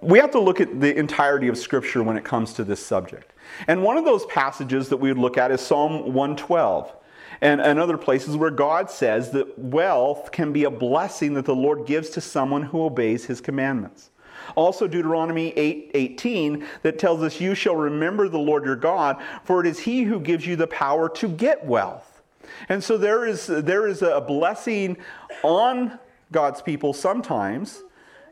we 0.00 0.18
have 0.18 0.32
to 0.32 0.40
look 0.40 0.60
at 0.60 0.80
the 0.80 0.96
entirety 0.98 1.46
of 1.46 1.56
Scripture 1.56 2.02
when 2.02 2.16
it 2.16 2.24
comes 2.24 2.52
to 2.54 2.64
this 2.64 2.84
subject. 2.84 3.32
And 3.68 3.82
one 3.82 3.96
of 3.96 4.04
those 4.04 4.26
passages 4.26 4.88
that 4.88 4.96
we 4.96 5.08
would 5.08 5.18
look 5.18 5.38
at 5.38 5.52
is 5.52 5.60
Psalm 5.60 6.12
112 6.12 6.92
and, 7.40 7.60
and 7.60 7.78
other 7.78 7.96
places 7.96 8.36
where 8.36 8.50
God 8.50 8.90
says 8.90 9.30
that 9.32 9.58
wealth 9.58 10.32
can 10.32 10.52
be 10.52 10.64
a 10.64 10.70
blessing 10.70 11.34
that 11.34 11.44
the 11.44 11.54
Lord 11.54 11.86
gives 11.86 12.10
to 12.10 12.20
someone 12.20 12.62
who 12.62 12.84
obeys 12.84 13.24
his 13.24 13.40
commandments. 13.40 14.10
Also, 14.56 14.86
Deuteronomy 14.86 15.52
8 15.56 15.90
18 15.94 16.66
that 16.82 16.98
tells 16.98 17.22
us, 17.22 17.40
You 17.40 17.54
shall 17.54 17.76
remember 17.76 18.28
the 18.28 18.38
Lord 18.38 18.64
your 18.64 18.76
God, 18.76 19.20
for 19.44 19.60
it 19.60 19.66
is 19.66 19.80
he 19.80 20.02
who 20.02 20.20
gives 20.20 20.46
you 20.46 20.56
the 20.56 20.66
power 20.66 21.08
to 21.10 21.28
get 21.28 21.64
wealth. 21.64 22.22
And 22.68 22.84
so 22.84 22.96
there 22.96 23.26
is, 23.26 23.46
there 23.46 23.86
is 23.86 24.02
a 24.02 24.20
blessing 24.20 24.98
on 25.42 25.98
God's 26.30 26.62
people 26.62 26.92
sometimes 26.92 27.82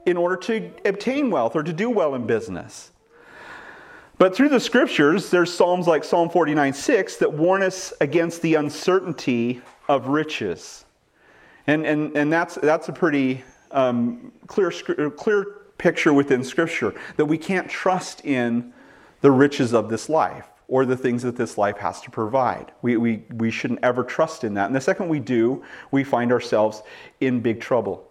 in 0.06 0.16
order 0.16 0.36
to 0.36 0.70
obtain 0.84 1.30
wealth 1.30 1.56
or 1.56 1.62
to 1.62 1.72
do 1.72 1.90
well 1.90 2.14
in 2.14 2.26
business. 2.26 2.91
But 4.22 4.36
through 4.36 4.50
the 4.50 4.60
scriptures, 4.60 5.30
there's 5.30 5.52
Psalms 5.52 5.88
like 5.88 6.04
Psalm 6.04 6.30
49 6.30 6.74
6 6.74 7.16
that 7.16 7.32
warn 7.32 7.60
us 7.60 7.92
against 8.00 8.40
the 8.40 8.54
uncertainty 8.54 9.60
of 9.88 10.06
riches. 10.06 10.84
And, 11.66 11.84
and, 11.84 12.16
and 12.16 12.32
that's, 12.32 12.54
that's 12.54 12.88
a 12.88 12.92
pretty 12.92 13.42
um, 13.72 14.30
clear, 14.46 14.70
clear 14.70 15.44
picture 15.76 16.12
within 16.14 16.44
Scripture 16.44 16.94
that 17.16 17.24
we 17.24 17.36
can't 17.36 17.68
trust 17.68 18.24
in 18.24 18.72
the 19.22 19.30
riches 19.32 19.74
of 19.74 19.88
this 19.88 20.08
life 20.08 20.46
or 20.68 20.86
the 20.86 20.96
things 20.96 21.24
that 21.24 21.34
this 21.34 21.58
life 21.58 21.78
has 21.78 22.00
to 22.02 22.10
provide. 22.12 22.70
We, 22.80 22.98
we, 22.98 23.24
we 23.34 23.50
shouldn't 23.50 23.80
ever 23.82 24.04
trust 24.04 24.44
in 24.44 24.54
that. 24.54 24.66
And 24.66 24.76
the 24.76 24.80
second 24.80 25.08
we 25.08 25.18
do, 25.18 25.64
we 25.90 26.04
find 26.04 26.30
ourselves 26.30 26.84
in 27.18 27.40
big 27.40 27.60
trouble. 27.60 28.06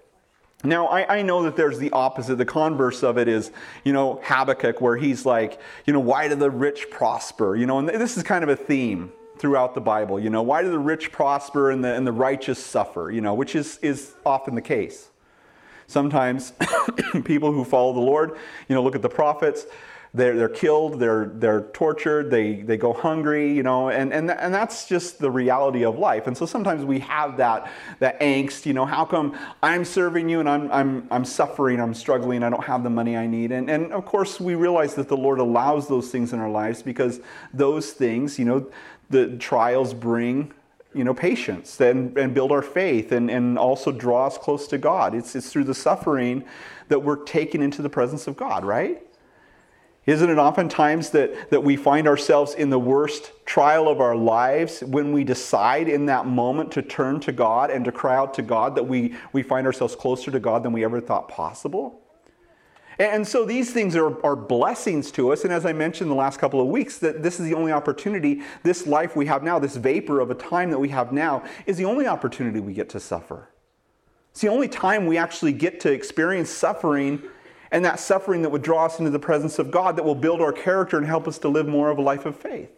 Now, 0.63 0.87
I, 0.87 1.17
I, 1.17 1.21
know 1.23 1.43
that 1.43 1.55
there's 1.55 1.79
the 1.79 1.89
opposite. 1.91 2.35
The 2.35 2.45
converse 2.45 3.01
of 3.01 3.17
it 3.17 3.27
is, 3.27 3.51
you 3.83 3.93
know, 3.93 4.19
Habakkuk, 4.23 4.79
where 4.79 4.95
he's 4.95 5.25
like, 5.25 5.59
you 5.85 5.93
know, 5.93 5.99
why 5.99 6.27
do 6.27 6.35
the 6.35 6.51
rich 6.51 6.87
prosper? 6.91 7.55
You 7.55 7.65
know, 7.65 7.79
and 7.79 7.89
this 7.89 8.15
is 8.15 8.23
kind 8.23 8.43
of 8.43 8.49
a 8.49 8.55
theme 8.55 9.11
throughout 9.37 9.73
the 9.73 9.81
Bible. 9.81 10.19
You 10.19 10.29
know, 10.29 10.43
why 10.43 10.61
do 10.61 10.69
the 10.69 10.77
rich 10.77 11.11
prosper 11.11 11.71
and 11.71 11.83
the, 11.83 11.95
and 11.95 12.05
the 12.05 12.11
righteous 12.11 12.63
suffer? 12.63 13.09
You 13.11 13.21
know, 13.21 13.33
which 13.33 13.55
is, 13.55 13.79
is 13.81 14.13
often 14.23 14.53
the 14.53 14.61
case. 14.61 15.09
Sometimes 15.87 16.53
people 17.25 17.51
who 17.51 17.65
follow 17.65 17.93
the 17.93 17.99
Lord, 17.99 18.37
you 18.69 18.75
know, 18.75 18.83
look 18.83 18.95
at 18.95 19.01
the 19.01 19.09
prophets, 19.09 19.65
they're, 20.13 20.35
they're 20.35 20.49
killed, 20.49 20.99
they're, 20.99 21.31
they're 21.35 21.61
tortured, 21.61 22.29
they, 22.29 22.55
they 22.55 22.75
go 22.75 22.91
hungry, 22.91 23.53
you 23.53 23.63
know, 23.63 23.89
and, 23.89 24.11
and, 24.11 24.29
and 24.29 24.53
that's 24.53 24.85
just 24.85 25.19
the 25.19 25.31
reality 25.31 25.85
of 25.85 25.97
life. 25.97 26.27
And 26.27 26.37
so 26.37 26.45
sometimes 26.45 26.83
we 26.83 26.99
have 26.99 27.37
that, 27.37 27.71
that 27.99 28.19
angst, 28.19 28.65
you 28.65 28.73
know, 28.73 28.85
how 28.85 29.05
come 29.05 29.37
I'm 29.63 29.85
serving 29.85 30.27
you 30.27 30.41
and 30.41 30.49
I'm, 30.49 30.69
I'm, 30.69 31.07
I'm 31.11 31.23
suffering, 31.23 31.79
I'm 31.79 31.93
struggling, 31.93 32.43
I 32.43 32.49
don't 32.49 32.63
have 32.65 32.83
the 32.83 32.89
money 32.89 33.15
I 33.15 33.25
need. 33.25 33.53
And, 33.53 33.69
and 33.69 33.93
of 33.93 34.05
course, 34.05 34.37
we 34.37 34.55
realize 34.55 34.95
that 34.95 35.07
the 35.07 35.15
Lord 35.15 35.39
allows 35.39 35.87
those 35.87 36.09
things 36.09 36.33
in 36.33 36.39
our 36.39 36.49
lives 36.49 36.83
because 36.83 37.21
those 37.53 37.91
things, 37.91 38.37
you 38.37 38.43
know, 38.43 38.69
the 39.09 39.37
trials 39.37 39.93
bring 39.93 40.53
you 40.93 41.05
know, 41.05 41.13
patience 41.13 41.79
and, 41.79 42.17
and 42.17 42.33
build 42.33 42.51
our 42.51 42.61
faith 42.61 43.13
and, 43.13 43.31
and 43.31 43.57
also 43.57 43.93
draw 43.93 44.27
us 44.27 44.37
close 44.37 44.67
to 44.67 44.77
God. 44.77 45.15
It's, 45.15 45.37
it's 45.37 45.49
through 45.49 45.63
the 45.63 45.73
suffering 45.73 46.43
that 46.89 46.99
we're 46.99 47.23
taken 47.23 47.61
into 47.61 47.81
the 47.81 47.89
presence 47.89 48.27
of 48.27 48.35
God, 48.35 48.65
right? 48.65 49.01
Isn't 50.11 50.29
it 50.29 50.37
oftentimes 50.37 51.11
that, 51.11 51.49
that 51.51 51.63
we 51.63 51.77
find 51.77 52.05
ourselves 52.05 52.53
in 52.53 52.69
the 52.69 52.77
worst 52.77 53.31
trial 53.45 53.87
of 53.87 54.01
our 54.01 54.13
lives 54.13 54.81
when 54.81 55.13
we 55.13 55.23
decide 55.23 55.87
in 55.87 56.07
that 56.07 56.25
moment 56.25 56.69
to 56.73 56.81
turn 56.81 57.21
to 57.21 57.31
God 57.31 57.71
and 57.71 57.85
to 57.85 57.93
cry 57.93 58.17
out 58.17 58.33
to 58.33 58.41
God 58.41 58.75
that 58.75 58.83
we, 58.83 59.15
we 59.31 59.41
find 59.41 59.65
ourselves 59.65 59.95
closer 59.95 60.29
to 60.29 60.39
God 60.39 60.63
than 60.63 60.73
we 60.73 60.83
ever 60.83 60.99
thought 60.99 61.29
possible? 61.29 62.01
And 62.99 63.25
so 63.25 63.45
these 63.45 63.71
things 63.71 63.95
are, 63.95 64.21
are 64.25 64.35
blessings 64.35 65.11
to 65.11 65.31
us. 65.31 65.45
And 65.45 65.53
as 65.53 65.65
I 65.65 65.71
mentioned 65.71 66.11
the 66.11 66.15
last 66.15 66.39
couple 66.41 66.59
of 66.59 66.67
weeks, 66.67 66.97
that 66.97 67.23
this 67.23 67.39
is 67.39 67.45
the 67.45 67.53
only 67.53 67.71
opportunity, 67.71 68.41
this 68.63 68.85
life 68.85 69.15
we 69.15 69.27
have 69.27 69.43
now, 69.43 69.59
this 69.59 69.77
vapor 69.77 70.19
of 70.19 70.29
a 70.29 70.35
time 70.35 70.71
that 70.71 70.79
we 70.79 70.89
have 70.89 71.13
now, 71.13 71.41
is 71.65 71.77
the 71.77 71.85
only 71.85 72.05
opportunity 72.05 72.59
we 72.59 72.73
get 72.73 72.89
to 72.89 72.99
suffer. 72.99 73.47
It's 74.31 74.41
the 74.41 74.49
only 74.49 74.67
time 74.67 75.05
we 75.05 75.17
actually 75.17 75.53
get 75.53 75.79
to 75.79 75.91
experience 75.91 76.49
suffering 76.49 77.23
and 77.71 77.85
that 77.85 77.99
suffering 77.99 78.41
that 78.41 78.49
would 78.49 78.61
draw 78.61 78.85
us 78.85 78.99
into 78.99 79.11
the 79.11 79.19
presence 79.19 79.57
of 79.59 79.71
God 79.71 79.95
that 79.95 80.03
will 80.03 80.15
build 80.15 80.41
our 80.41 80.51
character 80.51 80.97
and 80.97 81.05
help 81.05 81.27
us 81.27 81.37
to 81.39 81.47
live 81.47 81.67
more 81.67 81.89
of 81.89 81.97
a 81.97 82.01
life 82.01 82.25
of 82.25 82.35
faith. 82.35 82.69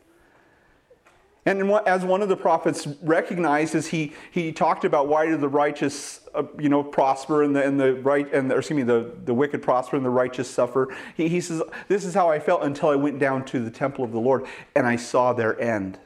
And 1.46 1.70
as 1.86 2.06
one 2.06 2.22
of 2.22 2.30
the 2.30 2.38
prophets 2.38 2.88
recognized, 3.02 3.76
as 3.76 3.88
he, 3.88 4.14
he 4.32 4.54
talked 4.54 4.86
about 4.86 5.10
why 5.10 5.26
do 5.26 5.36
the 5.36 5.50
righteous, 5.50 6.22
uh, 6.34 6.44
you 6.58 6.70
know, 6.70 6.82
prosper 6.82 7.44
and 7.44 7.54
the, 7.54 7.62
and 7.62 7.78
the 7.78 7.96
right, 7.96 8.32
and 8.34 8.50
the, 8.50 8.56
excuse 8.56 8.78
me, 8.78 8.84
the, 8.84 9.12
the 9.26 9.34
wicked 9.34 9.62
prosper 9.62 9.98
and 9.98 10.06
the 10.06 10.10
righteous 10.10 10.50
suffer. 10.50 10.96
He, 11.18 11.28
he 11.28 11.42
says, 11.42 11.62
this 11.90 12.06
is 12.06 12.14
how 12.14 12.30
I 12.30 12.40
felt 12.40 12.64
until 12.64 12.90
I 12.90 12.96
went 12.96 13.20
down 13.20 13.44
to 13.46 13.60
the 13.60 13.72
temple 13.72 14.06
of 14.06 14.14
the 14.14 14.22
Lord 14.22 14.46
and 14.74 14.88
I 14.88 14.96
saw 14.96 15.34
their 15.34 15.60
end. 15.60 16.00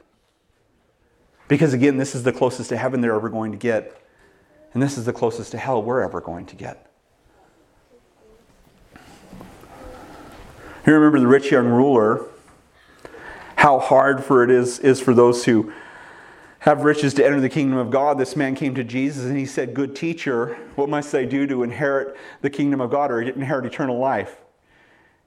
Because 1.46 1.72
again, 1.72 1.98
this 1.98 2.16
is 2.16 2.24
the 2.24 2.32
closest 2.32 2.70
to 2.70 2.76
heaven 2.76 3.00
they're 3.00 3.14
ever 3.14 3.28
going 3.28 3.52
to 3.52 3.58
get. 3.58 3.96
And 4.74 4.82
this 4.82 4.98
is 4.98 5.04
the 5.04 5.12
closest 5.12 5.52
to 5.52 5.58
hell 5.58 5.80
we're 5.80 6.02
ever 6.02 6.20
going 6.20 6.46
to 6.46 6.56
get. 6.56 6.87
You 10.88 10.94
remember 10.94 11.20
the 11.20 11.26
rich 11.26 11.50
young 11.50 11.66
ruler, 11.66 12.24
how 13.56 13.78
hard 13.78 14.24
for 14.24 14.42
it 14.42 14.50
is, 14.50 14.78
is 14.78 15.02
for 15.02 15.12
those 15.12 15.44
who 15.44 15.70
have 16.60 16.82
riches 16.82 17.12
to 17.12 17.26
enter 17.26 17.42
the 17.42 17.50
kingdom 17.50 17.76
of 17.76 17.90
God. 17.90 18.16
This 18.16 18.34
man 18.34 18.54
came 18.54 18.74
to 18.74 18.82
Jesus 18.82 19.26
and 19.26 19.36
he 19.36 19.44
said, 19.44 19.74
Good 19.74 19.94
teacher, 19.94 20.54
what 20.76 20.88
must 20.88 21.14
I 21.14 21.26
do 21.26 21.46
to 21.46 21.62
inherit 21.62 22.16
the 22.40 22.48
kingdom 22.48 22.80
of 22.80 22.90
God 22.90 23.10
or 23.10 23.20
inherit 23.20 23.66
eternal 23.66 23.98
life? 23.98 24.38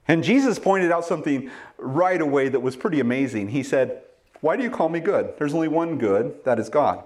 And 0.08 0.24
Jesus 0.24 0.58
pointed 0.58 0.90
out 0.90 1.04
something 1.04 1.48
right 1.78 2.20
away 2.20 2.48
that 2.48 2.58
was 2.58 2.74
pretty 2.74 2.98
amazing. 2.98 3.50
He 3.50 3.62
said, 3.62 4.02
Why 4.40 4.56
do 4.56 4.64
you 4.64 4.70
call 4.70 4.88
me 4.88 4.98
good? 4.98 5.34
There's 5.38 5.54
only 5.54 5.68
one 5.68 5.96
good, 5.96 6.44
that 6.44 6.58
is 6.58 6.70
God. 6.70 7.04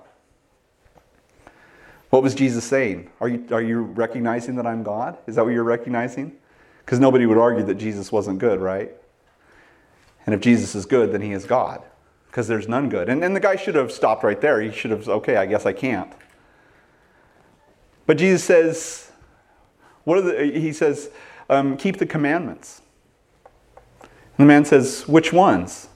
What 2.08 2.22
was 2.22 2.34
Jesus 2.34 2.64
saying? 2.64 3.10
Are 3.20 3.28
you, 3.28 3.46
are 3.50 3.60
you 3.60 3.82
recognizing 3.82 4.56
that 4.56 4.66
I'm 4.66 4.82
God? 4.82 5.18
Is 5.26 5.34
that 5.34 5.44
what 5.44 5.52
you're 5.52 5.62
recognizing? 5.62 6.38
Because 6.86 7.00
nobody 7.00 7.26
would 7.26 7.36
argue 7.36 7.64
that 7.64 7.74
Jesus 7.74 8.10
wasn't 8.12 8.38
good, 8.38 8.60
right? 8.60 8.92
And 10.24 10.34
if 10.34 10.40
Jesus 10.40 10.74
is 10.74 10.86
good, 10.86 11.12
then 11.12 11.20
he 11.20 11.32
is 11.32 11.44
God, 11.44 11.82
because 12.28 12.48
there's 12.48 12.68
none 12.68 12.88
good. 12.88 13.08
And, 13.08 13.22
and 13.22 13.34
the 13.34 13.40
guy 13.40 13.56
should 13.56 13.74
have 13.74 13.90
stopped 13.90 14.22
right 14.22 14.40
there. 14.40 14.60
He 14.60 14.70
should 14.70 14.92
have, 14.92 15.08
okay, 15.08 15.36
I 15.36 15.46
guess 15.46 15.66
I 15.66 15.72
can't. 15.72 16.12
But 18.06 18.18
Jesus 18.18 18.44
says, 18.44 19.10
what 20.04 20.18
are 20.18 20.22
the, 20.22 20.44
he 20.44 20.72
says, 20.72 21.10
um, 21.50 21.76
keep 21.76 21.98
the 21.98 22.06
commandments. 22.06 22.82
And 24.00 24.10
the 24.38 24.44
man 24.44 24.64
says, 24.64 25.08
which 25.08 25.32
ones? 25.32 25.88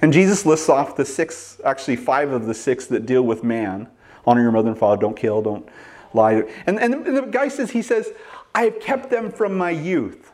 And 0.00 0.12
Jesus 0.12 0.44
lists 0.44 0.68
off 0.68 0.96
the 0.96 1.04
six, 1.04 1.60
actually 1.64 1.94
five 1.96 2.32
of 2.32 2.46
the 2.46 2.54
six 2.54 2.86
that 2.86 3.06
deal 3.06 3.22
with 3.22 3.44
man. 3.44 3.88
Honor 4.26 4.42
your 4.42 4.50
mother 4.50 4.70
and 4.70 4.78
father, 4.78 5.00
don't 5.00 5.16
kill, 5.16 5.40
don't 5.40 5.68
lie. 6.12 6.42
And, 6.66 6.80
and 6.80 7.04
the 7.16 7.22
guy 7.22 7.46
says, 7.46 7.70
he 7.70 7.82
says, 7.82 8.12
I 8.54 8.64
have 8.64 8.80
kept 8.80 9.10
them 9.10 9.30
from 9.30 9.56
my 9.56 9.70
youth. 9.70 10.32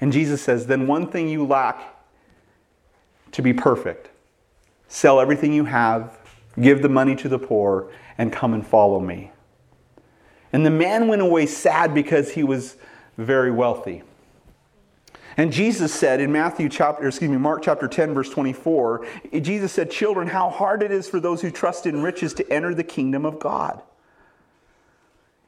And 0.00 0.12
Jesus 0.12 0.42
says, 0.42 0.66
Then 0.66 0.86
one 0.86 1.10
thing 1.10 1.28
you 1.28 1.46
lack 1.46 1.94
to 3.32 3.42
be 3.42 3.52
perfect 3.52 4.10
sell 4.88 5.20
everything 5.20 5.52
you 5.52 5.64
have, 5.64 6.16
give 6.60 6.80
the 6.80 6.88
money 6.88 7.16
to 7.16 7.28
the 7.28 7.38
poor, 7.38 7.90
and 8.18 8.32
come 8.32 8.54
and 8.54 8.66
follow 8.66 9.00
me. 9.00 9.30
And 10.52 10.64
the 10.64 10.70
man 10.70 11.08
went 11.08 11.22
away 11.22 11.46
sad 11.46 11.92
because 11.92 12.32
he 12.32 12.44
was 12.44 12.76
very 13.18 13.50
wealthy. 13.50 14.02
And 15.36 15.52
Jesus 15.52 15.92
said 15.92 16.20
in 16.20 16.32
Matthew 16.32 16.68
chapter, 16.70 17.06
excuse 17.06 17.30
me, 17.30 17.36
Mark 17.36 17.62
chapter 17.62 17.88
10, 17.88 18.14
verse 18.14 18.30
24, 18.30 19.06
Jesus 19.42 19.72
said, 19.72 19.90
Children, 19.90 20.28
how 20.28 20.48
hard 20.48 20.82
it 20.82 20.90
is 20.90 21.08
for 21.08 21.20
those 21.20 21.42
who 21.42 21.50
trust 21.50 21.84
in 21.84 22.02
riches 22.02 22.32
to 22.34 22.50
enter 22.50 22.74
the 22.74 22.84
kingdom 22.84 23.26
of 23.26 23.38
God. 23.38 23.82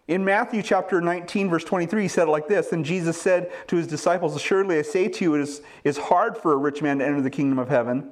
In 0.09 0.24
Matthew 0.24 0.62
chapter 0.62 1.02
19, 1.02 1.50
verse 1.50 1.64
23, 1.64 2.02
he 2.02 2.09
said 2.09 2.28
it 2.28 2.30
like 2.30 2.48
this. 2.48 2.68
Then 2.68 2.82
Jesus 2.82 3.20
said 3.20 3.52
to 3.68 3.76
his 3.76 3.86
disciples, 3.86 4.34
Assuredly 4.34 4.78
I 4.78 4.82
say 4.82 5.06
to 5.06 5.24
you, 5.24 5.34
it 5.34 5.42
is, 5.42 5.61
is 5.84 5.98
hard 5.98 6.38
for 6.38 6.54
a 6.54 6.56
rich 6.56 6.80
man 6.80 6.98
to 6.98 7.06
enter 7.06 7.20
the 7.20 7.28
kingdom 7.28 7.59
of 7.59 7.68
heaven. 7.68 8.11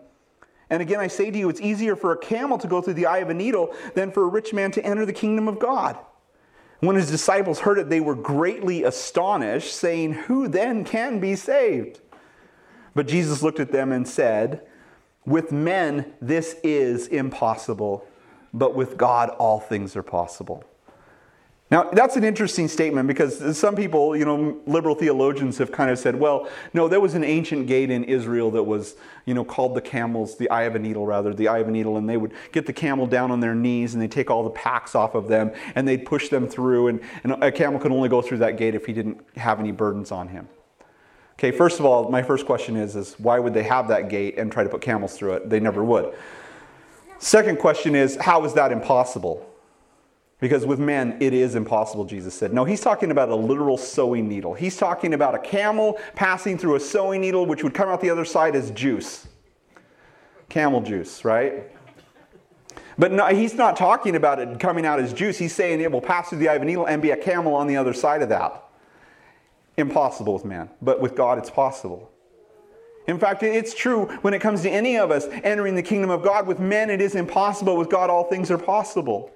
And 0.68 0.82
again, 0.82 1.00
I 1.00 1.06
say 1.06 1.30
to 1.30 1.38
you, 1.38 1.48
it's 1.48 1.60
easier 1.60 1.96
for 1.96 2.12
a 2.12 2.18
camel 2.18 2.58
to 2.58 2.68
go 2.68 2.82
through 2.82 2.94
the 2.94 3.06
eye 3.06 3.18
of 3.18 3.30
a 3.30 3.34
needle 3.34 3.74
than 3.94 4.12
for 4.12 4.24
a 4.24 4.28
rich 4.28 4.52
man 4.52 4.72
to 4.72 4.84
enter 4.84 5.06
the 5.06 5.12
kingdom 5.12 5.48
of 5.48 5.58
God. 5.58 5.96
When 6.80 6.96
his 6.96 7.10
disciples 7.10 7.60
heard 7.60 7.78
it, 7.78 7.88
they 7.88 8.00
were 8.00 8.14
greatly 8.14 8.82
astonished, 8.82 9.74
saying, 9.74 10.12
Who 10.12 10.48
then 10.48 10.84
can 10.84 11.18
be 11.18 11.34
saved? 11.34 12.00
But 12.94 13.08
Jesus 13.08 13.42
looked 13.42 13.60
at 13.60 13.72
them 13.72 13.90
and 13.90 14.06
said, 14.06 14.66
With 15.24 15.50
men 15.50 16.12
this 16.20 16.56
is 16.62 17.06
impossible, 17.06 18.06
but 18.52 18.74
with 18.74 18.98
God 18.98 19.30
all 19.30 19.60
things 19.60 19.96
are 19.96 20.02
possible. 20.02 20.62
Now, 21.68 21.90
that's 21.90 22.14
an 22.14 22.22
interesting 22.22 22.68
statement 22.68 23.08
because 23.08 23.58
some 23.58 23.74
people, 23.74 24.16
you 24.16 24.24
know, 24.24 24.60
liberal 24.66 24.94
theologians 24.94 25.58
have 25.58 25.72
kind 25.72 25.90
of 25.90 25.98
said, 25.98 26.14
well, 26.14 26.48
no, 26.72 26.86
there 26.86 27.00
was 27.00 27.14
an 27.14 27.24
ancient 27.24 27.66
gate 27.66 27.90
in 27.90 28.04
Israel 28.04 28.52
that 28.52 28.62
was, 28.62 28.94
you 29.24 29.34
know, 29.34 29.44
called 29.44 29.74
the 29.74 29.80
camels, 29.80 30.36
the 30.36 30.48
eye 30.48 30.62
of 30.62 30.76
a 30.76 30.78
needle, 30.78 31.04
rather, 31.06 31.34
the 31.34 31.48
eye 31.48 31.58
of 31.58 31.66
a 31.66 31.70
needle, 31.72 31.96
and 31.96 32.08
they 32.08 32.16
would 32.16 32.32
get 32.52 32.66
the 32.66 32.72
camel 32.72 33.04
down 33.04 33.32
on 33.32 33.40
their 33.40 33.54
knees 33.54 33.94
and 33.94 34.02
they'd 34.02 34.12
take 34.12 34.30
all 34.30 34.44
the 34.44 34.50
packs 34.50 34.94
off 34.94 35.16
of 35.16 35.26
them 35.26 35.50
and 35.74 35.88
they'd 35.88 36.06
push 36.06 36.28
them 36.28 36.46
through, 36.46 36.86
and, 36.86 37.00
and 37.24 37.32
a 37.42 37.50
camel 37.50 37.80
could 37.80 37.90
only 37.90 38.08
go 38.08 38.22
through 38.22 38.38
that 38.38 38.56
gate 38.56 38.76
if 38.76 38.86
he 38.86 38.92
didn't 38.92 39.20
have 39.36 39.58
any 39.58 39.72
burdens 39.72 40.12
on 40.12 40.28
him. 40.28 40.48
Okay, 41.32 41.50
first 41.50 41.80
of 41.80 41.84
all, 41.84 42.08
my 42.10 42.22
first 42.22 42.46
question 42.46 42.76
is, 42.76 42.94
is 42.94 43.14
why 43.18 43.40
would 43.40 43.54
they 43.54 43.64
have 43.64 43.88
that 43.88 44.08
gate 44.08 44.38
and 44.38 44.52
try 44.52 44.62
to 44.62 44.70
put 44.70 44.82
camels 44.82 45.18
through 45.18 45.32
it? 45.34 45.50
They 45.50 45.58
never 45.58 45.82
would. 45.82 46.14
Second 47.18 47.58
question 47.58 47.96
is, 47.96 48.16
how 48.16 48.44
is 48.44 48.54
that 48.54 48.70
impossible? 48.70 49.44
Because 50.38 50.66
with 50.66 50.78
men, 50.78 51.16
it 51.20 51.32
is 51.32 51.54
impossible, 51.54 52.04
Jesus 52.04 52.34
said. 52.34 52.52
No, 52.52 52.64
he's 52.64 52.82
talking 52.82 53.10
about 53.10 53.30
a 53.30 53.34
literal 53.34 53.78
sewing 53.78 54.28
needle. 54.28 54.52
He's 54.52 54.76
talking 54.76 55.14
about 55.14 55.34
a 55.34 55.38
camel 55.38 55.98
passing 56.14 56.58
through 56.58 56.74
a 56.74 56.80
sewing 56.80 57.22
needle, 57.22 57.46
which 57.46 57.64
would 57.64 57.72
come 57.72 57.88
out 57.88 58.02
the 58.02 58.10
other 58.10 58.26
side 58.26 58.54
as 58.54 58.70
juice. 58.72 59.26
Camel 60.50 60.82
juice, 60.82 61.24
right? 61.24 61.64
But 62.98 63.12
no, 63.12 63.26
he's 63.26 63.54
not 63.54 63.76
talking 63.76 64.14
about 64.14 64.38
it 64.38 64.60
coming 64.60 64.84
out 64.84 65.00
as 65.00 65.12
juice. 65.12 65.38
He's 65.38 65.54
saying 65.54 65.80
it 65.80 65.90
will 65.90 66.02
pass 66.02 66.28
through 66.28 66.38
the 66.38 66.48
eye 66.48 66.54
of 66.54 66.62
a 66.62 66.64
needle 66.64 66.86
and 66.86 67.00
be 67.00 67.10
a 67.10 67.16
camel 67.16 67.54
on 67.54 67.66
the 67.66 67.76
other 67.76 67.94
side 67.94 68.22
of 68.22 68.28
that. 68.28 68.62
Impossible 69.78 70.34
with 70.34 70.44
man. 70.44 70.70
But 70.82 71.00
with 71.00 71.14
God, 71.14 71.38
it's 71.38 71.50
possible. 71.50 72.10
In 73.06 73.18
fact, 73.18 73.42
it's 73.42 73.74
true 73.74 74.06
when 74.22 74.34
it 74.34 74.40
comes 74.40 74.62
to 74.62 74.70
any 74.70 74.98
of 74.98 75.10
us 75.10 75.26
entering 75.44 75.76
the 75.76 75.82
kingdom 75.82 76.10
of 76.10 76.22
God. 76.22 76.46
With 76.46 76.58
men, 76.58 76.90
it 76.90 77.00
is 77.00 77.14
impossible. 77.14 77.76
With 77.76 77.88
God, 77.88 78.10
all 78.10 78.24
things 78.24 78.50
are 78.50 78.58
possible. 78.58 79.30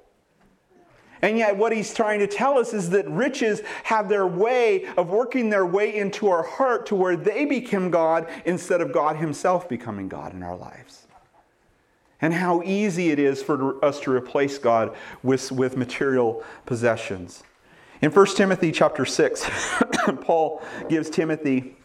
And 1.22 1.36
yet, 1.36 1.56
what 1.56 1.72
he's 1.72 1.92
trying 1.92 2.20
to 2.20 2.26
tell 2.26 2.58
us 2.58 2.72
is 2.72 2.90
that 2.90 3.08
riches 3.08 3.60
have 3.84 4.08
their 4.08 4.26
way 4.26 4.86
of 4.96 5.10
working 5.10 5.50
their 5.50 5.66
way 5.66 5.94
into 5.94 6.28
our 6.28 6.42
heart 6.42 6.86
to 6.86 6.94
where 6.94 7.16
they 7.16 7.44
become 7.44 7.90
God 7.90 8.26
instead 8.46 8.80
of 8.80 8.92
God 8.92 9.16
himself 9.16 9.68
becoming 9.68 10.08
God 10.08 10.32
in 10.32 10.42
our 10.42 10.56
lives. 10.56 11.06
And 12.22 12.34
how 12.34 12.62
easy 12.62 13.10
it 13.10 13.18
is 13.18 13.42
for 13.42 13.82
us 13.84 14.00
to 14.00 14.12
replace 14.12 14.58
God 14.58 14.94
with, 15.22 15.52
with 15.52 15.76
material 15.76 16.42
possessions. 16.66 17.42
In 18.02 18.10
1 18.10 18.26
Timothy 18.36 18.72
chapter 18.72 19.04
6, 19.04 19.50
Paul 20.22 20.62
gives 20.88 21.10
Timothy 21.10 21.76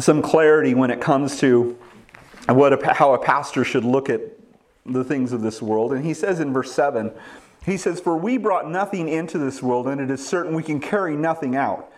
some 0.00 0.20
clarity 0.20 0.74
when 0.74 0.90
it 0.90 1.00
comes 1.00 1.38
to 1.40 1.78
what 2.46 2.72
a, 2.72 2.94
how 2.94 3.14
a 3.14 3.18
pastor 3.18 3.64
should 3.64 3.84
look 3.84 4.10
at 4.10 4.20
the 4.88 5.04
things 5.04 5.32
of 5.32 5.42
this 5.42 5.60
world. 5.60 5.92
And 5.92 6.04
he 6.04 6.14
says 6.14 6.40
in 6.40 6.52
verse 6.52 6.72
7, 6.72 7.12
he 7.64 7.76
says, 7.76 8.00
For 8.00 8.16
we 8.16 8.38
brought 8.38 8.70
nothing 8.70 9.08
into 9.08 9.38
this 9.38 9.62
world, 9.62 9.88
and 9.88 10.00
it 10.00 10.10
is 10.10 10.26
certain 10.26 10.54
we 10.54 10.62
can 10.62 10.80
carry 10.80 11.16
nothing 11.16 11.56
out. 11.56 11.92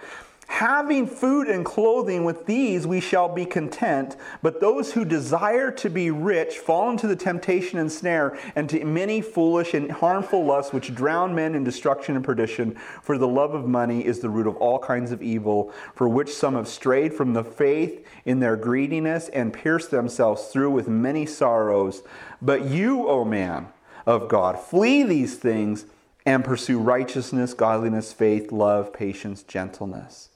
Having 0.49 1.07
food 1.07 1.47
and 1.47 1.65
clothing 1.65 2.25
with 2.25 2.47
these 2.47 2.85
we 2.85 3.01
shall 3.01 3.29
be 3.29 3.47
content, 3.47 4.17
but 4.43 4.61
those 4.61 4.93
who 4.93 5.05
desire 5.05 5.71
to 5.71 5.89
be 5.89 6.11
rich 6.11 6.59
fall 6.59 6.91
into 6.91 7.07
the 7.07 7.15
temptation 7.15 7.79
and 7.79 7.93
snare, 7.93 8.37
and 8.57 8.69
to 8.71 8.85
many 8.85 9.21
foolish 9.21 9.73
and 9.75 9.93
harmful 9.93 10.45
lusts 10.45 10.73
which 10.73 10.95
drown 10.95 11.33
men 11.33 11.55
in 11.55 11.63
destruction 11.63 12.17
and 12.17 12.25
perdition. 12.25 12.75
For 13.03 13.19
the 13.19 13.29
love 13.29 13.55
of 13.55 13.69
money 13.69 14.05
is 14.05 14.19
the 14.19 14.31
root 14.31 14.49
of 14.49 14.57
all 14.57 14.81
kinds 14.81 15.13
of 15.13 15.23
evil, 15.23 15.73
for 15.95 16.09
which 16.09 16.35
some 16.35 16.55
have 16.55 16.67
strayed 16.67 17.15
from 17.15 17.35
the 17.35 17.45
faith 17.45 18.05
in 18.25 18.41
their 18.41 18.57
greediness 18.57 19.29
and 19.29 19.53
pierced 19.53 19.93
themselves 19.93 20.47
through 20.47 20.71
with 20.71 20.89
many 20.89 21.25
sorrows. 21.25 22.03
But 22.43 22.65
you, 22.65 23.07
O 23.07 23.25
man 23.25 23.69
of 24.07 24.29
God, 24.29 24.59
flee 24.59 25.05
these 25.05 25.37
things 25.37 25.85
and 26.27 26.45
pursue 26.45 26.81
righteousness, 26.81 27.55
godliness, 27.55 28.13
faith, 28.13 28.51
love, 28.51 28.93
patience, 28.93 29.45
gentleness. 29.45 30.31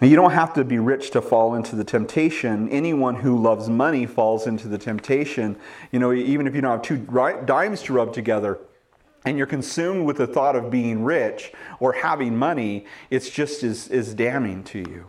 You 0.00 0.14
don't 0.14 0.30
have 0.30 0.54
to 0.54 0.64
be 0.64 0.78
rich 0.78 1.10
to 1.10 1.20
fall 1.20 1.56
into 1.56 1.74
the 1.74 1.82
temptation. 1.82 2.68
Anyone 2.68 3.16
who 3.16 3.36
loves 3.36 3.68
money 3.68 4.06
falls 4.06 4.46
into 4.46 4.68
the 4.68 4.78
temptation. 4.78 5.56
You 5.90 5.98
know, 5.98 6.12
even 6.12 6.46
if 6.46 6.54
you 6.54 6.60
don't 6.60 6.70
have 6.70 6.82
two 6.82 6.98
dimes 7.44 7.82
to 7.82 7.92
rub 7.92 8.12
together 8.12 8.60
and 9.24 9.36
you're 9.36 9.48
consumed 9.48 10.06
with 10.06 10.18
the 10.18 10.26
thought 10.28 10.54
of 10.54 10.70
being 10.70 11.02
rich 11.02 11.52
or 11.80 11.94
having 11.94 12.36
money, 12.36 12.86
it's 13.10 13.28
just 13.28 13.64
as, 13.64 13.88
as 13.88 14.14
damning 14.14 14.62
to 14.64 14.78
you. 14.78 15.08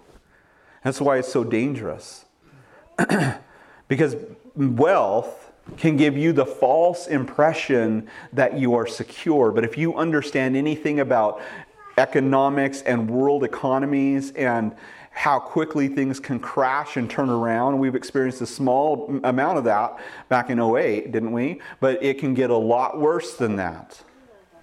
That's 0.84 1.00
why 1.00 1.18
it's 1.18 1.32
so 1.32 1.44
dangerous. 1.44 2.26
because 3.88 4.16
wealth 4.56 5.52
can 5.78 5.98
give 5.98 6.18
you 6.18 6.34
the 6.34 6.46
false 6.46 7.06
impression 7.06 8.10
that 8.34 8.58
you 8.58 8.74
are 8.74 8.88
secure. 8.88 9.52
But 9.52 9.64
if 9.64 9.78
you 9.78 9.96
understand 9.96 10.56
anything 10.56 11.00
about 11.00 11.42
economics 12.00 12.82
and 12.82 13.10
world 13.10 13.44
economies 13.44 14.32
and 14.32 14.76
how 15.12 15.38
quickly 15.38 15.90
things 15.90 16.20
can 16.20 16.40
crash 16.40 16.96
and 16.96 17.10
turn 17.10 17.30
around. 17.30 17.78
We've 17.78 17.96
experienced 17.96 18.42
a 18.42 18.46
small 18.46 19.20
amount 19.24 19.58
of 19.58 19.66
that 19.66 20.00
back 20.30 20.50
in 20.50 20.60
08, 20.60 21.12
didn't 21.12 21.34
we? 21.34 21.62
But 21.80 22.02
it 22.02 22.20
can 22.20 22.34
get 22.34 22.50
a 22.50 22.58
lot 22.58 23.00
worse 23.00 23.36
than 23.36 23.58
that. 23.58 24.02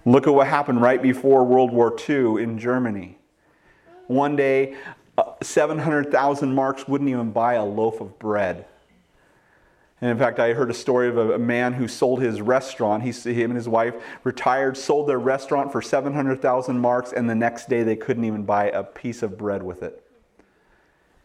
Look 0.03 0.25
at 0.25 0.33
what 0.33 0.47
happened 0.47 0.81
right 0.81 1.01
before 1.01 1.43
World 1.43 1.71
War 1.71 1.95
II 2.09 2.41
in 2.41 2.57
Germany. 2.57 3.19
One 4.07 4.35
day, 4.35 4.75
uh, 5.17 5.33
700,000 5.41 6.53
marks 6.53 6.87
wouldn't 6.87 7.09
even 7.09 7.31
buy 7.31 7.55
a 7.55 7.65
loaf 7.65 8.01
of 8.01 8.17
bread. 8.17 8.65
And 9.99 10.11
in 10.11 10.17
fact, 10.17 10.39
I 10.39 10.53
heard 10.53 10.69
a 10.69 10.75
story 10.75 11.09
of 11.09 11.17
a, 11.17 11.39
man 11.39 11.73
who 11.73 11.87
sold 11.87 12.21
his 12.21 12.39
restaurant. 12.39 13.01
He, 13.01 13.11
him 13.11 13.49
and 13.49 13.57
his 13.57 13.67
wife 13.67 13.95
retired, 14.23 14.77
sold 14.77 15.07
their 15.07 15.17
restaurant 15.17 15.71
for 15.71 15.81
700,000 15.81 16.79
marks, 16.79 17.13
and 17.13 17.27
the 17.27 17.35
next 17.35 17.67
day 17.67 17.81
they 17.81 17.95
couldn't 17.95 18.23
even 18.23 18.43
buy 18.43 18.69
a 18.69 18.83
piece 18.83 19.23
of 19.23 19.37
bread 19.37 19.63
with 19.63 19.81
it. 19.81 20.03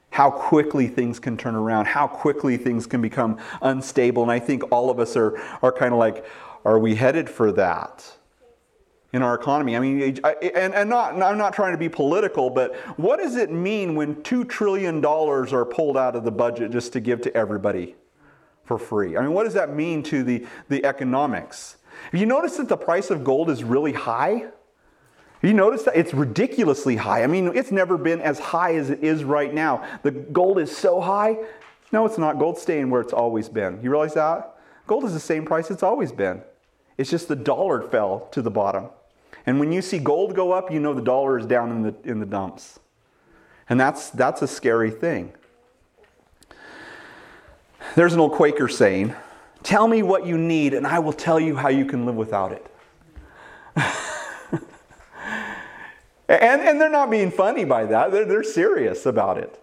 How 0.08 0.30
quickly 0.30 0.88
things 0.88 1.18
can 1.18 1.36
turn 1.36 1.54
around, 1.54 1.86
how 1.86 2.06
quickly 2.06 2.56
things 2.56 2.86
can 2.86 3.02
become 3.02 3.38
unstable. 3.60 4.22
And 4.22 4.32
I 4.32 4.38
think 4.38 4.62
all 4.72 4.88
of 4.88 4.98
us 4.98 5.16
are, 5.16 5.38
are 5.62 5.72
kind 5.72 5.92
of 5.92 5.98
like, 5.98 6.24
are 6.64 6.78
we 6.78 6.94
headed 6.94 7.28
for 7.28 7.52
that? 7.52 8.10
in 9.14 9.22
our 9.22 9.34
economy. 9.34 9.76
I 9.76 9.80
mean, 9.80 10.18
and, 10.24 10.74
and 10.74 10.88
not, 10.88 11.20
I'm 11.20 11.36
not 11.36 11.52
trying 11.52 11.72
to 11.72 11.78
be 11.78 11.90
political, 11.90 12.48
but 12.48 12.74
what 12.96 13.18
does 13.18 13.36
it 13.36 13.50
mean 13.50 13.94
when 13.94 14.16
$2 14.16 14.48
trillion 14.48 15.04
are 15.04 15.64
pulled 15.66 15.98
out 15.98 16.16
of 16.16 16.24
the 16.24 16.30
budget 16.30 16.70
just 16.70 16.94
to 16.94 17.00
give 17.00 17.20
to 17.20 17.36
everybody? 17.36 17.94
For 18.64 18.78
free. 18.78 19.16
I 19.16 19.22
mean, 19.22 19.32
what 19.32 19.44
does 19.44 19.54
that 19.54 19.74
mean 19.74 20.02
to 20.04 20.22
the, 20.22 20.46
the 20.68 20.84
economics? 20.84 21.76
Have 22.10 22.20
you 22.20 22.26
noticed 22.26 22.58
that 22.58 22.68
the 22.68 22.76
price 22.76 23.10
of 23.10 23.24
gold 23.24 23.50
is 23.50 23.64
really 23.64 23.92
high? 23.92 24.46
You 25.42 25.54
noticed 25.54 25.86
that? 25.86 25.96
It's 25.96 26.14
ridiculously 26.14 26.96
high. 26.96 27.24
I 27.24 27.26
mean, 27.26 27.52
it's 27.56 27.72
never 27.72 27.98
been 27.98 28.20
as 28.20 28.38
high 28.38 28.76
as 28.76 28.90
it 28.90 29.02
is 29.02 29.24
right 29.24 29.52
now. 29.52 29.84
The 30.02 30.12
gold 30.12 30.58
is 30.58 30.74
so 30.74 31.00
high. 31.00 31.36
No, 31.90 32.06
it's 32.06 32.18
not. 32.18 32.38
Gold's 32.38 32.62
staying 32.62 32.90
where 32.90 33.00
it's 33.00 33.12
always 33.12 33.48
been. 33.48 33.80
You 33.82 33.90
realize 33.90 34.14
that? 34.14 34.56
Gold 34.86 35.04
is 35.04 35.12
the 35.12 35.20
same 35.20 35.44
price 35.44 35.70
it's 35.70 35.82
always 35.82 36.12
been. 36.12 36.42
It's 36.96 37.10
just 37.10 37.28
the 37.28 37.36
dollar 37.36 37.82
fell 37.82 38.28
to 38.32 38.42
the 38.42 38.50
bottom. 38.50 38.90
And 39.44 39.58
when 39.58 39.72
you 39.72 39.82
see 39.82 39.98
gold 39.98 40.36
go 40.36 40.52
up, 40.52 40.70
you 40.70 40.78
know 40.78 40.94
the 40.94 41.02
dollar 41.02 41.38
is 41.38 41.46
down 41.46 41.70
in 41.70 41.82
the, 41.82 41.94
in 42.04 42.20
the 42.20 42.26
dumps. 42.26 42.78
And 43.68 43.80
that's, 43.80 44.10
that's 44.10 44.42
a 44.42 44.46
scary 44.46 44.90
thing. 44.90 45.32
There's 47.94 48.12
an 48.12 48.20
old 48.20 48.32
Quaker 48.32 48.68
saying 48.68 49.14
Tell 49.62 49.86
me 49.86 50.02
what 50.02 50.26
you 50.26 50.36
need, 50.36 50.74
and 50.74 50.86
I 50.86 50.98
will 50.98 51.12
tell 51.12 51.38
you 51.38 51.56
how 51.56 51.68
you 51.68 51.84
can 51.84 52.04
live 52.04 52.16
without 52.16 52.52
it. 52.52 52.66
And, 56.40 56.62
and 56.62 56.80
they're 56.80 56.88
not 56.88 57.10
being 57.10 57.30
funny 57.30 57.64
by 57.64 57.84
that, 57.86 58.10
they're, 58.10 58.24
they're 58.24 58.42
serious 58.42 59.04
about 59.04 59.38
it. 59.38 59.58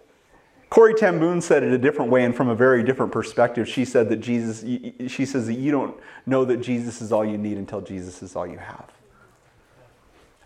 Corrie 0.68 0.94
ten 0.94 1.18
Boom 1.18 1.40
said 1.40 1.64
it 1.64 1.72
a 1.72 1.78
different 1.78 2.12
way 2.12 2.22
and 2.22 2.34
from 2.34 2.48
a 2.48 2.54
very 2.54 2.84
different 2.84 3.10
perspective. 3.10 3.68
She 3.68 3.84
said 3.84 4.08
that 4.08 4.18
Jesus, 4.18 4.60
she 5.10 5.26
says 5.26 5.46
that 5.46 5.54
you 5.54 5.72
don't 5.72 5.96
know 6.26 6.44
that 6.44 6.58
Jesus 6.58 7.02
is 7.02 7.10
all 7.10 7.24
you 7.24 7.36
need 7.36 7.58
until 7.58 7.80
Jesus 7.80 8.22
is 8.22 8.36
all 8.36 8.46
you 8.46 8.58
have. 8.58 8.88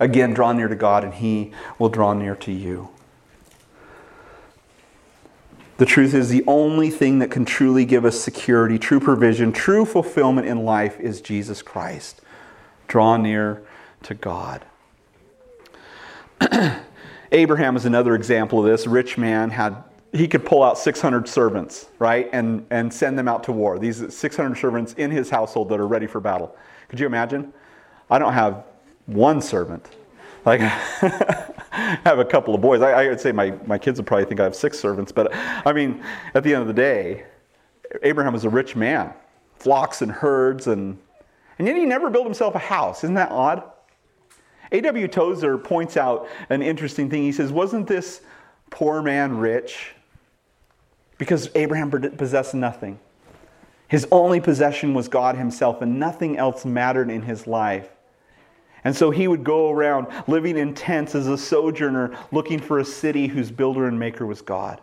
Again, 0.01 0.33
draw 0.33 0.53
near 0.53 0.67
to 0.67 0.75
God 0.75 1.05
and 1.05 1.13
He 1.13 1.53
will 1.79 1.91
draw 1.91 2.15
near 2.15 2.35
to 2.37 2.53
you. 2.53 2.89
The 5.77 5.87
truth 5.87 6.15
is, 6.15 6.29
the 6.29 6.45
only 6.47 6.91
thing 6.91 7.19
that 7.19 7.31
can 7.31 7.45
truly 7.45 7.85
give 7.85 8.05
us 8.05 8.21
security, 8.21 8.79
true 8.79 9.01
provision, 9.01 9.53
true 9.53 9.85
fulfillment 9.85 10.47
in 10.47 10.65
life 10.65 11.01
is 11.01 11.21
Jesus 11.21 11.63
Christ. 11.63 12.21
Draw 12.87 13.17
near 13.17 13.63
to 14.05 14.15
God. 14.15 14.65
Abraham 17.33 17.75
is 17.77 17.85
another 17.87 18.15
example 18.15 18.61
of 18.61 18.67
this. 18.67 18.87
Rich 18.87 19.19
man 19.19 19.51
had 19.51 19.83
he 20.15 20.29
could 20.29 20.47
pull 20.47 20.63
out 20.63 20.79
600 20.79 21.29
servants, 21.29 21.89
right, 21.99 22.31
and, 22.33 22.65
and 22.71 22.95
send 22.95 23.19
them 23.19 23.27
out 23.27 23.43
to 23.45 23.53
war. 23.53 23.81
These 23.81 24.15
600 24.15 24.57
servants 24.57 24.93
in 24.93 25.11
his 25.11 25.29
household 25.29 25.69
that 25.71 25.81
are 25.81 25.89
ready 25.89 26.07
for 26.07 26.21
battle. 26.21 26.57
Could 26.89 27.01
you 27.01 27.07
imagine? 27.07 27.53
I 28.09 28.21
don't 28.21 28.33
have 28.33 28.65
one 29.07 29.43
servant. 29.43 29.89
Like, 30.45 30.61
I 30.61 30.69
have 32.05 32.19
a 32.19 32.25
couple 32.25 32.55
of 32.55 32.61
boys. 32.61 32.83
I, 32.83 32.93
I, 32.93 33.09
would 33.09 33.21
say 33.21 33.33
my, 33.33 33.53
my 33.67 33.79
kids 33.79 33.99
would 33.99 34.07
probably 34.07 34.27
think 34.27 34.41
I 34.41 34.45
have 34.45 34.55
six 34.55 34.79
servants, 34.79 35.11
but 35.13 35.35
I 35.35 35.73
mean, 35.73 36.03
at 36.35 36.43
the 36.43 36.53
end 36.53 36.63
of 36.63 36.69
the 36.69 36.75
day, 36.75 37.25
Abraham 38.03 38.33
was 38.33 38.45
a 38.45 38.51
rich 38.51 38.77
man, 38.77 39.13
flocks 39.57 40.03
and 40.03 40.11
herds, 40.11 40.67
and, 40.67 40.99
and 41.59 41.67
yet 41.67 41.77
he 41.77 41.85
never 41.85 42.11
built 42.11 42.25
himself 42.25 42.55
a 42.55 42.59
house. 42.59 43.05
Isn't 43.05 43.15
that 43.15 43.31
odd? 43.31 43.63
A.W. 44.73 45.09
Tozer 45.09 45.57
points 45.57 45.97
out 45.97 46.29
an 46.51 46.63
interesting 46.63 47.09
thing. 47.09 47.23
He 47.23 47.33
says, 47.33 47.53
Wasn't 47.53 47.87
this 47.87 48.23
poor 48.71 49.03
man 49.03 49.39
rich? 49.39 49.95
Because 51.17 51.49
Abraham 51.55 51.91
possessed 51.91 52.55
nothing. 52.55 52.99
His 53.87 54.07
only 54.11 54.41
possession 54.41 54.93
was 54.95 55.07
God 55.07 55.37
Himself, 55.37 55.81
and 55.81 56.01
nothing 56.01 56.37
else 56.37 56.65
mattered 56.65 57.11
in 57.11 57.23
his 57.23 57.47
life. 57.47 57.89
And 58.85 58.95
so 58.95 59.11
he 59.11 59.27
would 59.27 59.45
go 59.45 59.71
around 59.71 60.07
living 60.27 60.59
in 60.59 60.75
tents 60.75 61.15
as 61.15 61.27
a 61.27 61.39
sojourner, 61.39 62.17
looking 62.31 62.61
for 62.61 62.79
a 62.79 62.85
city 62.85 63.27
whose 63.27 63.51
builder 63.51 63.87
and 63.89 63.99
maker 63.99 64.27
was 64.27 64.43
God. 64.43 64.81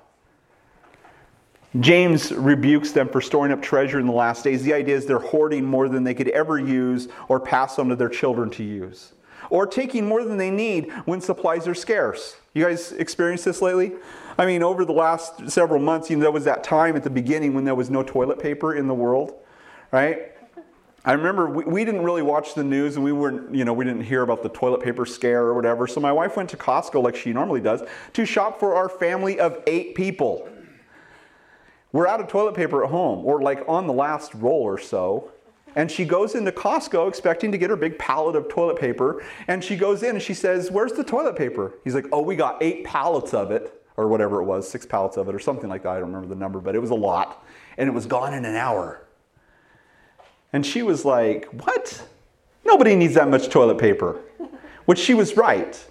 James 1.79 2.33
rebukes 2.33 2.91
them 2.91 3.07
for 3.07 3.21
storing 3.21 3.51
up 3.51 3.61
treasure 3.61 3.99
in 3.99 4.05
the 4.05 4.11
last 4.11 4.43
days. 4.43 4.63
The 4.63 4.73
idea 4.73 4.97
is 4.97 5.05
they're 5.05 5.19
hoarding 5.19 5.63
more 5.63 5.87
than 5.87 6.03
they 6.03 6.13
could 6.13 6.27
ever 6.29 6.59
use 6.59 7.07
or 7.29 7.39
pass 7.39 7.79
on 7.79 7.89
to 7.89 7.95
their 7.95 8.09
children 8.09 8.49
to 8.51 8.63
use, 8.63 9.13
or 9.49 9.65
taking 9.65 10.05
more 10.05 10.23
than 10.25 10.37
they 10.37 10.51
need 10.51 10.91
when 11.05 11.21
supplies 11.21 11.67
are 11.67 11.75
scarce. 11.75 12.35
You 12.53 12.65
guys 12.65 12.91
experienced 12.91 13.45
this 13.45 13.61
lately? 13.61 13.93
I 14.37 14.45
mean, 14.45 14.63
over 14.63 14.83
the 14.83 14.91
last 14.91 15.49
several 15.49 15.79
months, 15.79 16.09
you 16.09 16.17
know, 16.17 16.23
there 16.23 16.31
was 16.31 16.43
that 16.43 16.63
time 16.63 16.97
at 16.97 17.03
the 17.03 17.09
beginning 17.09 17.53
when 17.53 17.63
there 17.63 17.75
was 17.75 17.89
no 17.89 18.03
toilet 18.03 18.39
paper 18.39 18.75
in 18.75 18.87
the 18.87 18.93
world, 18.93 19.33
right? 19.91 20.30
I 21.03 21.13
remember 21.13 21.49
we, 21.49 21.63
we 21.63 21.85
didn't 21.85 22.03
really 22.03 22.21
watch 22.21 22.53
the 22.53 22.63
news 22.63 22.95
and 22.95 23.03
we 23.03 23.11
weren't, 23.11 23.55
you 23.55 23.65
know, 23.65 23.73
we 23.73 23.85
didn't 23.85 24.03
hear 24.03 24.21
about 24.21 24.43
the 24.43 24.49
toilet 24.49 24.81
paper 24.81 25.05
scare 25.05 25.43
or 25.43 25.55
whatever. 25.55 25.87
So 25.87 25.99
my 25.99 26.11
wife 26.11 26.37
went 26.37 26.49
to 26.51 26.57
Costco 26.57 27.01
like 27.01 27.15
she 27.15 27.33
normally 27.33 27.61
does 27.61 27.81
to 28.13 28.25
shop 28.25 28.59
for 28.59 28.75
our 28.75 28.87
family 28.87 29.39
of 29.39 29.63
eight 29.65 29.95
people. 29.95 30.47
We're 31.91 32.07
out 32.07 32.19
of 32.19 32.27
toilet 32.27 32.53
paper 32.53 32.83
at 32.83 32.91
home 32.91 33.25
or 33.25 33.41
like 33.41 33.63
on 33.67 33.87
the 33.87 33.93
last 33.93 34.33
roll 34.35 34.61
or 34.61 34.77
so. 34.77 35.31
And 35.75 35.89
she 35.89 36.05
goes 36.05 36.35
into 36.35 36.51
Costco 36.51 37.07
expecting 37.07 37.51
to 37.51 37.57
get 37.57 37.69
her 37.69 37.75
big 37.75 37.97
pallet 37.97 38.35
of 38.35 38.47
toilet 38.49 38.79
paper. 38.79 39.23
And 39.47 39.63
she 39.63 39.77
goes 39.77 40.03
in 40.03 40.11
and 40.11 40.21
she 40.21 40.33
says, 40.33 40.69
Where's 40.69 40.93
the 40.93 41.03
toilet 41.03 41.35
paper? 41.35 41.73
He's 41.83 41.95
like, 41.95 42.07
Oh, 42.11 42.21
we 42.21 42.35
got 42.35 42.61
eight 42.61 42.83
pallets 42.83 43.33
of 43.33 43.51
it, 43.51 43.81
or 43.95 44.07
whatever 44.09 44.41
it 44.41 44.45
was, 44.45 44.69
six 44.69 44.85
pallets 44.85 45.15
of 45.15 45.29
it, 45.29 45.35
or 45.35 45.39
something 45.39 45.69
like 45.69 45.83
that. 45.83 45.91
I 45.91 45.99
don't 45.99 46.11
remember 46.11 46.27
the 46.27 46.39
number, 46.39 46.59
but 46.59 46.75
it 46.75 46.79
was 46.79 46.89
a 46.89 46.95
lot. 46.95 47.45
And 47.77 47.87
it 47.87 47.93
was 47.93 48.05
gone 48.05 48.33
in 48.33 48.43
an 48.43 48.55
hour. 48.55 49.01
And 50.53 50.65
she 50.65 50.83
was 50.83 51.05
like, 51.05 51.45
What? 51.65 52.07
Nobody 52.65 52.95
needs 52.95 53.15
that 53.15 53.29
much 53.29 53.49
toilet 53.49 53.77
paper. 53.77 54.21
Which 54.85 54.99
she 54.99 55.13
was 55.13 55.37
right. 55.37 55.83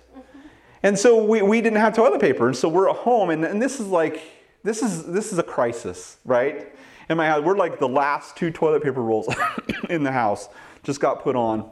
And 0.83 0.99
so 0.99 1.23
we, 1.23 1.43
we 1.43 1.61
didn't 1.61 1.79
have 1.79 1.95
toilet 1.95 2.21
paper. 2.21 2.47
And 2.47 2.57
so 2.57 2.69
we're 2.69 2.89
at 2.89 2.97
home, 2.97 3.31
and, 3.31 3.45
and 3.45 3.61
this 3.61 3.81
is 3.81 3.87
like, 3.87 4.23
this 4.63 4.83
is, 4.83 5.05
this 5.07 5.33
is 5.33 5.39
a 5.39 5.43
crisis, 5.43 6.17
right? 6.25 6.75
In 7.09 7.17
my 7.17 7.27
house, 7.27 7.43
we're 7.43 7.57
like 7.57 7.79
the 7.79 7.89
last 7.89 8.37
two 8.37 8.51
toilet 8.51 8.83
paper 8.83 9.03
rolls 9.03 9.29
in 9.91 10.03
the 10.03 10.13
house 10.13 10.49
just 10.83 11.01
got 11.01 11.23
put 11.23 11.37
on. 11.37 11.71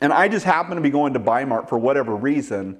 And 0.00 0.12
I 0.12 0.28
just 0.28 0.44
happened 0.44 0.76
to 0.76 0.82
be 0.82 0.90
going 0.90 1.14
to 1.14 1.18
Bi-Mart 1.18 1.68
for 1.68 1.78
whatever 1.78 2.14
reason. 2.14 2.78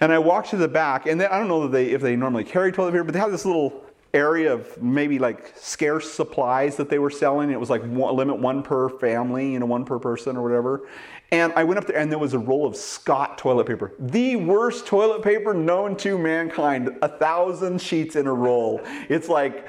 And 0.00 0.12
I 0.12 0.18
walked 0.18 0.50
to 0.50 0.56
the 0.56 0.68
back, 0.68 1.06
and 1.06 1.20
they, 1.20 1.26
I 1.26 1.38
don't 1.38 1.48
know 1.48 1.64
if 1.64 1.72
they, 1.72 1.90
if 1.90 2.00
they 2.00 2.16
normally 2.16 2.44
carry 2.44 2.72
toilet 2.72 2.92
paper, 2.92 3.04
but 3.04 3.14
they 3.14 3.20
have 3.20 3.30
this 3.30 3.44
little 3.44 3.84
area 4.14 4.52
of 4.52 4.80
maybe 4.82 5.18
like 5.18 5.52
scarce 5.56 6.10
supplies 6.10 6.76
that 6.76 6.88
they 6.88 6.98
were 6.98 7.10
selling. 7.10 7.50
It 7.50 7.60
was 7.60 7.70
like 7.70 7.82
one, 7.82 8.16
limit 8.16 8.38
one 8.38 8.62
per 8.62 8.88
family, 8.88 9.52
you 9.52 9.58
know, 9.58 9.66
one 9.66 9.84
per 9.84 9.98
person 9.98 10.36
or 10.36 10.42
whatever. 10.42 10.88
And 11.30 11.52
I 11.54 11.64
went 11.64 11.78
up 11.78 11.86
there 11.86 11.98
and 11.98 12.10
there 12.10 12.18
was 12.18 12.32
a 12.32 12.38
roll 12.38 12.66
of 12.66 12.74
Scott 12.74 13.36
toilet 13.36 13.66
paper, 13.66 13.92
the 13.98 14.36
worst 14.36 14.86
toilet 14.86 15.22
paper 15.22 15.52
known 15.52 15.94
to 15.98 16.16
mankind. 16.16 16.96
A 17.02 17.08
thousand 17.08 17.82
sheets 17.82 18.16
in 18.16 18.26
a 18.26 18.32
roll. 18.32 18.80
It's 19.10 19.28
like, 19.28 19.68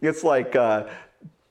it's 0.00 0.24
like 0.24 0.56
uh, 0.56 0.86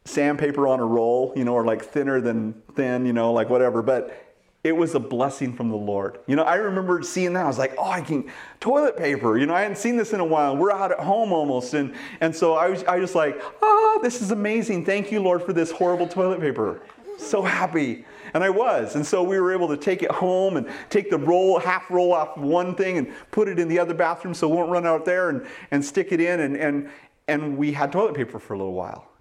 sandpaper 0.05 0.67
on 0.67 0.79
a 0.79 0.85
roll, 0.85 1.31
you 1.35 1.43
know, 1.43 1.53
or 1.53 1.63
like 1.63 1.83
thinner 1.83 2.21
than 2.21 2.53
thin, 2.73 3.05
you 3.05 3.13
know, 3.13 3.33
like 3.33 3.49
whatever. 3.49 3.83
But 3.83 4.24
it 4.65 4.75
was 4.75 4.95
a 4.95 4.99
blessing 4.99 5.53
from 5.53 5.69
the 5.69 5.77
Lord. 5.77 6.17
You 6.25 6.35
know, 6.35 6.41
I 6.41 6.55
remember 6.55 7.03
seeing 7.03 7.33
that. 7.33 7.43
I 7.43 7.47
was 7.47 7.59
like, 7.59 7.75
oh, 7.77 7.87
I 7.87 8.01
can 8.01 8.31
toilet 8.59 8.97
paper. 8.97 9.37
You 9.37 9.45
know, 9.45 9.53
I 9.53 9.61
hadn't 9.61 9.77
seen 9.77 9.95
this 9.95 10.11
in 10.11 10.19
a 10.19 10.25
while. 10.25 10.57
We're 10.57 10.71
out 10.71 10.91
at 10.91 10.99
home 10.99 11.31
almost. 11.31 11.75
And, 11.75 11.93
and 12.19 12.35
so 12.35 12.55
I 12.55 12.69
was, 12.69 12.83
I 12.85 12.97
was 12.97 13.13
like, 13.13 13.39
oh, 13.61 13.99
this 14.01 14.23
is 14.23 14.31
amazing. 14.31 14.83
Thank 14.83 15.11
you, 15.11 15.21
Lord, 15.21 15.43
for 15.43 15.53
this 15.53 15.69
horrible 15.69 16.07
toilet 16.07 16.39
paper. 16.39 16.81
So 17.19 17.43
happy. 17.43 18.05
And 18.33 18.43
I 18.43 18.49
was. 18.49 18.95
And 18.95 19.05
so 19.05 19.21
we 19.21 19.39
were 19.39 19.53
able 19.53 19.67
to 19.67 19.77
take 19.77 20.01
it 20.01 20.09
home 20.09 20.57
and 20.57 20.67
take 20.89 21.11
the 21.11 21.19
roll, 21.19 21.59
half 21.59 21.91
roll 21.91 22.11
off 22.11 22.35
one 22.35 22.73
thing 22.73 22.97
and 22.97 23.13
put 23.29 23.47
it 23.47 23.59
in 23.59 23.67
the 23.67 23.77
other 23.77 23.93
bathroom 23.93 24.33
so 24.33 24.51
it 24.51 24.55
won't 24.55 24.71
run 24.71 24.87
out 24.87 25.05
there 25.05 25.29
and, 25.29 25.45
and 25.69 25.85
stick 25.85 26.11
it 26.11 26.19
in. 26.19 26.39
And, 26.39 26.57
and, 26.57 26.89
and 27.27 27.55
we 27.55 27.71
had 27.71 27.91
toilet 27.91 28.15
paper 28.15 28.39
for 28.39 28.55
a 28.55 28.57
little 28.57 28.73
while. 28.73 29.11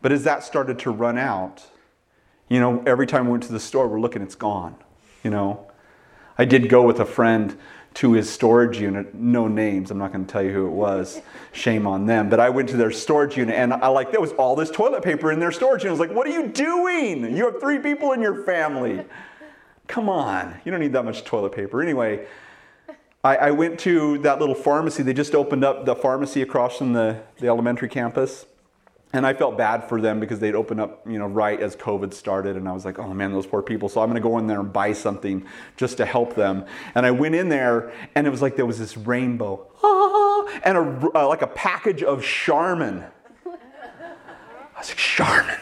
But 0.00 0.12
as 0.12 0.24
that 0.24 0.44
started 0.44 0.78
to 0.78 0.92
run 0.92 1.18
out, 1.18 1.62
you 2.48 2.60
know, 2.60 2.82
every 2.86 3.06
time 3.06 3.26
we 3.26 3.32
went 3.32 3.44
to 3.44 3.52
the 3.52 3.60
store, 3.60 3.88
we're 3.88 4.00
looking, 4.00 4.22
it's 4.22 4.34
gone. 4.34 4.76
You 5.22 5.30
know, 5.30 5.66
I 6.36 6.44
did 6.44 6.68
go 6.68 6.82
with 6.82 7.00
a 7.00 7.04
friend 7.04 7.58
to 7.94 8.12
his 8.12 8.30
storage 8.30 8.78
unit. 8.78 9.14
No 9.14 9.48
names. 9.48 9.90
I'm 9.90 9.98
not 9.98 10.12
going 10.12 10.24
to 10.24 10.30
tell 10.30 10.42
you 10.42 10.52
who 10.52 10.66
it 10.66 10.72
was. 10.72 11.20
Shame 11.52 11.86
on 11.86 12.06
them. 12.06 12.28
But 12.28 12.40
I 12.40 12.48
went 12.50 12.68
to 12.70 12.76
their 12.76 12.90
storage 12.90 13.36
unit, 13.36 13.54
and 13.54 13.72
I 13.72 13.88
like 13.88 14.12
there 14.12 14.20
was 14.20 14.32
all 14.32 14.54
this 14.54 14.70
toilet 14.70 15.02
paper 15.02 15.32
in 15.32 15.40
their 15.40 15.52
storage 15.52 15.82
unit. 15.82 15.98
I 15.98 16.00
was 16.00 16.08
like, 16.08 16.16
"What 16.16 16.26
are 16.26 16.30
you 16.30 16.46
doing? 16.46 17.36
You 17.36 17.46
have 17.46 17.60
three 17.60 17.78
people 17.78 18.12
in 18.12 18.22
your 18.22 18.44
family. 18.44 19.04
Come 19.88 20.08
on, 20.08 20.54
you 20.64 20.70
don't 20.70 20.80
need 20.80 20.92
that 20.92 21.04
much 21.04 21.24
toilet 21.24 21.52
paper." 21.52 21.82
Anyway, 21.82 22.26
I, 23.24 23.36
I 23.36 23.50
went 23.50 23.80
to 23.80 24.18
that 24.18 24.38
little 24.38 24.54
pharmacy. 24.54 25.02
They 25.02 25.14
just 25.14 25.34
opened 25.34 25.64
up 25.64 25.84
the 25.84 25.96
pharmacy 25.96 26.40
across 26.42 26.78
from 26.78 26.92
the, 26.92 27.20
the 27.38 27.48
elementary 27.48 27.88
campus 27.88 28.46
and 29.12 29.26
I 29.26 29.32
felt 29.32 29.56
bad 29.56 29.88
for 29.88 30.00
them 30.00 30.20
because 30.20 30.38
they'd 30.38 30.54
opened 30.54 30.80
up, 30.80 31.06
you 31.06 31.18
know, 31.18 31.26
right 31.26 31.58
as 31.58 31.74
COVID 31.74 32.12
started, 32.12 32.56
and 32.56 32.68
I 32.68 32.72
was 32.72 32.84
like, 32.84 32.98
oh 32.98 33.14
man, 33.14 33.32
those 33.32 33.46
poor 33.46 33.62
people. 33.62 33.88
So 33.88 34.02
I'm 34.02 34.12
to 34.12 34.20
go 34.20 34.36
in 34.38 34.46
there 34.46 34.60
and 34.60 34.70
buy 34.72 34.92
something 34.92 35.46
just 35.76 35.96
to 35.96 36.04
help 36.04 36.34
them. 36.34 36.66
And 36.94 37.06
I 37.06 37.10
went 37.10 37.34
in 37.34 37.48
there, 37.48 37.92
and 38.14 38.26
it 38.26 38.30
was 38.30 38.42
like 38.42 38.56
there 38.56 38.66
was 38.66 38.78
this 38.78 38.96
rainbow, 38.96 39.66
ah, 39.82 40.60
and 40.62 40.76
a, 40.76 41.10
uh, 41.16 41.26
like 41.26 41.42
a 41.42 41.46
package 41.46 42.02
of 42.02 42.22
Charmin. 42.22 43.04
I 43.46 44.78
was 44.78 44.88
like, 44.88 44.98
Charmin. 44.98 45.56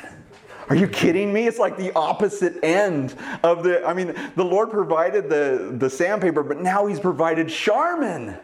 Are 0.68 0.74
you 0.74 0.88
kidding 0.88 1.32
me? 1.32 1.46
It's 1.46 1.60
like 1.60 1.76
the 1.76 1.92
opposite 1.94 2.58
end 2.64 3.14
of 3.44 3.62
the. 3.62 3.86
I 3.86 3.94
mean, 3.94 4.14
the 4.34 4.44
Lord 4.44 4.70
provided 4.70 5.30
the 5.30 5.76
the 5.78 5.88
sandpaper, 5.88 6.42
but 6.42 6.60
now 6.60 6.86
He's 6.86 6.98
provided 6.98 7.48
Charmin. 7.48 8.36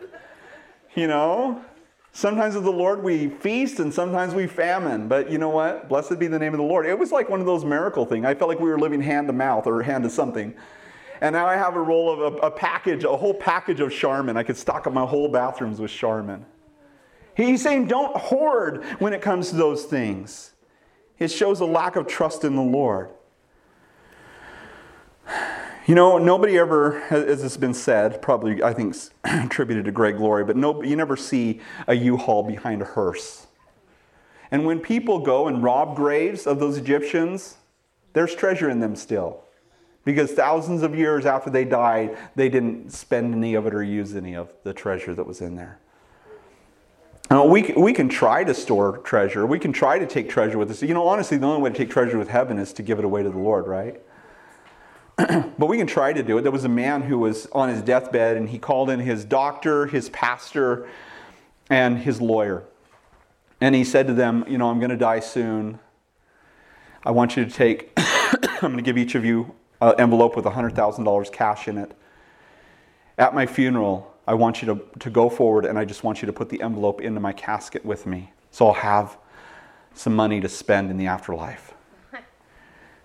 You 0.94 1.08
know. 1.08 1.64
Sometimes 2.14 2.54
with 2.54 2.64
the 2.64 2.70
Lord 2.70 3.02
we 3.02 3.28
feast 3.28 3.80
and 3.80 3.92
sometimes 3.92 4.34
we 4.34 4.46
famine. 4.46 5.08
But 5.08 5.30
you 5.30 5.38
know 5.38 5.48
what? 5.48 5.88
Blessed 5.88 6.18
be 6.18 6.26
the 6.26 6.38
name 6.38 6.52
of 6.52 6.58
the 6.58 6.64
Lord. 6.64 6.86
It 6.86 6.98
was 6.98 7.10
like 7.10 7.30
one 7.30 7.40
of 7.40 7.46
those 7.46 7.64
miracle 7.64 8.04
things. 8.04 8.26
I 8.26 8.34
felt 8.34 8.48
like 8.48 8.60
we 8.60 8.68
were 8.68 8.78
living 8.78 9.00
hand 9.00 9.28
to 9.28 9.32
mouth 9.32 9.66
or 9.66 9.82
hand 9.82 10.04
to 10.04 10.10
something. 10.10 10.54
And 11.22 11.32
now 11.32 11.46
I 11.46 11.56
have 11.56 11.74
a 11.74 11.80
roll 11.80 12.12
of 12.12 12.34
a, 12.34 12.36
a 12.38 12.50
package, 12.50 13.04
a 13.04 13.16
whole 13.16 13.32
package 13.32 13.80
of 13.80 13.92
Charmin. 13.92 14.36
I 14.36 14.42
could 14.42 14.58
stock 14.58 14.86
up 14.86 14.92
my 14.92 15.06
whole 15.06 15.28
bathrooms 15.28 15.80
with 15.80 15.90
Charmin. 15.90 16.44
He's 17.34 17.62
saying 17.62 17.86
don't 17.86 18.14
hoard 18.14 18.84
when 18.98 19.14
it 19.14 19.22
comes 19.22 19.48
to 19.50 19.56
those 19.56 19.84
things. 19.84 20.52
It 21.18 21.28
shows 21.28 21.60
a 21.60 21.64
lack 21.64 21.96
of 21.96 22.06
trust 22.06 22.44
in 22.44 22.56
the 22.56 22.62
Lord. 22.62 23.10
You 25.84 25.96
know, 25.96 26.16
nobody 26.16 26.58
ever, 26.58 27.02
as 27.10 27.42
has 27.42 27.56
been 27.56 27.74
said, 27.74 28.22
probably 28.22 28.62
I 28.62 28.72
think 28.72 28.94
attributed 29.24 29.84
to 29.86 29.92
Greg 29.92 30.20
Laurie, 30.20 30.44
but 30.44 30.56
no, 30.56 30.80
you 30.82 30.94
never 30.94 31.16
see 31.16 31.60
a 31.88 31.94
U-Haul 31.94 32.44
behind 32.44 32.82
a 32.82 32.84
hearse. 32.84 33.48
And 34.52 34.64
when 34.64 34.78
people 34.78 35.18
go 35.18 35.48
and 35.48 35.62
rob 35.62 35.96
graves 35.96 36.46
of 36.46 36.60
those 36.60 36.76
Egyptians, 36.76 37.56
there's 38.12 38.34
treasure 38.34 38.70
in 38.70 38.80
them 38.80 38.94
still. 38.94 39.42
because 40.04 40.32
thousands 40.32 40.82
of 40.82 40.96
years 40.96 41.26
after 41.26 41.50
they 41.50 41.64
died, 41.64 42.16
they 42.34 42.48
didn't 42.48 42.92
spend 42.92 43.34
any 43.34 43.54
of 43.54 43.66
it 43.66 43.74
or 43.74 43.82
use 43.82 44.14
any 44.14 44.34
of 44.34 44.52
the 44.64 44.72
treasure 44.72 45.14
that 45.14 45.26
was 45.26 45.40
in 45.40 45.56
there. 45.56 45.78
Now, 47.30 47.46
we, 47.46 47.72
we 47.76 47.92
can 47.92 48.08
try 48.08 48.44
to 48.44 48.52
store 48.52 48.98
treasure. 48.98 49.46
We 49.46 49.58
can 49.58 49.72
try 49.72 49.98
to 49.98 50.06
take 50.06 50.28
treasure 50.28 50.58
with 50.58 50.70
us. 50.70 50.82
You 50.82 50.92
know, 50.92 51.06
honestly, 51.06 51.38
the 51.38 51.46
only 51.46 51.62
way 51.62 51.70
to 51.70 51.76
take 51.76 51.90
treasure 51.90 52.18
with 52.18 52.28
heaven 52.28 52.58
is 52.58 52.72
to 52.74 52.82
give 52.82 52.98
it 52.98 53.04
away 53.04 53.22
to 53.22 53.30
the 53.30 53.38
Lord, 53.38 53.66
right? 53.66 54.00
but 55.58 55.66
we 55.66 55.76
can 55.76 55.86
try 55.86 56.12
to 56.12 56.22
do 56.22 56.38
it. 56.38 56.42
There 56.42 56.52
was 56.52 56.64
a 56.64 56.68
man 56.68 57.02
who 57.02 57.18
was 57.18 57.46
on 57.52 57.68
his 57.68 57.82
deathbed, 57.82 58.36
and 58.36 58.48
he 58.48 58.58
called 58.58 58.90
in 58.90 59.00
his 59.00 59.24
doctor, 59.24 59.86
his 59.86 60.08
pastor, 60.10 60.88
and 61.70 61.98
his 61.98 62.20
lawyer. 62.20 62.64
And 63.60 63.74
he 63.74 63.84
said 63.84 64.06
to 64.08 64.14
them, 64.14 64.44
You 64.48 64.58
know, 64.58 64.70
I'm 64.70 64.78
going 64.78 64.90
to 64.90 64.96
die 64.96 65.20
soon. 65.20 65.78
I 67.04 67.10
want 67.10 67.36
you 67.36 67.44
to 67.44 67.50
take, 67.50 67.92
I'm 67.96 68.72
going 68.72 68.76
to 68.76 68.82
give 68.82 68.98
each 68.98 69.14
of 69.14 69.24
you 69.24 69.54
an 69.80 69.94
envelope 69.98 70.36
with 70.36 70.44
$100,000 70.44 71.32
cash 71.32 71.68
in 71.68 71.78
it. 71.78 71.92
At 73.18 73.34
my 73.34 73.46
funeral, 73.46 74.12
I 74.26 74.34
want 74.34 74.62
you 74.62 74.74
to, 74.74 74.98
to 75.00 75.10
go 75.10 75.28
forward 75.28 75.64
and 75.64 75.78
I 75.78 75.84
just 75.84 76.04
want 76.04 76.22
you 76.22 76.26
to 76.26 76.32
put 76.32 76.48
the 76.48 76.62
envelope 76.62 77.00
into 77.00 77.20
my 77.20 77.32
casket 77.32 77.84
with 77.84 78.06
me. 78.06 78.32
So 78.50 78.68
I'll 78.68 78.74
have 78.74 79.18
some 79.94 80.14
money 80.14 80.40
to 80.40 80.48
spend 80.48 80.90
in 80.90 80.96
the 80.96 81.06
afterlife. 81.06 81.74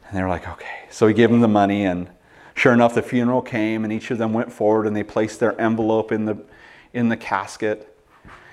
And 0.08 0.18
they 0.18 0.22
were 0.22 0.30
like, 0.30 0.47
okay. 0.47 0.86
So 0.89 1.08
he 1.08 1.14
gave 1.14 1.30
them 1.30 1.41
the 1.41 1.47
money, 1.47 1.86
and 1.86 2.10
sure 2.55 2.74
enough, 2.74 2.95
the 2.95 3.01
funeral 3.01 3.41
came, 3.41 3.84
and 3.84 3.91
each 3.91 4.12
of 4.12 4.18
them 4.18 4.34
went 4.34 4.51
forward 4.51 4.88
and 4.88 4.95
they 4.95 5.03
placed 5.03 5.39
their 5.39 5.60
envelope 5.60 6.12
in 6.12 6.26
the, 6.26 6.38
in 6.93 7.10
the 7.10 7.18
casket. 7.18 7.93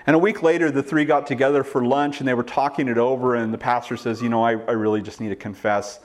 And 0.07 0.15
a 0.15 0.19
week 0.19 0.43
later, 0.43 0.71
the 0.71 0.83
three 0.83 1.05
got 1.05 1.27
together 1.27 1.65
for 1.65 1.85
lunch 1.85 2.21
and 2.21 2.29
they 2.29 2.35
were 2.35 2.43
talking 2.43 2.89
it 2.89 2.99
over. 2.99 3.35
And 3.37 3.55
the 3.55 3.59
pastor 3.59 3.97
says, 3.97 4.21
You 4.21 4.29
know, 4.29 4.45
I, 4.45 4.53
I 4.53 4.73
really 4.73 5.01
just 5.01 5.21
need 5.21 5.31
to 5.31 5.37
confess. 5.37 6.01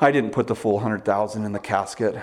I 0.00 0.12
didn't 0.12 0.30
put 0.30 0.46
the 0.46 0.54
full 0.54 0.74
100,000 0.74 1.44
in 1.44 1.52
the 1.52 1.58
casket. 1.58 2.16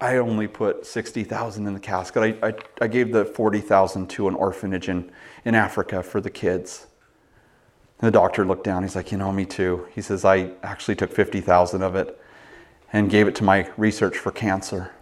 I 0.00 0.18
only 0.18 0.46
put 0.46 0.86
60,000 0.86 1.66
in 1.66 1.74
the 1.74 1.80
casket. 1.80 2.38
I, 2.42 2.48
I, 2.48 2.54
I 2.82 2.86
gave 2.86 3.12
the 3.12 3.24
40,000 3.24 4.08
to 4.10 4.28
an 4.28 4.34
orphanage 4.34 4.88
in, 4.88 5.10
in 5.44 5.54
Africa 5.54 6.02
for 6.02 6.20
the 6.20 6.30
kids. 6.30 6.86
And 8.00 8.06
the 8.06 8.12
doctor 8.12 8.44
looked 8.44 8.64
down. 8.64 8.82
He's 8.82 8.94
like, 8.94 9.10
you 9.10 9.18
know, 9.18 9.32
me 9.32 9.44
too. 9.44 9.86
He 9.94 10.00
says, 10.00 10.24
I 10.24 10.50
actually 10.62 10.94
took 10.94 11.12
50,000 11.12 11.82
of 11.82 11.96
it 11.96 12.20
and 12.92 13.10
gave 13.10 13.26
it 13.26 13.34
to 13.36 13.44
my 13.44 13.68
research 13.76 14.16
for 14.16 14.30
cancer. 14.30 14.92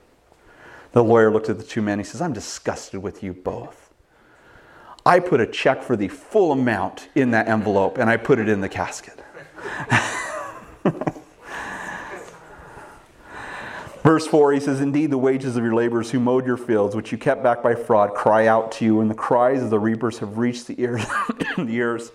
The 0.93 1.05
lawyer 1.05 1.31
looked 1.31 1.51
at 1.51 1.59
the 1.59 1.65
two 1.65 1.83
men. 1.83 1.99
He 1.99 2.05
says, 2.05 2.23
I'm 2.23 2.33
disgusted 2.33 3.03
with 3.03 3.23
you 3.23 3.35
both. 3.35 3.93
I 5.05 5.21
put 5.21 5.41
a 5.41 5.47
check 5.47 5.83
for 5.83 5.95
the 5.95 6.09
full 6.09 6.53
amount 6.53 7.09
in 7.15 7.31
that 7.33 7.49
envelope 7.49 7.99
and 7.99 8.09
I 8.09 8.17
put 8.17 8.39
it 8.39 8.49
in 8.49 8.61
the 8.61 8.69
casket. 8.69 9.23
Verse 14.03 14.27
4, 14.27 14.53
he 14.53 14.61
says, 14.61 14.81
Indeed, 14.81 15.11
the 15.11 15.19
wages 15.19 15.57
of 15.57 15.65
your 15.65 15.75
laborers 15.75 16.13
who 16.13 16.21
mowed 16.21 16.47
your 16.47 16.57
fields, 16.57 16.95
which 16.95 17.11
you 17.11 17.19
kept 17.19 17.43
back 17.43 17.61
by 17.61 17.75
fraud, 17.75 18.15
cry 18.15 18.47
out 18.47 18.71
to 18.73 18.85
you, 18.85 19.01
and 19.01 19.11
the 19.11 19.17
cries 19.17 19.63
of 19.63 19.71
the 19.71 19.81
reapers 19.81 20.19
have 20.21 20.39
reached 20.39 20.69
the 20.69 20.81
ears, 20.81 21.05
the 21.57 21.67
ears 21.71 22.13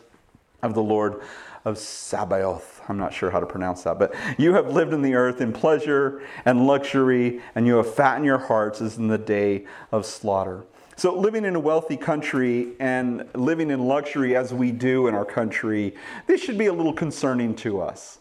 of 0.61 0.73
the 0.73 0.83
Lord 0.83 1.21
of 1.65 1.77
Sabaoth. 1.77 2.81
I'm 2.89 2.97
not 2.97 3.13
sure 3.13 3.29
how 3.29 3.39
to 3.39 3.45
pronounce 3.45 3.83
that, 3.83 3.99
but 3.99 4.13
you 4.37 4.53
have 4.53 4.71
lived 4.71 4.93
in 4.93 5.01
the 5.01 5.13
earth 5.15 5.41
in 5.41 5.53
pleasure 5.53 6.21
and 6.45 6.65
luxury, 6.65 7.41
and 7.55 7.67
you 7.67 7.75
have 7.75 7.93
fattened 7.93 8.25
your 8.25 8.39
hearts 8.39 8.81
as 8.81 8.97
in 8.97 9.07
the 9.07 9.17
day 9.17 9.65
of 9.91 10.05
slaughter. 10.05 10.63
So, 10.95 11.17
living 11.17 11.45
in 11.45 11.55
a 11.55 11.59
wealthy 11.59 11.97
country 11.97 12.73
and 12.79 13.27
living 13.33 13.71
in 13.71 13.87
luxury 13.87 14.35
as 14.35 14.53
we 14.53 14.71
do 14.71 15.07
in 15.07 15.15
our 15.15 15.25
country, 15.25 15.95
this 16.27 16.41
should 16.41 16.57
be 16.57 16.67
a 16.67 16.73
little 16.73 16.93
concerning 16.93 17.55
to 17.57 17.81
us. 17.81 18.19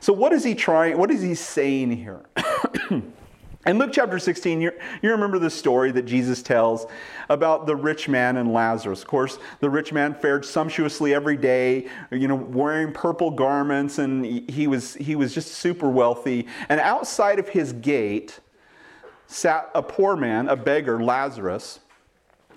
So, 0.00 0.12
what 0.12 0.32
is 0.32 0.44
he 0.44 0.54
trying? 0.54 0.98
What 0.98 1.10
is 1.10 1.22
he 1.22 1.34
saying 1.34 1.90
here? 1.90 2.24
In 3.66 3.76
Luke 3.76 3.90
chapter 3.92 4.18
16, 4.18 4.62
you, 4.62 4.72
remember 5.02 5.38
the 5.38 5.50
story 5.50 5.92
that 5.92 6.06
Jesus 6.06 6.42
tells 6.42 6.86
about 7.28 7.66
the 7.66 7.76
rich 7.76 8.08
man 8.08 8.38
and 8.38 8.54
Lazarus. 8.54 9.02
Of 9.02 9.08
course, 9.08 9.38
the 9.60 9.68
rich 9.68 9.92
man 9.92 10.14
fared 10.14 10.46
sumptuously 10.46 11.12
every 11.12 11.36
day, 11.36 11.86
you 12.10 12.26
know, 12.26 12.36
wearing 12.36 12.94
purple 12.94 13.30
garments, 13.30 13.98
and 13.98 14.24
he 14.50 14.66
was, 14.66 14.94
he 14.94 15.14
was 15.14 15.34
just 15.34 15.52
super 15.52 15.90
wealthy. 15.90 16.46
And 16.70 16.80
outside 16.80 17.38
of 17.38 17.50
his 17.50 17.74
gate 17.74 18.40
sat 19.26 19.70
a 19.74 19.82
poor 19.82 20.16
man, 20.16 20.48
a 20.48 20.56
beggar, 20.56 21.02
Lazarus, 21.02 21.80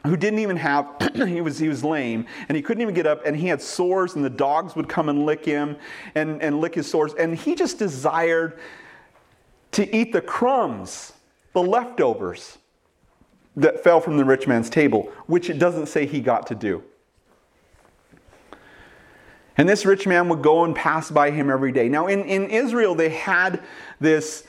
who 0.05 0.15
didn't 0.15 0.39
even 0.39 0.55
have 0.55 0.87
he 1.15 1.41
was 1.41 1.59
he 1.59 1.67
was 1.67 1.83
lame 1.83 2.25
and 2.49 2.55
he 2.55 2.61
couldn't 2.61 2.81
even 2.81 2.93
get 2.93 3.07
up 3.07 3.25
and 3.25 3.37
he 3.37 3.47
had 3.47 3.61
sores 3.61 4.15
and 4.15 4.25
the 4.25 4.29
dogs 4.29 4.75
would 4.75 4.89
come 4.89 5.07
and 5.07 5.25
lick 5.25 5.45
him 5.45 5.77
and, 6.15 6.41
and 6.41 6.59
lick 6.59 6.75
his 6.75 6.89
sores 6.89 7.13
and 7.13 7.37
he 7.37 7.55
just 7.55 7.79
desired 7.79 8.59
to 9.73 9.95
eat 9.95 10.11
the 10.13 10.21
crumbs 10.21 11.13
the 11.53 11.61
leftovers 11.61 12.57
that 13.55 13.83
fell 13.83 13.99
from 13.99 14.17
the 14.17 14.25
rich 14.25 14.47
man's 14.47 14.69
table 14.69 15.11
which 15.27 15.49
it 15.49 15.59
doesn't 15.59 15.87
say 15.87 16.05
he 16.05 16.19
got 16.19 16.47
to 16.47 16.55
do 16.55 16.83
and 19.55 19.69
this 19.69 19.85
rich 19.85 20.07
man 20.07 20.29
would 20.29 20.41
go 20.41 20.63
and 20.63 20.75
pass 20.75 21.11
by 21.11 21.29
him 21.29 21.49
every 21.49 21.71
day 21.71 21.87
now 21.87 22.07
in, 22.07 22.23
in 22.25 22.49
israel 22.49 22.95
they 22.95 23.09
had 23.09 23.61
this 23.99 24.45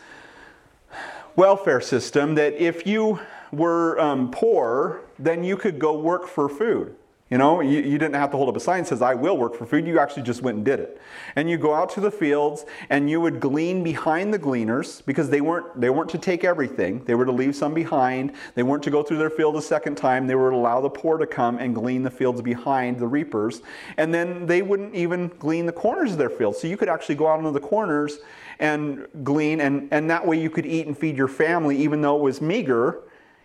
welfare 1.37 1.81
system 1.81 2.35
that 2.37 2.55
if 2.55 2.87
you 2.87 3.18
were 3.53 3.99
um, 4.01 4.31
poor, 4.31 5.03
then 5.18 5.45
you 5.45 5.57
could 5.57 5.79
go 5.79 5.99
work 5.99 6.27
for 6.27 6.49
food. 6.49 6.97
You 7.31 7.39
know, 7.39 7.62
you, 7.62 7.81
you, 7.81 7.97
didn't 7.97 8.16
have 8.16 8.31
to 8.33 8.37
hold 8.37 8.51
up 8.51 8.57
a 8.57 8.61
sign 8.61 8.83
that 8.83 8.89
says, 8.89 9.01
I 9.01 9.14
will 9.14 9.39
work 9.39 9.55
for 9.55 9.64
food. 9.64 9.87
You 9.87 9.99
actually 9.99 10.25
just 10.25 10.43
went 10.43 10.57
and 10.57 10.64
did 10.64 10.79
it. 10.79 11.01
And 11.37 11.49
you 11.49 11.57
go 11.57 11.72
out 11.72 11.89
to 11.93 12.01
the 12.01 12.11
fields 12.11 12.66
and 12.91 13.09
you 13.09 13.18
would 13.18 13.41
glean 13.41 13.83
behind 13.83 14.33
the 14.35 14.39
gleaners 14.39 15.01
because 15.07 15.31
they 15.31 15.41
weren't, 15.41 15.81
they 15.81 15.89
weren't 15.89 16.11
to 16.11 16.18
take 16.18 16.45
everything. 16.45 17.03
They 17.07 17.14
were 17.14 17.25
to 17.25 17.33
leave 17.33 17.57
some 17.57 17.72
behind. 17.72 18.33
They 18.57 18.62
weren't 18.62 18.83
to 18.83 18.91
go 18.91 19.03
through 19.03 19.16
their 19.16 19.31
field 19.31 19.57
a 19.57 19.62
second 19.62 19.95
time. 19.95 20.27
They 20.27 20.35
were 20.35 20.51
to 20.51 20.57
allow 20.57 20.83
the 20.83 20.91
poor 20.91 21.16
to 21.16 21.27
come 21.27 21.57
and 21.57 21.75
glean 21.75 22.03
the 22.03 22.11
fields 22.11 22.43
behind 22.43 22.99
the 22.99 23.09
reapers. 23.09 23.62
And 23.97 24.12
then 24.12 24.45
they 24.45 24.61
wouldn't 24.61 24.95
even 24.95 25.29
glean 25.39 25.64
the 25.64 25.72
corners 25.72 26.12
of 26.12 26.18
their 26.18 26.31
fields. 26.31 26.61
So 26.61 26.68
you 26.68 26.77
could 26.77 26.91
actually 26.91 27.14
go 27.14 27.27
out 27.27 27.39
into 27.39 27.53
the 27.53 27.61
corners 27.61 28.18
and 28.59 29.09
glean, 29.22 29.62
and, 29.62 29.89
and 29.91 30.11
that 30.11 30.27
way 30.27 30.39
you 30.39 30.51
could 30.51 30.66
eat 30.66 30.87
and 30.87 30.97
feed 30.97 31.16
your 31.16 31.29
family, 31.29 31.79
even 31.79 32.03
though 32.03 32.16
it 32.16 32.22
was 32.22 32.43
meager 32.43 33.03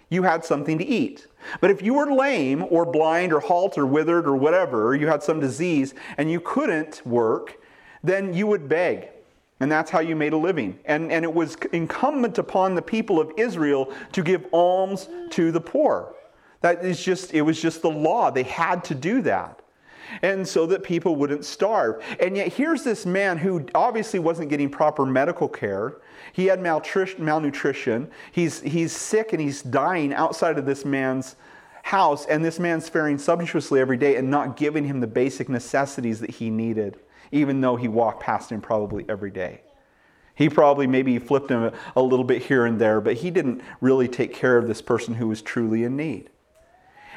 you 0.10 0.24
had 0.24 0.44
something 0.44 0.78
to 0.78 0.86
eat. 0.86 1.28
But 1.62 1.72
if 1.72 1.82
you 1.82 1.94
were 1.94 2.12
lame 2.12 2.66
or 2.70 2.86
blind 2.86 3.32
or 3.32 3.40
halt 3.40 3.78
or 3.78 3.86
withered 3.86 4.28
or 4.28 4.36
whatever, 4.36 4.96
you 4.96 5.08
had 5.08 5.24
some 5.24 5.40
disease 5.40 5.94
and 6.18 6.32
you 6.32 6.40
couldn't 6.40 7.06
work, 7.06 7.62
then 8.04 8.34
you 8.34 8.48
would 8.48 8.68
beg. 8.68 9.10
And 9.60 9.72
that's 9.72 9.92
how 9.92 10.00
you 10.00 10.16
made 10.16 10.34
a 10.34 10.38
living. 10.38 10.80
And, 10.86 11.12
and 11.12 11.26
it 11.26 11.34
was 11.34 11.56
incumbent 11.74 12.38
upon 12.38 12.76
the 12.76 12.82
people 12.82 13.20
of 13.20 13.32
Israel 13.38 13.94
to 14.14 14.24
give 14.24 14.46
alms 14.54 15.10
to 15.32 15.52
the 15.52 15.62
poor. 15.62 16.16
That 16.62 16.84
is 16.84 17.04
just, 17.04 17.34
it 17.34 17.42
was 17.42 17.62
just 17.62 17.82
the 17.82 17.90
law. 17.90 18.32
They 18.32 18.44
had 18.44 18.84
to 18.86 18.96
do 18.96 19.22
that. 19.24 19.62
And 20.22 20.48
so 20.48 20.66
that 20.68 20.84
people 20.84 21.16
wouldn't 21.16 21.46
starve. 21.46 22.04
And 22.20 22.36
yet 22.36 22.54
here's 22.54 22.84
this 22.84 23.06
man 23.06 23.38
who 23.38 23.66
obviously 23.76 24.20
wasn't 24.20 24.50
getting 24.50 24.70
proper 24.70 25.06
medical 25.06 25.48
care. 25.48 25.98
He 26.34 26.46
had 26.48 26.62
malnutrition. 26.62 28.10
He's, 28.32 28.62
he's 28.62 28.92
sick 28.92 29.34
and 29.34 29.42
he's 29.42 29.62
dying 29.62 30.14
outside 30.14 30.58
of 30.58 30.66
this 30.66 30.86
man's 30.86 31.36
house, 31.84 32.26
and 32.26 32.44
this 32.46 32.60
man's 32.60 32.88
faring 32.88 33.18
sumptuously 33.18 33.80
every 33.80 33.98
day 33.98 34.16
and 34.16 34.30
not 34.30 34.58
giving 34.58 34.86
him 34.86 35.00
the 35.00 35.08
basic 35.08 35.50
necessities 35.50 36.20
that 36.20 36.30
he 36.30 36.50
needed, 36.50 37.00
even 37.32 37.62
though 37.62 37.76
he 37.76 37.88
walked 37.88 38.22
past 38.22 38.52
him 38.52 38.62
probably 38.62 39.06
every 39.10 39.32
day. 39.32 39.62
He 40.36 40.50
probably 40.50 40.88
maybe 40.88 41.20
flipped 41.20 41.52
him 41.52 41.72
a, 41.96 42.02
little 42.02 42.24
bit 42.24 42.44
here 42.44 42.66
and 42.66 42.80
there, 42.80 43.02
but 43.02 43.18
he 43.18 43.30
didn't 43.30 43.62
really 43.82 44.08
take 44.08 44.34
care 44.34 44.58
of 44.58 44.68
this 44.68 44.82
person 44.82 45.16
who 45.16 45.28
was 45.28 45.42
truly 45.42 45.84
in 45.84 45.98
need. 45.98 46.30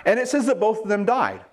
And 0.04 0.18
it 0.18 0.26
says 0.26 0.46
that 0.46 0.58
both 0.58 0.82
of 0.82 0.88
them 0.88 1.04
died. 1.04 1.44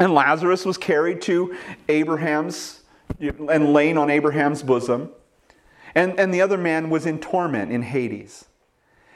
And 0.00 0.12
Lazarus 0.12 0.64
was 0.64 0.78
carried 0.78 1.22
to 1.22 1.56
Abraham's 1.88 2.80
and 3.20 3.72
laying 3.72 3.96
on 3.96 4.10
Abraham's 4.10 4.62
bosom. 4.62 5.10
And, 5.94 6.18
and 6.18 6.32
the 6.32 6.40
other 6.40 6.58
man 6.58 6.90
was 6.90 7.06
in 7.06 7.18
torment 7.18 7.72
in 7.72 7.82
Hades. 7.82 8.46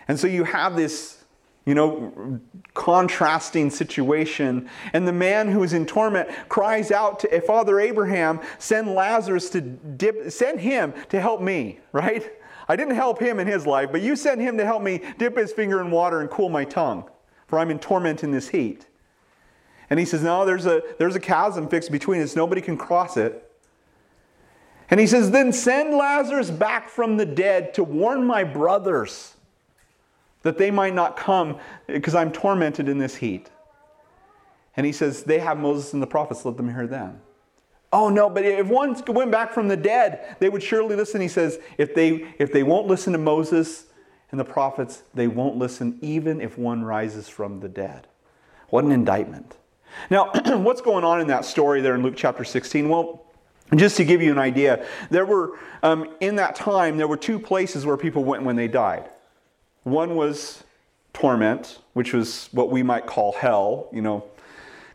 And 0.09 0.19
so 0.19 0.27
you 0.27 0.45
have 0.45 0.77
this, 0.77 1.25
you 1.65 1.75
know, 1.75 2.41
contrasting 2.75 3.71
situation. 3.71 4.69
And 4.93 5.07
the 5.09 5.13
man 5.13 5.51
who 5.51 5.63
is 5.63 5.73
in 5.73 5.87
torment 5.87 6.29
cries 6.49 6.91
out 6.91 7.21
to 7.21 7.41
Father 7.41 7.81
Abraham, 7.81 8.41
send 8.59 8.95
Lazarus 8.95 9.51
to 9.51 9.61
dip, 9.61 10.31
send 10.31 10.61
him 10.61 10.95
to 11.09 11.21
help 11.21 11.41
me, 11.41 11.81
right? 11.93 12.31
I 12.69 12.77
didn't 12.77 12.97
help 12.97 13.21
him 13.21 13.39
in 13.39 13.47
his 13.47 13.67
life, 13.67 13.91
but 13.93 14.03
you 14.03 14.17
send 14.17 14.41
him 14.41 14.59
to 14.59 14.65
help 14.65 14.83
me 14.83 15.01
dip 15.19 15.37
his 15.37 15.53
finger 15.53 15.81
in 15.81 15.91
water 15.91 16.21
and 16.21 16.31
cool 16.31 16.49
my 16.49 16.65
tongue, 16.65 17.09
for 17.47 17.59
I'm 17.59 17.71
in 17.71 17.79
torment 17.79 18.25
in 18.25 18.33
this 18.33 18.49
heat. 18.49 18.87
And 19.89 20.01
he 20.01 20.05
says, 20.05 20.23
No, 20.23 20.45
there's 20.45 20.67
a, 20.67 20.83
there's 20.99 21.15
a 21.15 21.21
chasm 21.21 21.69
fixed 21.69 21.93
between 21.93 22.21
us. 22.23 22.35
Nobody 22.35 22.61
can 22.61 22.77
cross 22.77 23.17
it. 23.17 23.46
And 24.91 25.01
he 25.01 25.07
says, 25.07 25.31
Then 25.31 25.53
send 25.53 25.95
Lazarus 25.95 26.51
back 26.51 26.89
from 26.89 27.17
the 27.17 27.27
dead 27.27 27.75
to 27.75 27.85
warn 27.85 28.25
my 28.25 28.45
brothers 28.45 29.35
that 30.43 30.59
they 30.59 30.71
might 30.71 30.95
not 30.95 31.17
come 31.17 31.59
because 31.87 32.15
I'm 32.15 32.31
tormented 32.31 32.89
in 32.89 32.99
this 32.99 33.17
heat. 33.17 33.51
And 34.77 34.87
he 34.87 34.93
says, 34.93 35.25
They 35.25 35.41
have 35.41 35.59
Moses 35.59 35.93
and 35.93 36.03
the 36.03 36.07
prophets, 36.07 36.45
let 36.45 36.57
them 36.57 36.73
hear 36.73 36.87
them. 36.87 37.21
Oh 37.93 38.09
no, 38.09 38.29
but 38.29 38.45
if 38.45 38.67
one 38.67 39.01
went 39.09 39.31
back 39.31 39.53
from 39.53 39.69
the 39.69 39.77
dead, 39.77 40.37
they 40.39 40.49
would 40.49 40.63
surely 40.63 40.97
listen. 40.97 41.21
He 41.21 41.29
says, 41.29 41.59
if 41.79 41.95
they 41.95 42.27
if 42.39 42.53
they 42.53 42.63
won't 42.63 42.87
listen 42.87 43.13
to 43.13 43.19
Moses 43.19 43.87
and 44.31 44.41
the 44.41 44.45
prophets, 44.45 45.03
they 45.15 45.29
won't 45.29 45.57
listen 45.57 45.99
even 46.03 46.41
if 46.41 46.59
one 46.59 46.85
rises 46.85 47.29
from 47.29 47.61
the 47.61 47.69
dead. 47.69 48.07
What 48.69 48.85
an 48.85 48.93
indictment. 48.93 49.57
Now, 50.11 50.31
what's 50.59 50.81
going 50.81 51.05
on 51.05 51.21
in 51.21 51.29
that 51.29 51.45
story 51.45 51.81
there 51.81 51.95
in 51.95 52.03
Luke 52.03 52.15
chapter 52.17 52.45
16? 52.45 52.89
Well, 52.89 53.25
just 53.75 53.97
to 53.97 54.05
give 54.05 54.23
you 54.23 54.31
an 54.31 54.39
idea, 54.39 54.87
there 55.11 55.27
were 55.27 55.59
um, 55.83 56.15
in 56.21 56.37
that 56.37 56.55
time 56.55 56.97
there 56.97 57.09
were 57.09 57.17
two 57.17 57.39
places 57.39 57.85
where 57.85 57.97
people 57.97 58.25
went 58.25 58.45
when 58.45 58.57
they 58.57 58.69
died. 58.69 59.09
One 59.83 60.15
was 60.17 60.63
torment, 61.13 61.81
which 61.95 62.13
was 62.13 62.49
what 62.53 62.71
we 62.71 62.83
might 62.83 63.07
call 63.07 63.33
hell, 63.33 63.89
you 63.93 64.03
know, 64.03 64.25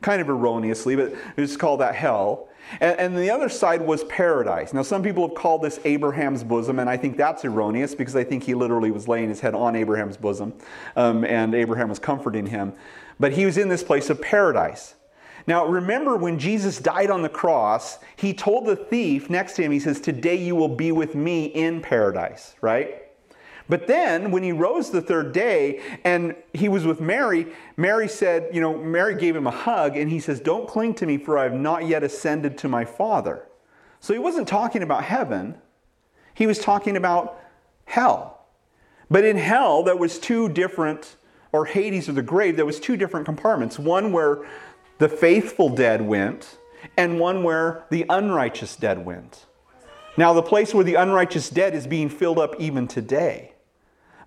kind 0.02 0.22
of 0.22 0.30
erroneously, 0.30 0.96
but 0.96 1.14
it's 1.38 1.58
called 1.58 1.80
that 1.80 1.96
hell. 1.96 2.48
And, 2.80 3.00
and, 3.00 3.18
the 3.18 3.30
other 3.32 3.50
side 3.50 3.82
was 3.82 4.04
paradise. 4.06 4.74
Now, 4.74 4.84
some 4.84 5.02
people 5.02 5.28
have 5.28 5.36
called 5.36 5.62
this 5.62 5.80
Abraham's 5.84 6.44
bosom, 6.44 6.80
and 6.80 6.90
I 6.90 6.96
think 6.96 7.18
that's 7.18 7.44
erroneous 7.44 7.96
because 7.96 8.16
I 8.16 8.24
think 8.24 8.44
he 8.44 8.54
literally 8.54 8.92
was 8.92 9.08
laying 9.08 9.30
his 9.30 9.40
head 9.40 9.56
on 9.56 9.76
Abraham's 9.76 10.16
bosom, 10.16 10.54
um, 10.96 11.26
and 11.26 11.56
Abraham 11.56 11.90
was 11.90 12.00
comforting 12.00 12.46
him. 12.46 12.74
But 13.20 13.34
he 13.34 13.46
was 13.46 13.58
in 13.58 13.68
this 13.68 13.84
place 13.84 14.10
of 14.10 14.22
paradise. 14.22 14.96
Now, 15.52 15.66
remember 15.66 16.16
when 16.16 16.40
Jesus 16.40 16.80
died 16.80 17.12
on 17.12 17.24
the 17.24 17.28
cross, 17.28 18.00
he 18.16 18.34
told 18.34 18.66
the 18.66 18.78
thief 18.78 19.30
next 19.30 19.58
to 19.58 19.64
him, 19.64 19.74
he 19.74 19.82
says, 19.82 20.00
Today 20.00 20.38
you 20.38 20.56
will 20.56 20.70
be 20.70 20.94
with 20.94 21.14
me 21.14 21.48
in 21.48 21.82
paradise, 21.82 22.56
right? 22.62 23.02
But 23.68 23.86
then, 23.86 24.32
when 24.32 24.44
he 24.44 24.54
rose 24.54 24.92
the 24.92 25.02
third 25.02 25.34
day 25.34 25.82
and 26.06 26.38
he 26.54 26.70
was 26.70 26.86
with 26.86 27.02
Mary, 27.02 27.48
Mary 27.76 28.08
said, 28.08 28.48
You 28.54 28.62
know, 28.62 28.78
Mary 28.78 29.14
gave 29.14 29.36
him 29.36 29.46
a 29.46 29.52
hug 29.52 29.98
and 29.98 30.10
he 30.10 30.22
says, 30.22 30.40
Don't 30.40 30.70
cling 30.70 30.94
to 30.94 31.06
me, 31.06 31.18
for 31.18 31.38
I 31.38 31.44
have 31.44 31.54
not 31.54 31.86
yet 31.86 32.02
ascended 32.02 32.58
to 32.60 32.70
my 32.70 32.86
Father. 32.86 33.46
So 34.00 34.14
he 34.14 34.20
wasn't 34.20 34.48
talking 34.48 34.82
about 34.82 35.04
heaven, 35.04 35.56
he 36.34 36.48
was 36.48 36.60
talking 36.60 36.96
about 36.96 37.42
hell. 37.84 38.46
But 39.10 39.26
in 39.26 39.36
hell, 39.36 39.84
there 39.84 39.98
was 39.98 40.18
two 40.18 40.48
different, 40.48 41.18
or 41.52 41.66
Hades 41.66 42.08
or 42.08 42.14
the 42.14 42.22
grave, 42.22 42.56
there 42.56 42.66
was 42.66 42.80
two 42.80 42.96
different 42.96 43.26
compartments. 43.26 43.78
One 43.78 44.14
where 44.14 44.46
the 45.02 45.10
faithful 45.10 45.68
dead 45.68 46.00
went, 46.00 46.60
and 46.96 47.20
one 47.20 47.42
where 47.42 47.86
the 47.90 48.06
unrighteous 48.08 48.76
dead 48.76 49.04
went. 49.04 49.48
Now, 50.16 50.32
the 50.32 50.44
place 50.44 50.76
where 50.76 50.84
the 50.84 50.94
unrighteous 50.94 51.50
dead 51.50 51.74
is 51.74 51.88
being 51.88 52.08
filled 52.08 52.38
up 52.38 52.54
even 52.60 52.88
today. 52.88 53.54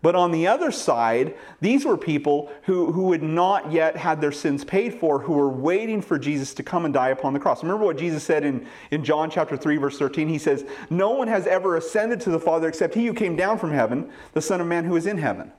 But 0.03 0.17
on 0.17 0.33
the 0.33 0.49
other 0.49 0.73
side, 0.73 1.37
these 1.61 1.85
were 1.85 1.97
people 1.97 2.51
who, 2.65 2.91
who 2.91 3.13
had 3.13 3.23
not 3.23 3.71
yet 3.71 3.97
had 3.97 4.21
their 4.21 4.33
sins 4.33 4.65
paid 4.65 4.95
for, 4.95 5.21
who 5.21 5.35
were 5.35 5.49
waiting 5.49 6.03
for 6.03 6.19
Jesus 6.19 6.53
to 6.55 6.65
come 6.65 6.85
and 6.85 6.93
die 6.93 7.11
upon 7.11 7.35
the 7.35 7.39
cross. 7.39 7.63
Remember 7.63 7.85
what 7.85 7.97
Jesus 7.97 8.25
said 8.25 8.43
in, 8.43 8.67
in 8.91 9.05
John 9.05 9.31
chapter 9.31 9.57
3, 9.57 9.77
verse 9.77 9.97
13? 9.97 10.29
He 10.29 10.39
says, 10.39 10.65
No 10.91 11.11
one 11.11 11.29
has 11.29 11.47
ever 11.47 11.77
ascended 11.77 12.21
to 12.23 12.31
the 12.31 12.41
Father 12.41 12.67
except 12.67 12.97
he 12.97 13.07
who 13.07 13.15
came 13.15 13.37
down 13.37 13.61
from 13.61 13.71
heaven, 13.71 14.11
the 14.33 14.43
Son 14.43 14.61
of 14.61 14.67
Man 14.67 14.87
who 14.87 14.97
is 14.97 15.07
in 15.07 15.19
heaven. 15.19 15.53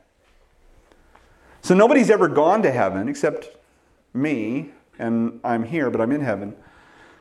So 1.61 1.74
nobody's 1.74 2.09
ever 2.09 2.28
gone 2.28 2.61
to 2.63 2.72
heaven 2.74 3.07
except 3.07 3.55
me, 4.13 4.72
and 5.00 5.39
I'm 5.43 5.64
here, 5.64 5.89
but 5.89 6.02
I'm 6.02 6.12
in 6.12 6.22
heaven, 6.22 6.56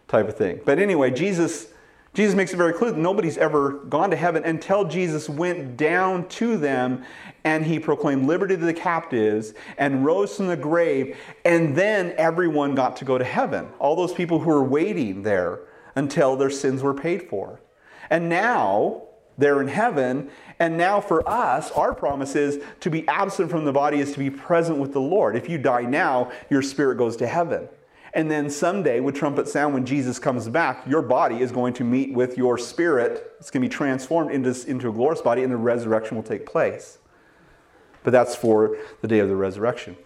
type 0.09 0.29
of 0.29 0.37
thing. 0.37 0.61
But 0.65 0.79
anyway, 0.79 1.11
Jesus 1.11 1.69
Jesus 2.15 2.37
makes 2.37 2.53
it 2.53 2.57
very 2.59 2.73
clear 2.73 2.93
that 2.93 2.99
nobody's 2.99 3.37
ever 3.37 3.73
gone 3.73 4.11
to 4.11 4.17
heaven 4.17 4.45
until 4.45 4.85
Jesus 4.85 5.29
went 5.29 5.77
down 5.77 6.29
to 6.29 6.57
them 6.57 7.05
and 7.43 7.67
he 7.67 7.81
proclaimed 7.81 8.27
liberty 8.27 8.57
to 8.57 8.65
the 8.65 8.73
captives 8.73 9.53
and 9.79 10.05
rose 10.05 10.37
from 10.37 10.47
the 10.47 10.57
grave. 10.57 11.17
And 11.45 11.75
then 11.75 12.15
everyone 12.17 12.77
got 12.77 12.97
to 12.99 13.05
go 13.05 13.19
to 13.19 13.25
heaven. 13.25 13.67
All 13.81 13.97
those 13.97 14.13
people 14.13 14.39
who 14.39 14.51
were 14.51 14.63
waiting 14.63 15.23
there 15.23 15.63
until 15.97 16.37
their 16.37 16.51
sins 16.51 16.85
were 16.85 16.95
paid 16.95 17.29
for. 17.29 17.61
And 18.11 18.29
now 18.29 19.04
they're 19.39 19.61
in 19.61 19.69
heaven. 19.69 20.31
And 20.59 20.77
now 20.77 21.01
for 21.01 21.29
us, 21.29 21.71
our 21.73 21.95
promise 21.95 22.37
is 22.37 22.63
to 22.81 22.91
be 22.91 23.07
absent 23.09 23.51
from 23.51 23.65
the 23.65 23.73
body 23.73 24.01
is 24.01 24.13
to 24.13 24.19
be 24.19 24.31
present 24.31 24.79
with 24.79 24.93
the 24.93 25.01
Lord. 25.01 25.37
If 25.37 25.49
you 25.49 25.59
die 25.59 25.83
now, 25.83 26.31
your 26.51 26.63
spirit 26.63 26.97
goes 26.97 27.17
to 27.17 27.27
heaven. 27.27 27.69
And 28.15 28.31
then 28.31 28.49
someday, 28.49 29.01
with 29.01 29.17
trumpet 29.17 29.49
sound, 29.49 29.75
when 29.75 29.85
Jesus 29.85 30.21
comes 30.21 30.49
back, 30.49 30.87
your 30.87 31.03
body 31.03 31.41
is 31.41 31.51
going 31.51 31.75
to 31.75 31.85
meet 31.85 32.13
with 32.13 32.39
your 32.39 32.57
spirit. 32.57 33.33
It's 33.41 33.51
going 33.51 33.63
to 33.63 33.69
be 33.69 33.75
transformed 33.75 34.31
into, 34.31 34.55
into 34.71 34.89
a 34.89 34.93
glorious 34.93 35.21
body, 35.21 35.43
and 35.43 35.53
the 35.53 35.57
resurrection 35.57 36.17
will 36.17 36.23
take 36.23 36.47
place. 36.47 36.99
But 38.05 38.13
that's 38.13 38.37
for 38.37 38.77
the 39.01 39.09
day 39.09 39.19
of 39.19 39.29
the 39.29 39.35
resurrection. 39.35 39.97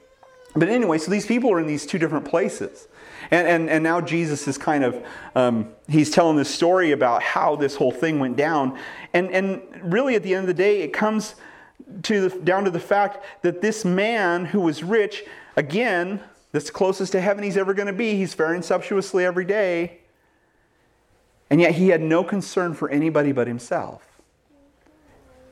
But 0.57 0.70
anyway, 0.70 0.97
so 0.97 1.11
these 1.11 1.26
people 1.26 1.53
are 1.53 1.61
in 1.61 1.66
these 1.66 1.85
two 1.85 1.99
different 1.99 2.24
places. 2.24 2.89
And, 3.31 3.47
and, 3.47 3.71
and 3.71 3.85
now 3.85 4.01
Jesus 4.01 4.47
is 4.49 4.59
kind 4.59 4.85
of, 4.85 5.05
um, 5.35 5.69
he's 5.89 6.11
telling 6.11 6.37
this 6.37 6.53
story 6.53 6.93
about 6.93 7.23
how 7.23 7.57
this 7.57 7.77
whole 7.77 7.93
thing 7.93 8.19
went 8.19 8.37
down. 8.37 8.79
And, 9.12 9.31
and 9.31 9.62
really, 9.83 10.14
at 10.14 10.23
the 10.23 10.35
end 10.35 10.43
of 10.43 10.47
the 10.47 10.55
day, 10.55 10.83
it 10.83 10.93
comes 10.93 11.35
to 12.05 12.29
the, 12.29 12.39
down 12.41 12.64
to 12.64 12.71
the 12.71 12.81
fact 12.81 13.25
that 13.43 13.61
this 13.61 13.85
man 13.85 14.45
who 14.45 14.61
was 14.61 14.83
rich, 14.83 15.25
again, 15.57 16.21
that's 16.53 16.71
closest 16.71 17.12
to 17.12 17.21
heaven 17.21 17.45
he's 17.45 17.57
ever 17.57 17.75
going 17.75 17.87
to 17.87 17.93
be. 17.93 18.14
He's 18.14 18.35
faring 18.35 18.62
sumptuously 18.62 19.25
every 19.25 19.45
day. 19.45 19.99
And 21.51 21.61
yet 21.61 21.75
he 21.75 21.89
had 21.89 22.03
no 22.03 22.25
concern 22.25 22.75
for 22.75 22.89
anybody 22.91 23.33
but 23.33 23.47
himself. 23.47 24.03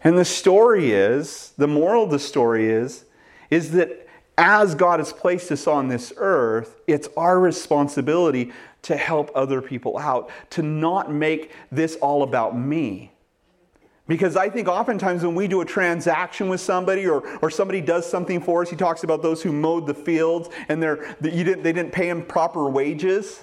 And 0.04 0.16
the 0.16 0.24
story 0.24 0.92
is, 0.92 1.52
the 1.56 1.66
moral 1.66 2.04
of 2.04 2.10
the 2.10 2.18
story 2.18 2.70
is, 2.70 3.04
is 3.50 3.72
that 3.72 4.05
as 4.38 4.74
God 4.74 5.00
has 5.00 5.12
placed 5.12 5.50
us 5.50 5.66
on 5.66 5.88
this 5.88 6.12
earth, 6.16 6.80
it's 6.86 7.08
our 7.16 7.40
responsibility 7.40 8.52
to 8.82 8.96
help 8.96 9.30
other 9.34 9.62
people 9.62 9.98
out, 9.98 10.30
to 10.50 10.62
not 10.62 11.10
make 11.10 11.52
this 11.72 11.96
all 11.96 12.22
about 12.22 12.56
me. 12.58 13.12
Because 14.08 14.36
I 14.36 14.48
think 14.48 14.68
oftentimes 14.68 15.24
when 15.24 15.34
we 15.34 15.48
do 15.48 15.62
a 15.62 15.64
transaction 15.64 16.48
with 16.48 16.60
somebody 16.60 17.08
or, 17.08 17.26
or 17.38 17.50
somebody 17.50 17.80
does 17.80 18.08
something 18.08 18.40
for 18.40 18.62
us, 18.62 18.70
he 18.70 18.76
talks 18.76 19.02
about 19.02 19.22
those 19.22 19.42
who 19.42 19.52
mowed 19.52 19.86
the 19.86 19.94
fields 19.94 20.48
and 20.68 20.80
they're, 20.80 21.16
you 21.22 21.42
didn't, 21.42 21.64
they 21.64 21.72
didn't 21.72 21.92
pay 21.92 22.08
him 22.08 22.24
proper 22.24 22.68
wages. 22.70 23.42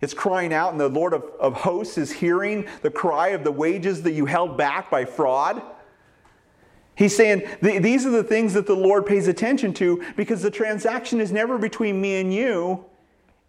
It's 0.00 0.14
crying 0.14 0.52
out, 0.52 0.72
and 0.72 0.80
the 0.80 0.88
Lord 0.88 1.14
of, 1.14 1.24
of 1.40 1.54
hosts 1.54 1.96
is 1.96 2.12
hearing 2.12 2.66
the 2.82 2.90
cry 2.90 3.28
of 3.28 3.44
the 3.44 3.52
wages 3.52 4.02
that 4.02 4.12
you 4.12 4.26
held 4.26 4.56
back 4.56 4.90
by 4.90 5.06
fraud. 5.06 5.62
He's 6.96 7.14
saying 7.14 7.46
these 7.60 8.06
are 8.06 8.10
the 8.10 8.24
things 8.24 8.54
that 8.54 8.66
the 8.66 8.74
Lord 8.74 9.04
pays 9.04 9.28
attention 9.28 9.74
to 9.74 10.02
because 10.16 10.40
the 10.40 10.50
transaction 10.50 11.20
is 11.20 11.30
never 11.30 11.58
between 11.58 12.00
me 12.00 12.20
and 12.20 12.32
you, 12.32 12.84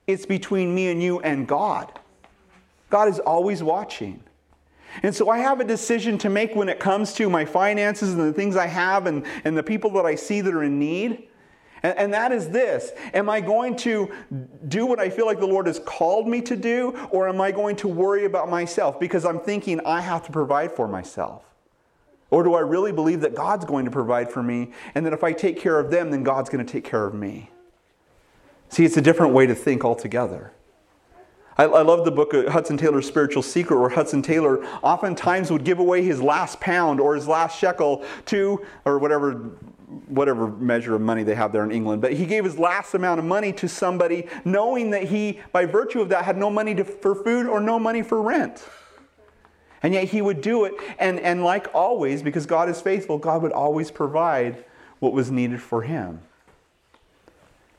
it's 0.05 0.25
between 0.25 0.75
me 0.75 0.89
and 0.89 1.01
you 1.01 1.21
and 1.21 1.47
God. 1.47 1.97
God 2.89 3.07
is 3.07 3.19
always 3.19 3.63
watching. 3.63 4.21
And 5.03 5.15
so 5.15 5.29
I 5.29 5.37
have 5.39 5.59
a 5.59 5.63
decision 5.63 6.17
to 6.19 6.29
make 6.29 6.55
when 6.55 6.69
it 6.69 6.79
comes 6.79 7.13
to 7.13 7.29
my 7.29 7.45
finances 7.45 8.13
and 8.13 8.21
the 8.21 8.33
things 8.33 8.55
I 8.55 8.67
have 8.67 9.05
and, 9.05 9.25
and 9.45 9.57
the 9.57 9.63
people 9.63 9.91
that 9.91 10.05
I 10.05 10.15
see 10.15 10.41
that 10.41 10.53
are 10.53 10.63
in 10.63 10.77
need. 10.77 11.27
And, 11.83 11.97
and 11.97 12.13
that 12.13 12.31
is 12.33 12.49
this 12.49 12.91
Am 13.13 13.29
I 13.29 13.39
going 13.39 13.77
to 13.77 14.11
do 14.67 14.85
what 14.85 14.99
I 14.99 15.09
feel 15.09 15.25
like 15.25 15.39
the 15.39 15.47
Lord 15.47 15.67
has 15.67 15.79
called 15.79 16.27
me 16.27 16.41
to 16.41 16.55
do, 16.55 16.97
or 17.11 17.29
am 17.29 17.39
I 17.39 17.51
going 17.51 17.77
to 17.77 17.87
worry 17.87 18.25
about 18.25 18.49
myself 18.49 18.99
because 18.99 19.23
I'm 19.23 19.39
thinking 19.39 19.79
I 19.85 20.01
have 20.01 20.25
to 20.25 20.31
provide 20.31 20.73
for 20.73 20.87
myself? 20.87 21.46
Or 22.30 22.43
do 22.43 22.55
I 22.55 22.59
really 22.59 22.91
believe 22.91 23.21
that 23.21 23.36
God's 23.36 23.65
going 23.65 23.86
to 23.86 23.91
provide 23.91 24.32
for 24.32 24.43
me 24.43 24.71
and 24.95 25.05
that 25.05 25.13
if 25.13 25.23
I 25.23 25.32
take 25.32 25.59
care 25.59 25.80
of 25.80 25.91
them, 25.91 26.11
then 26.11 26.23
God's 26.23 26.49
going 26.49 26.65
to 26.65 26.71
take 26.71 26.84
care 26.84 27.05
of 27.05 27.13
me? 27.13 27.49
See, 28.69 28.84
it's 28.84 28.97
a 28.97 29.01
different 29.01 29.34
way 29.34 29.45
to 29.45 29.55
think 29.55 29.86
altogether. 29.86 30.51
I, 31.57 31.63
I 31.63 31.82
love 31.82 32.05
the 32.05 32.11
book 32.11 32.34
of 32.34 32.49
Hudson 32.49 32.78
Taylor's 32.78 33.07
Spiritual 33.07 33.41
Secret, 33.41 33.80
where 33.80 33.89
Hudson 33.89 34.21
Taylor 34.21 34.63
oftentimes 34.84 35.51
would 35.51 35.63
give 35.63 35.80
away 35.80 36.03
his 36.03 36.21
last 36.21 36.59
pound 36.59 36.99
or 36.99 37.15
his 37.15 37.28
last 37.28 37.57
shekel 37.57 38.03
to, 38.25 38.63
or 38.86 38.99
whatever 38.99 39.51
whatever 40.07 40.49
measure 40.49 40.95
of 40.95 41.01
money 41.01 41.23
they 41.23 41.34
have 41.34 41.53
there 41.53 41.63
in 41.63 41.71
England. 41.71 42.01
But 42.01 42.11
he 42.11 42.25
gave 42.25 42.43
his 42.43 42.59
last 42.59 42.93
amount 42.93 43.19
of 43.19 43.25
money 43.25 43.53
to 43.53 43.69
somebody, 43.69 44.28
knowing 44.43 44.89
that 44.89 45.03
he, 45.03 45.39
by 45.53 45.65
virtue 45.65 46.01
of 46.01 46.09
that, 46.09 46.25
had 46.25 46.38
no 46.38 46.49
money 46.49 46.75
to, 46.75 46.84
for 46.84 47.15
food 47.15 47.47
or 47.47 47.61
no 47.61 47.80
money 47.80 48.01
for 48.01 48.21
rent. 48.21 48.67
And 49.84 49.93
yet 49.93 50.05
he 50.05 50.21
would 50.21 50.41
do 50.41 50.65
it. 50.65 50.73
And, 50.99 51.19
and 51.19 51.43
like 51.43 51.67
always, 51.73 52.23
because 52.23 52.45
God 52.45 52.69
is 52.69 52.82
faithful, 52.82 53.17
God 53.17 53.41
would 53.41 53.51
always 53.51 53.91
provide 53.91 54.63
what 54.99 55.13
was 55.13 55.30
needed 55.30 55.61
for 55.61 55.84
him. 55.84 56.21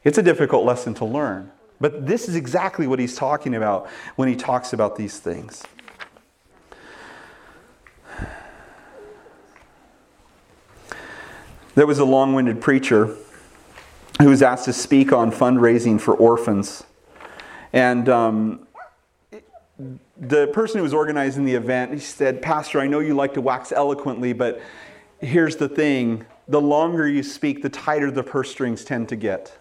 It's 0.04 0.18
a 0.18 0.22
difficult 0.22 0.64
lesson 0.64 0.94
to 0.94 1.04
learn. 1.04 1.50
But 1.80 2.06
this 2.06 2.28
is 2.28 2.34
exactly 2.34 2.86
what 2.86 2.98
he's 2.98 3.16
talking 3.16 3.54
about 3.54 3.88
when 4.16 4.28
he 4.28 4.36
talks 4.36 4.72
about 4.72 4.96
these 4.96 5.18
things. 5.18 5.62
There 11.74 11.86
was 11.86 12.00
a 12.00 12.04
long 12.04 12.34
winded 12.34 12.60
preacher 12.60 13.14
who 14.20 14.28
was 14.28 14.42
asked 14.42 14.64
to 14.64 14.72
speak 14.72 15.12
on 15.12 15.30
fundraising 15.30 16.00
for 16.00 16.14
orphans. 16.14 16.82
And 17.72 18.08
um, 18.08 18.66
the 20.20 20.48
person 20.48 20.78
who 20.78 20.82
was 20.82 20.94
organizing 20.94 21.44
the 21.44 21.54
event, 21.54 21.92
he 21.92 22.00
said, 22.00 22.42
Pastor, 22.42 22.80
I 22.80 22.86
know 22.86 22.98
you 23.00 23.14
like 23.14 23.34
to 23.34 23.40
wax 23.40 23.70
eloquently, 23.72 24.32
but 24.32 24.60
here's 25.20 25.56
the 25.56 25.68
thing 25.68 26.26
the 26.48 26.60
longer 26.60 27.06
you 27.06 27.22
speak, 27.22 27.62
the 27.62 27.68
tighter 27.68 28.10
the 28.10 28.22
purse 28.22 28.50
strings 28.50 28.84
tend 28.84 29.08
to 29.10 29.16
get. 29.16 29.56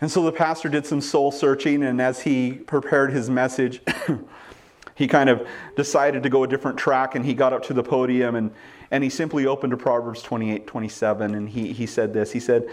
And 0.00 0.10
so 0.10 0.22
the 0.22 0.32
pastor 0.32 0.70
did 0.70 0.86
some 0.86 1.02
soul 1.02 1.30
searching, 1.30 1.82
and 1.82 2.00
as 2.00 2.22
he 2.22 2.52
prepared 2.52 3.12
his 3.12 3.28
message, 3.28 3.82
he 4.94 5.06
kind 5.06 5.28
of 5.28 5.46
decided 5.76 6.22
to 6.22 6.30
go 6.30 6.44
a 6.44 6.48
different 6.48 6.78
track, 6.78 7.14
and 7.14 7.24
he 7.24 7.34
got 7.34 7.52
up 7.52 7.62
to 7.64 7.74
the 7.74 7.82
podium 7.82 8.34
and, 8.34 8.50
and 8.90 9.04
he 9.04 9.10
simply 9.10 9.46
opened 9.46 9.72
to 9.72 9.76
Proverbs 9.76 10.22
28 10.22 10.66
27, 10.66 11.34
and 11.34 11.48
he, 11.48 11.72
he 11.72 11.86
said 11.86 12.14
this 12.14 12.32
He 12.32 12.40
said, 12.40 12.66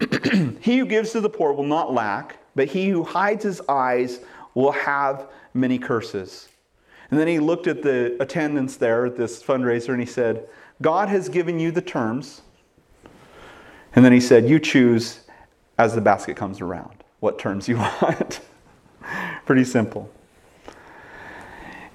He 0.60 0.78
who 0.78 0.86
gives 0.86 1.12
to 1.12 1.20
the 1.20 1.30
poor 1.30 1.52
will 1.52 1.62
not 1.62 1.94
lack, 1.94 2.38
but 2.56 2.68
he 2.68 2.88
who 2.88 3.04
hides 3.04 3.44
his 3.44 3.60
eyes 3.68 4.18
will 4.54 4.72
have 4.72 5.28
many 5.54 5.78
curses. 5.78 6.48
And 7.10 7.20
then 7.20 7.28
he 7.28 7.38
looked 7.38 7.66
at 7.66 7.82
the 7.82 8.16
attendance 8.20 8.76
there 8.76 9.06
at 9.06 9.16
this 9.16 9.42
fundraiser 9.42 9.90
and 9.90 10.00
he 10.00 10.06
said, 10.06 10.48
God 10.80 11.08
has 11.08 11.28
given 11.28 11.58
you 11.58 11.70
the 11.70 11.82
terms. 11.82 12.42
And 13.94 14.04
then 14.04 14.12
he 14.12 14.20
said, 14.20 14.48
You 14.48 14.58
choose 14.58 15.20
as 15.78 15.94
the 15.94 16.00
basket 16.00 16.36
comes 16.36 16.60
around 16.60 17.04
what 17.20 17.38
terms 17.38 17.68
you 17.68 17.76
want. 18.02 18.40
Pretty 19.44 19.64
simple. 19.64 20.10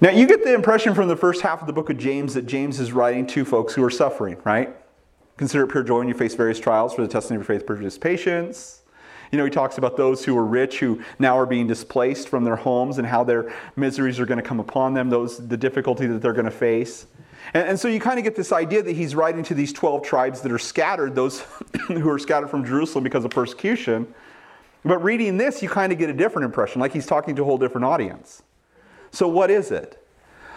Now, 0.00 0.10
you 0.10 0.28
get 0.28 0.44
the 0.44 0.54
impression 0.54 0.94
from 0.94 1.08
the 1.08 1.16
first 1.16 1.40
half 1.40 1.60
of 1.60 1.66
the 1.66 1.72
book 1.72 1.90
of 1.90 1.98
James 1.98 2.34
that 2.34 2.46
James 2.46 2.78
is 2.78 2.92
writing 2.92 3.26
to 3.28 3.44
folks 3.44 3.74
who 3.74 3.82
are 3.82 3.90
suffering, 3.90 4.36
right? 4.44 4.74
Consider 5.36 5.64
it 5.64 5.68
pure 5.68 5.82
joy 5.82 5.98
when 5.98 6.08
you 6.08 6.14
face 6.14 6.34
various 6.34 6.60
trials, 6.60 6.94
for 6.94 7.02
the 7.02 7.08
testing 7.08 7.36
of 7.36 7.40
your 7.40 7.58
faith 7.58 7.66
produces 7.66 7.98
patience. 7.98 8.82
You 9.30 9.38
know, 9.38 9.44
he 9.44 9.50
talks 9.50 9.78
about 9.78 9.96
those 9.96 10.24
who 10.24 10.36
are 10.36 10.44
rich 10.44 10.78
who 10.78 11.02
now 11.18 11.38
are 11.38 11.46
being 11.46 11.66
displaced 11.66 12.28
from 12.28 12.44
their 12.44 12.56
homes 12.56 12.98
and 12.98 13.06
how 13.06 13.24
their 13.24 13.52
miseries 13.76 14.18
are 14.18 14.26
going 14.26 14.38
to 14.38 14.46
come 14.46 14.60
upon 14.60 14.94
them, 14.94 15.10
those 15.10 15.46
the 15.48 15.56
difficulty 15.56 16.06
that 16.06 16.22
they're 16.22 16.32
going 16.32 16.44
to 16.44 16.50
face. 16.50 17.06
And, 17.54 17.68
and 17.68 17.80
so 17.80 17.88
you 17.88 18.00
kind 18.00 18.18
of 18.18 18.24
get 18.24 18.36
this 18.36 18.52
idea 18.52 18.82
that 18.82 18.92
he's 18.92 19.14
writing 19.14 19.42
to 19.44 19.54
these 19.54 19.72
12 19.72 20.02
tribes 20.02 20.40
that 20.42 20.52
are 20.52 20.58
scattered, 20.58 21.14
those 21.14 21.40
who 21.88 22.08
are 22.08 22.18
scattered 22.18 22.48
from 22.48 22.64
Jerusalem 22.64 23.04
because 23.04 23.24
of 23.24 23.30
persecution. 23.30 24.12
But 24.84 25.02
reading 25.02 25.36
this, 25.36 25.62
you 25.62 25.68
kind 25.68 25.92
of 25.92 25.98
get 25.98 26.08
a 26.08 26.14
different 26.14 26.46
impression, 26.46 26.80
like 26.80 26.92
he's 26.92 27.06
talking 27.06 27.36
to 27.36 27.42
a 27.42 27.44
whole 27.44 27.58
different 27.58 27.84
audience. 27.84 28.42
So, 29.10 29.26
what 29.28 29.50
is 29.50 29.70
it? 29.70 30.02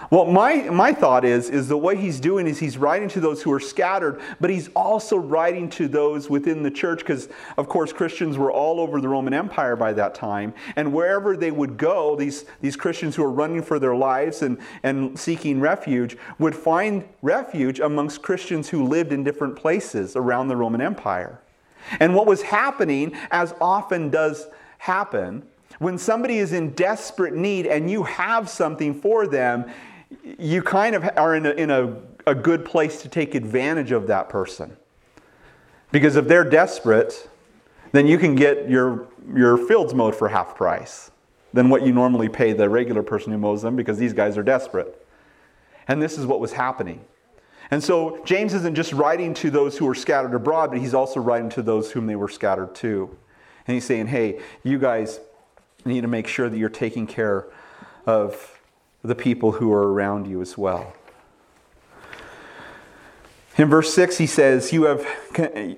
Well, 0.10 0.26
my, 0.26 0.70
my 0.70 0.93
thought 0.93 1.24
is, 1.24 1.49
is 1.49 1.68
the 1.68 1.78
way 1.78 1.95
he's 1.95 2.20
doing 2.20 2.47
is 2.47 2.60
he's 2.60 2.78
writing 2.78 3.08
to 3.10 3.20
those 3.20 3.41
who 3.41 3.52
are 3.54 3.60
scattered, 3.60 4.20
but 4.39 4.49
he's 4.49 4.70
also 4.70 5.18
writing 5.18 5.70
to 5.72 5.88
those 5.88 6.30
within 6.30 6.64
the 6.64 6.72
church 6.72 6.99
because, 6.99 7.30
of 7.58 7.70
course, 7.70 7.93
Christians 7.93 8.38
were 8.38 8.52
all 8.52 8.80
over 8.80 8.99
the 8.99 9.08
Roman 9.08 9.34
Empire 9.34 9.76
by 9.76 9.93
that 9.93 10.16
time. 10.16 10.54
And 10.76 10.91
wherever 10.91 11.38
they 11.38 11.52
would 11.52 11.78
go, 11.78 12.16
these, 12.16 12.45
these 12.62 12.76
Christians 12.76 13.16
who 13.16 13.24
are 13.24 13.32
running 13.32 13.62
for 13.62 13.80
their 13.80 13.95
lives 13.95 14.41
and, 14.41 14.58
and 14.84 15.18
seeking 15.18 15.60
refuge 15.60 16.18
would 16.39 16.56
find 16.56 17.06
refuge 17.22 17.80
amongst 17.80 18.22
Christians 18.22 18.70
who 18.70 18.86
lived 18.86 19.14
in 19.14 19.24
different 19.24 19.56
places 19.56 20.16
around 20.16 20.47
the 20.47 20.58
Roman 20.58 20.82
Empire. 20.82 21.39
And 21.99 22.16
what 22.16 22.28
was 22.28 22.41
happening, 22.41 23.16
as 23.32 23.54
often 23.62 24.10
does 24.10 24.47
happen, 24.80 25.43
when 25.80 25.97
somebody 25.97 26.38
is 26.38 26.54
in 26.54 26.72
desperate 26.72 27.34
need 27.34 27.66
and 27.66 27.89
you 27.89 28.04
have 28.04 28.49
something 28.49 28.93
for 28.93 29.26
them, 29.26 29.66
you 30.38 30.62
kind 30.62 30.95
of 30.95 31.09
are 31.16 31.36
in, 31.36 31.45
a, 31.45 31.51
in 31.51 31.70
a, 31.70 31.95
a 32.28 32.36
good 32.36 32.66
place 32.66 33.01
to 33.01 33.09
take 33.09 33.36
advantage 33.36 33.91
of 33.91 34.07
that 34.07 34.30
person. 34.30 34.78
Because 35.91 36.16
if 36.16 36.28
they're 36.28 36.43
desperate, 36.43 37.30
then 37.91 38.07
you 38.07 38.18
can 38.18 38.36
get 38.36 38.70
your, 38.70 39.07
your 39.34 39.57
fields 39.57 39.93
mowed 39.93 40.16
for 40.16 40.30
half 40.30 40.55
price 40.55 41.12
than 41.53 41.70
what 41.70 41.86
you 41.86 41.91
normally 41.91 42.30
pay 42.30 42.53
the 42.53 42.70
regular 42.70 43.03
person 43.03 43.32
who 43.32 43.38
mows 43.38 43.62
them 43.62 43.76
because 43.76 43.97
these 43.97 44.14
guys 44.14 44.38
are 44.38 44.43
desperate. 44.43 45.05
And 45.88 46.01
this 46.01 46.18
is 46.18 46.26
what 46.26 46.39
was 46.39 46.53
happening. 46.53 47.03
And 47.70 47.84
so 47.84 48.22
James 48.26 48.53
isn't 48.53 48.76
just 48.76 48.93
writing 48.93 49.34
to 49.36 49.49
those 49.49 49.78
who 49.78 49.86
were 49.86 49.95
scattered 49.95 50.34
abroad, 50.34 50.72
but 50.72 50.80
he's 50.80 50.93
also 50.93 51.20
writing 51.20 51.49
to 51.51 51.62
those 51.62 51.91
whom 51.91 52.05
they 52.05 52.16
were 52.16 52.30
scattered 52.30 52.76
to. 52.76 53.18
And 53.68 53.76
he's 53.76 53.86
saying, 53.86 54.07
hey, 54.07 54.39
you 54.64 54.78
guys 54.78 55.20
need 55.86 56.01
to 56.01 56.07
make 56.07 56.28
sure 56.28 56.49
that 56.49 56.57
you're 56.57 56.70
taking 56.70 57.07
care 57.07 57.47
of 58.05 58.61
the 59.04 59.16
people 59.16 59.54
who 59.54 59.72
are 59.72 59.91
around 59.93 60.28
you 60.28 60.41
as 60.41 60.58
well. 60.58 60.93
In 63.58 63.70
verse 63.70 63.93
6, 63.93 64.18
he 64.18 64.28
says, 64.28 64.72
You 64.72 64.84
have, 64.84 65.06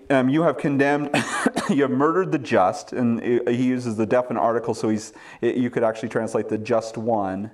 um, 0.10 0.30
you 0.30 0.44
have 0.44 0.58
condemned, 0.58 1.10
you 1.70 1.82
have 1.82 1.92
murdered 1.92 2.32
the 2.32 2.38
just. 2.38 2.94
And 2.94 3.22
he 3.48 3.66
uses 3.66 3.98
the 3.98 4.06
definite 4.06 4.40
article, 4.40 4.74
so 4.74 4.90
he's, 4.90 5.14
you 5.42 5.70
could 5.70 5.84
actually 5.84 6.10
translate 6.10 6.50
the 6.50 6.58
just 6.58 6.98
one. 6.98 7.52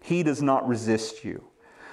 He 0.00 0.22
does 0.22 0.42
not 0.42 0.68
resist 0.68 1.24
you. 1.24 1.42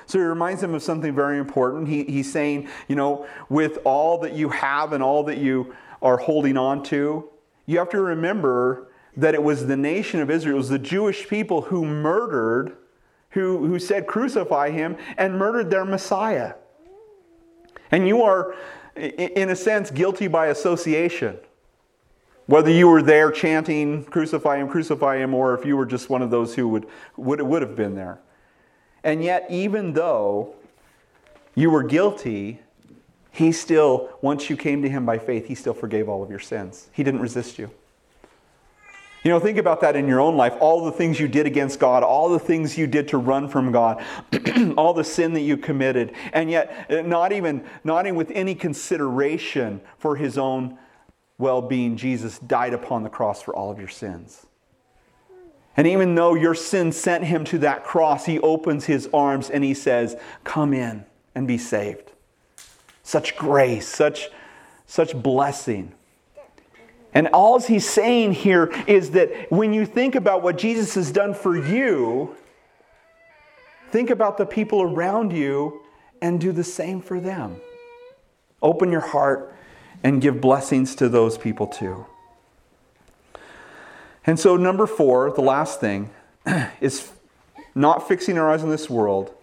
So 0.05 0.19
he 0.19 0.25
reminds 0.25 0.61
him 0.61 0.73
of 0.73 0.83
something 0.83 1.15
very 1.15 1.37
important. 1.37 1.87
He, 1.87 2.03
he's 2.03 2.29
saying, 2.29 2.67
you 2.89 2.95
know, 2.97 3.25
with 3.47 3.79
all 3.85 4.17
that 4.19 4.33
you 4.33 4.49
have 4.49 4.91
and 4.91 5.01
all 5.01 5.23
that 5.23 5.37
you 5.37 5.73
are 6.01 6.17
holding 6.17 6.57
on 6.57 6.83
to, 6.83 7.29
you 7.65 7.77
have 7.77 7.89
to 7.89 8.01
remember 8.01 8.91
that 9.15 9.33
it 9.33 9.41
was 9.41 9.67
the 9.67 9.77
nation 9.77 10.19
of 10.19 10.29
Israel, 10.29 10.55
it 10.55 10.57
was 10.57 10.69
the 10.69 10.79
Jewish 10.79 11.27
people 11.29 11.61
who 11.61 11.85
murdered 11.85 12.75
who, 13.31 13.65
who 13.65 13.79
said, 13.79 14.07
Crucify 14.07 14.71
him, 14.71 14.97
and 15.17 15.37
murdered 15.37 15.69
their 15.69 15.85
Messiah. 15.85 16.53
And 17.91 18.07
you 18.07 18.21
are, 18.23 18.55
in 18.95 19.49
a 19.49 19.55
sense, 19.55 19.91
guilty 19.91 20.27
by 20.27 20.47
association. 20.47 21.37
Whether 22.45 22.71
you 22.71 22.87
were 22.87 23.01
there 23.01 23.31
chanting, 23.31 24.03
Crucify 24.05 24.57
him, 24.57 24.67
crucify 24.67 25.17
him, 25.17 25.33
or 25.33 25.53
if 25.53 25.65
you 25.65 25.77
were 25.77 25.85
just 25.85 26.09
one 26.09 26.21
of 26.21 26.31
those 26.31 26.55
who 26.55 26.67
would, 26.67 26.85
would, 27.17 27.41
would 27.41 27.61
have 27.61 27.75
been 27.75 27.95
there. 27.95 28.19
And 29.03 29.23
yet, 29.23 29.47
even 29.49 29.93
though 29.93 30.55
you 31.55 31.69
were 31.69 31.83
guilty, 31.83 32.59
he 33.31 33.51
still, 33.51 34.09
once 34.21 34.49
you 34.49 34.57
came 34.57 34.81
to 34.81 34.89
him 34.89 35.05
by 35.05 35.17
faith, 35.17 35.47
he 35.47 35.55
still 35.55 35.73
forgave 35.73 36.09
all 36.09 36.21
of 36.21 36.29
your 36.29 36.39
sins. 36.39 36.89
He 36.91 37.03
didn't 37.03 37.21
resist 37.21 37.57
you. 37.57 37.71
You 39.23 39.29
know, 39.29 39.39
think 39.39 39.59
about 39.59 39.81
that 39.81 39.95
in 39.95 40.07
your 40.07 40.19
own 40.19 40.35
life. 40.35 40.53
All 40.59 40.83
the 40.83 40.91
things 40.91 41.19
you 41.19 41.27
did 41.27 41.45
against 41.45 41.79
God, 41.79 42.01
all 42.01 42.29
the 42.29 42.39
things 42.39 42.75
you 42.75 42.87
did 42.87 43.07
to 43.09 43.17
run 43.17 43.47
from 43.47 43.71
God, 43.71 44.03
all 44.77 44.93
the 44.93 45.03
sin 45.03 45.33
that 45.33 45.41
you 45.41 45.57
committed, 45.57 46.13
and 46.33 46.49
yet 46.49 46.87
uh, 46.89 47.01
not 47.01 47.31
even, 47.31 47.63
not 47.83 48.07
even 48.07 48.15
with 48.15 48.31
any 48.31 48.55
consideration 48.55 49.79
for 49.99 50.15
his 50.15 50.39
own 50.39 50.77
well 51.37 51.61
being, 51.61 51.97
Jesus 51.97 52.39
died 52.39 52.73
upon 52.73 53.03
the 53.03 53.09
cross 53.09 53.43
for 53.43 53.55
all 53.55 53.69
of 53.69 53.77
your 53.77 53.87
sins. 53.87 54.47
And 55.77 55.87
even 55.87 56.15
though 56.15 56.33
your 56.33 56.55
sin 56.55 56.91
sent 56.91 57.23
him 57.23 57.45
to 57.45 57.59
that 57.59 57.83
cross, 57.83 58.25
he 58.25 58.39
opens 58.39 58.85
his 58.85 59.07
arms 59.13 59.49
and 59.49 59.63
he 59.63 59.73
says, 59.73 60.15
Come 60.43 60.73
in 60.73 61.05
and 61.35 61.47
be 61.47 61.57
saved. 61.57 62.11
Such 63.03 63.35
grace, 63.35 63.87
such, 63.87 64.29
such 64.85 65.15
blessing. 65.15 65.93
And 67.13 67.27
all 67.33 67.59
he's 67.59 67.89
saying 67.89 68.33
here 68.33 68.71
is 68.87 69.11
that 69.11 69.51
when 69.51 69.73
you 69.73 69.85
think 69.85 70.15
about 70.15 70.41
what 70.41 70.57
Jesus 70.57 70.95
has 70.95 71.11
done 71.11 71.33
for 71.33 71.57
you, 71.57 72.35
think 73.89 74.09
about 74.09 74.37
the 74.37 74.45
people 74.45 74.81
around 74.81 75.33
you 75.33 75.81
and 76.21 76.39
do 76.39 76.51
the 76.51 76.63
same 76.63 77.01
for 77.01 77.19
them. 77.19 77.59
Open 78.61 78.91
your 78.91 79.01
heart 79.01 79.53
and 80.03 80.21
give 80.21 80.39
blessings 80.39 80.95
to 80.95 81.09
those 81.09 81.37
people 81.37 81.67
too. 81.67 82.05
And 84.25 84.39
so, 84.39 84.55
number 84.55 84.85
four, 84.85 85.31
the 85.31 85.41
last 85.41 85.79
thing, 85.79 86.11
is 86.81 87.11
not 87.73 88.07
fixing 88.07 88.37
our 88.37 88.49
eyes 88.49 88.63
on 88.63 88.69
this 88.69 88.89
world, 88.89 89.33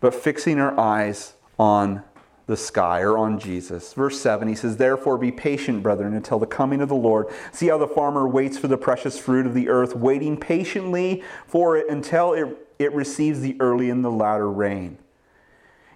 but 0.00 0.14
fixing 0.14 0.58
our 0.60 0.78
eyes 0.78 1.34
on 1.58 2.02
the 2.46 2.56
sky 2.56 3.00
or 3.00 3.18
on 3.18 3.38
Jesus. 3.38 3.92
Verse 3.92 4.20
7, 4.20 4.46
he 4.46 4.54
says, 4.54 4.76
Therefore 4.76 5.18
be 5.18 5.32
patient, 5.32 5.82
brethren, 5.82 6.14
until 6.14 6.38
the 6.38 6.46
coming 6.46 6.80
of 6.80 6.88
the 6.88 6.94
Lord. 6.94 7.26
See 7.52 7.66
how 7.68 7.78
the 7.78 7.88
farmer 7.88 8.28
waits 8.28 8.56
for 8.56 8.68
the 8.68 8.78
precious 8.78 9.18
fruit 9.18 9.46
of 9.46 9.54
the 9.54 9.68
earth, 9.68 9.96
waiting 9.96 10.36
patiently 10.36 11.24
for 11.46 11.76
it 11.76 11.88
until 11.88 12.34
it, 12.34 12.56
it 12.78 12.92
receives 12.92 13.40
the 13.40 13.56
early 13.58 13.90
and 13.90 14.04
the 14.04 14.10
latter 14.10 14.50
rain. 14.50 14.98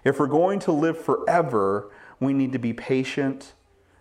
If 0.03 0.19
we're 0.19 0.27
going 0.27 0.59
to 0.61 0.71
live 0.71 0.99
forever, 0.99 1.89
we 2.19 2.33
need 2.33 2.51
to 2.51 2.59
be 2.59 2.73
patient. 2.73 3.53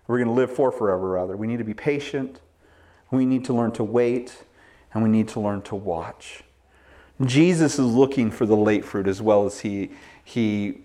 We're 0.07 0.19
going 0.19 0.29
to 0.29 0.35
live 0.35 0.51
for 0.53 0.73
forever, 0.73 1.11
rather. 1.11 1.37
We 1.37 1.47
need 1.47 1.59
to 1.59 1.65
be 1.65 1.75
patient. 1.75 2.41
We 3.13 3.27
need 3.27 3.45
to 3.45 3.53
learn 3.53 3.73
to 3.73 3.85
wait, 3.85 4.45
and 4.93 5.03
we 5.05 5.09
need 5.09 5.29
to 5.29 5.41
learn 5.41 5.63
to 5.63 5.77
watch. 5.77 6.43
Jesus 7.25 7.75
is 7.79 7.87
looking 7.87 8.31
for 8.31 8.47
the 8.47 8.57
late 8.57 8.85
fruit 8.85 9.07
as 9.07 9.21
well 9.21 9.45
as 9.45 9.61
he, 9.61 9.91
he 10.25 10.79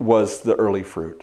was 0.00 0.40
the 0.40 0.54
early 0.56 0.82
fruit. 0.82 1.22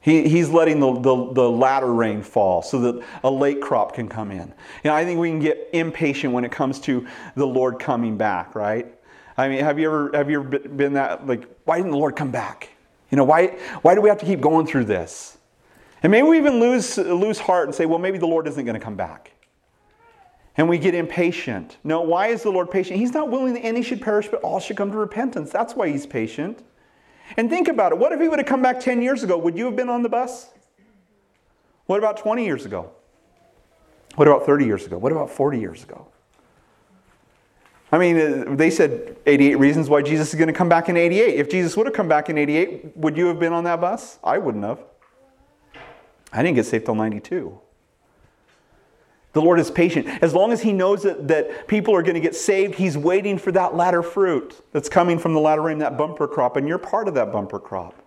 He, 0.00 0.28
he's 0.28 0.50
letting 0.50 0.80
the, 0.80 0.92
the, 0.92 1.32
the, 1.32 1.50
latter 1.50 1.90
rain 1.90 2.22
fall 2.22 2.60
so 2.60 2.78
that 2.80 3.02
a 3.22 3.30
late 3.30 3.62
crop 3.62 3.94
can 3.94 4.06
come 4.06 4.30
in. 4.30 4.52
You 4.82 4.90
know, 4.90 4.94
I 4.94 5.02
think 5.02 5.18
we 5.18 5.30
can 5.30 5.40
get 5.40 5.70
impatient 5.72 6.34
when 6.34 6.44
it 6.44 6.52
comes 6.52 6.78
to 6.80 7.06
the 7.36 7.46
Lord 7.46 7.78
coming 7.78 8.18
back, 8.18 8.54
right? 8.54 8.92
I 9.38 9.48
mean, 9.48 9.60
have 9.60 9.78
you 9.78 9.86
ever 9.86 10.10
have 10.12 10.30
you 10.30 10.40
ever 10.40 10.58
been 10.58 10.92
that 10.92 11.26
like, 11.26 11.48
why 11.64 11.78
didn't 11.78 11.92
the 11.92 11.96
Lord 11.96 12.16
come 12.16 12.30
back? 12.30 12.68
You 13.10 13.16
know, 13.16 13.24
why 13.24 13.58
why 13.80 13.94
do 13.94 14.02
we 14.02 14.10
have 14.10 14.18
to 14.18 14.26
keep 14.26 14.42
going 14.42 14.66
through 14.66 14.84
this? 14.84 15.38
And 16.02 16.10
maybe 16.10 16.28
we 16.28 16.36
even 16.36 16.60
lose 16.60 16.98
lose 16.98 17.38
heart 17.38 17.66
and 17.66 17.74
say, 17.74 17.86
well, 17.86 17.98
maybe 17.98 18.18
the 18.18 18.26
Lord 18.26 18.46
isn't 18.46 18.62
going 18.64 18.78
to 18.78 18.84
come 18.84 18.96
back. 18.96 19.32
And 20.56 20.68
we 20.68 20.78
get 20.78 20.94
impatient. 20.94 21.78
No, 21.82 22.02
why 22.02 22.28
is 22.28 22.42
the 22.42 22.50
Lord 22.50 22.70
patient? 22.70 23.00
He's 23.00 23.12
not 23.12 23.30
willing 23.30 23.54
that 23.54 23.64
any 23.64 23.82
should 23.82 24.02
perish, 24.02 24.28
but 24.28 24.40
all 24.42 24.60
should 24.60 24.76
come 24.76 24.92
to 24.92 24.98
repentance. 24.98 25.50
That's 25.50 25.74
why 25.74 25.88
he's 25.88 26.06
patient. 26.06 26.62
And 27.36 27.48
think 27.50 27.68
about 27.68 27.92
it. 27.92 27.98
What 27.98 28.12
if 28.12 28.20
he 28.20 28.28
would 28.28 28.38
have 28.38 28.46
come 28.46 28.62
back 28.62 28.80
10 28.80 29.02
years 29.02 29.22
ago? 29.22 29.36
Would 29.38 29.56
you 29.56 29.64
have 29.66 29.76
been 29.76 29.88
on 29.88 30.02
the 30.02 30.08
bus? 30.08 30.50
What 31.86 31.98
about 31.98 32.16
20 32.16 32.44
years 32.44 32.64
ago? 32.64 32.90
What 34.16 34.28
about 34.28 34.46
30 34.46 34.64
years 34.64 34.86
ago? 34.86 34.96
What 34.98 35.12
about 35.12 35.30
40 35.30 35.58
years 35.58 35.82
ago? 35.82 36.06
I 37.90 37.98
mean, 37.98 38.18
uh, 38.18 38.56
they 38.56 38.70
said 38.70 39.16
88 39.26 39.54
reasons 39.56 39.88
why 39.88 40.02
Jesus 40.02 40.30
is 40.30 40.34
going 40.34 40.48
to 40.48 40.54
come 40.54 40.68
back 40.68 40.88
in 40.88 40.96
88. 40.96 41.34
If 41.34 41.48
Jesus 41.48 41.76
would 41.76 41.86
have 41.86 41.94
come 41.94 42.08
back 42.08 42.28
in 42.28 42.38
88, 42.38 42.96
would 42.96 43.16
you 43.16 43.26
have 43.26 43.38
been 43.38 43.52
on 43.52 43.64
that 43.64 43.80
bus? 43.80 44.18
I 44.24 44.38
wouldn't 44.38 44.64
have. 44.64 44.80
I 46.32 46.42
didn't 46.42 46.56
get 46.56 46.66
saved 46.66 46.86
till 46.86 46.96
92. 46.96 47.60
The 49.34 49.42
Lord 49.42 49.58
is 49.60 49.70
patient. 49.70 50.06
As 50.22 50.32
long 50.32 50.52
as 50.52 50.62
He 50.62 50.72
knows 50.72 51.02
that, 51.02 51.28
that 51.28 51.68
people 51.68 51.94
are 51.94 52.02
going 52.02 52.14
to 52.14 52.20
get 52.20 52.34
saved, 52.34 52.76
He's 52.76 52.96
waiting 52.96 53.36
for 53.36 53.52
that 53.52 53.76
latter 53.76 54.02
fruit 54.02 54.64
that's 54.72 54.88
coming 54.88 55.18
from 55.18 55.34
the 55.34 55.40
latter 55.40 55.62
rain, 55.62 55.78
that 55.78 55.98
bumper 55.98 56.26
crop, 56.26 56.56
and 56.56 56.66
you're 56.66 56.78
part 56.78 57.08
of 57.08 57.14
that 57.14 57.32
bumper 57.32 57.58
crop. 57.58 58.00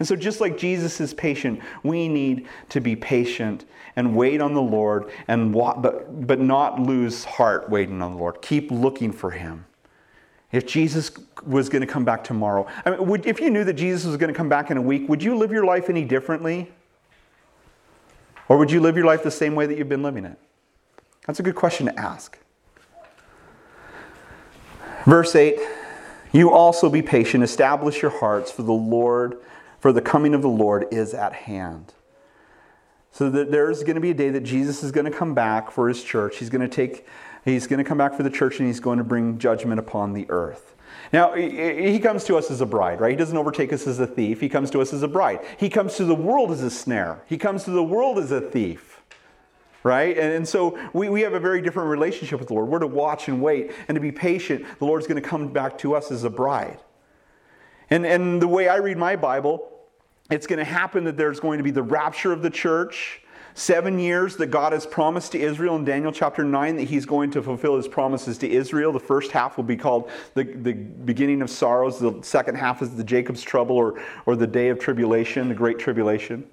And 0.00 0.06
so, 0.06 0.16
just 0.16 0.40
like 0.40 0.58
Jesus 0.58 1.00
is 1.00 1.14
patient, 1.14 1.60
we 1.84 2.08
need 2.08 2.48
to 2.70 2.80
be 2.80 2.96
patient 2.96 3.64
and 3.94 4.16
wait 4.16 4.40
on 4.40 4.52
the 4.52 4.62
Lord, 4.62 5.10
and 5.28 5.52
but, 5.52 6.26
but 6.26 6.40
not 6.40 6.80
lose 6.80 7.24
heart 7.24 7.70
waiting 7.70 8.02
on 8.02 8.12
the 8.14 8.18
Lord. 8.18 8.42
Keep 8.42 8.72
looking 8.72 9.12
for 9.12 9.30
Him. 9.30 9.64
If 10.50 10.66
Jesus 10.66 11.12
was 11.46 11.68
going 11.68 11.82
to 11.82 11.86
come 11.86 12.04
back 12.04 12.24
tomorrow, 12.24 12.66
I 12.84 12.90
mean, 12.90 13.06
would, 13.06 13.26
if 13.26 13.40
you 13.40 13.50
knew 13.50 13.62
that 13.62 13.74
Jesus 13.74 14.04
was 14.04 14.16
going 14.16 14.32
to 14.32 14.36
come 14.36 14.48
back 14.48 14.72
in 14.72 14.76
a 14.76 14.82
week, 14.82 15.08
would 15.08 15.22
you 15.22 15.36
live 15.36 15.52
your 15.52 15.64
life 15.64 15.88
any 15.88 16.04
differently? 16.04 16.72
Or 18.48 18.58
would 18.58 18.70
you 18.72 18.80
live 18.80 18.96
your 18.96 19.06
life 19.06 19.22
the 19.22 19.30
same 19.30 19.54
way 19.54 19.66
that 19.66 19.78
you've 19.78 19.88
been 19.88 20.02
living 20.02 20.24
it? 20.24 20.38
That's 21.24 21.40
a 21.40 21.42
good 21.42 21.54
question 21.54 21.86
to 21.86 21.98
ask. 21.98 22.38
Verse 25.04 25.34
8 25.34 25.58
You 26.32 26.50
also 26.50 26.88
be 26.88 27.02
patient, 27.02 27.42
establish 27.42 28.02
your 28.02 28.10
hearts, 28.10 28.50
for 28.50 28.62
the 28.62 28.72
Lord, 28.72 29.38
for 29.78 29.92
the 29.92 30.02
coming 30.02 30.34
of 30.34 30.42
the 30.42 30.48
Lord 30.48 30.86
is 30.90 31.14
at 31.14 31.32
hand. 31.32 31.92
So 33.12 33.30
that 33.30 33.50
there's 33.50 33.82
going 33.82 33.94
to 33.94 34.00
be 34.00 34.10
a 34.10 34.14
day 34.14 34.30
that 34.30 34.42
Jesus 34.42 34.82
is 34.82 34.90
going 34.90 35.10
to 35.10 35.16
come 35.16 35.34
back 35.34 35.70
for 35.70 35.88
his 35.88 36.02
church. 36.02 36.38
He's 36.38 36.50
going 36.50 36.68
to 36.68 36.74
take 36.74 37.06
he's 37.44 37.66
going 37.66 37.78
to 37.78 37.84
come 37.84 37.98
back 37.98 38.14
for 38.14 38.22
the 38.22 38.30
church 38.30 38.58
and 38.58 38.66
he's 38.66 38.80
going 38.80 38.98
to 38.98 39.04
bring 39.04 39.38
judgment 39.38 39.78
upon 39.78 40.12
the 40.12 40.26
earth. 40.30 40.74
Now, 41.12 41.34
he 41.34 41.98
comes 42.00 42.24
to 42.24 42.36
us 42.36 42.50
as 42.50 42.60
a 42.60 42.66
bride, 42.66 43.00
right? 43.00 43.10
He 43.10 43.16
doesn't 43.16 43.36
overtake 43.36 43.72
us 43.72 43.86
as 43.86 44.00
a 44.00 44.06
thief. 44.06 44.40
He 44.40 44.48
comes 44.48 44.70
to 44.70 44.80
us 44.80 44.92
as 44.92 45.02
a 45.02 45.08
bride. 45.08 45.40
He 45.58 45.68
comes 45.68 45.96
to 45.96 46.04
the 46.04 46.14
world 46.14 46.50
as 46.50 46.62
a 46.62 46.70
snare. 46.70 47.22
He 47.26 47.36
comes 47.36 47.64
to 47.64 47.70
the 47.70 47.82
world 47.82 48.18
as 48.18 48.32
a 48.32 48.40
thief 48.40 48.93
right? 49.84 50.16
And, 50.18 50.32
and 50.32 50.48
so 50.48 50.76
we, 50.92 51.08
we 51.08 51.20
have 51.20 51.34
a 51.34 51.40
very 51.40 51.60
different 51.60 51.90
relationship 51.90 52.40
with 52.40 52.48
the 52.48 52.54
Lord. 52.54 52.68
We're 52.68 52.80
to 52.80 52.86
watch 52.88 53.28
and 53.28 53.40
wait 53.40 53.70
and 53.86 53.94
to 53.94 54.00
be 54.00 54.10
patient. 54.10 54.64
The 54.78 54.86
Lord's 54.86 55.06
going 55.06 55.22
to 55.22 55.28
come 55.28 55.48
back 55.48 55.78
to 55.78 55.94
us 55.94 56.10
as 56.10 56.24
a 56.24 56.30
bride. 56.30 56.80
And, 57.90 58.04
and 58.04 58.40
the 58.42 58.48
way 58.48 58.66
I 58.66 58.76
read 58.76 58.96
my 58.96 59.14
Bible, 59.14 59.70
it's 60.30 60.46
going 60.46 60.58
to 60.58 60.64
happen 60.64 61.04
that 61.04 61.18
there's 61.18 61.38
going 61.38 61.58
to 61.58 61.64
be 61.64 61.70
the 61.70 61.82
rapture 61.82 62.32
of 62.32 62.42
the 62.42 62.50
church. 62.50 63.20
Seven 63.56 64.00
years 64.00 64.36
that 64.38 64.46
God 64.46 64.72
has 64.72 64.84
promised 64.84 65.30
to 65.32 65.38
Israel 65.38 65.76
in 65.76 65.84
Daniel 65.84 66.10
chapter 66.10 66.42
9 66.42 66.74
that 66.74 66.84
He's 66.84 67.06
going 67.06 67.30
to 67.32 67.42
fulfill 67.42 67.76
His 67.76 67.86
promises 67.86 68.36
to 68.38 68.50
Israel. 68.50 68.90
The 68.90 68.98
first 68.98 69.30
half 69.30 69.56
will 69.56 69.64
be 69.64 69.76
called 69.76 70.10
the, 70.32 70.42
the 70.42 70.72
beginning 70.72 71.40
of 71.40 71.48
sorrows. 71.50 72.00
The 72.00 72.18
second 72.22 72.56
half 72.56 72.82
is 72.82 72.96
the 72.96 73.04
Jacob's 73.04 73.42
trouble 73.42 73.76
or, 73.76 74.02
or 74.26 74.34
the 74.34 74.46
day 74.46 74.70
of 74.70 74.80
tribulation, 74.80 75.48
the 75.48 75.54
great 75.54 75.78
tribulation. 75.78 76.48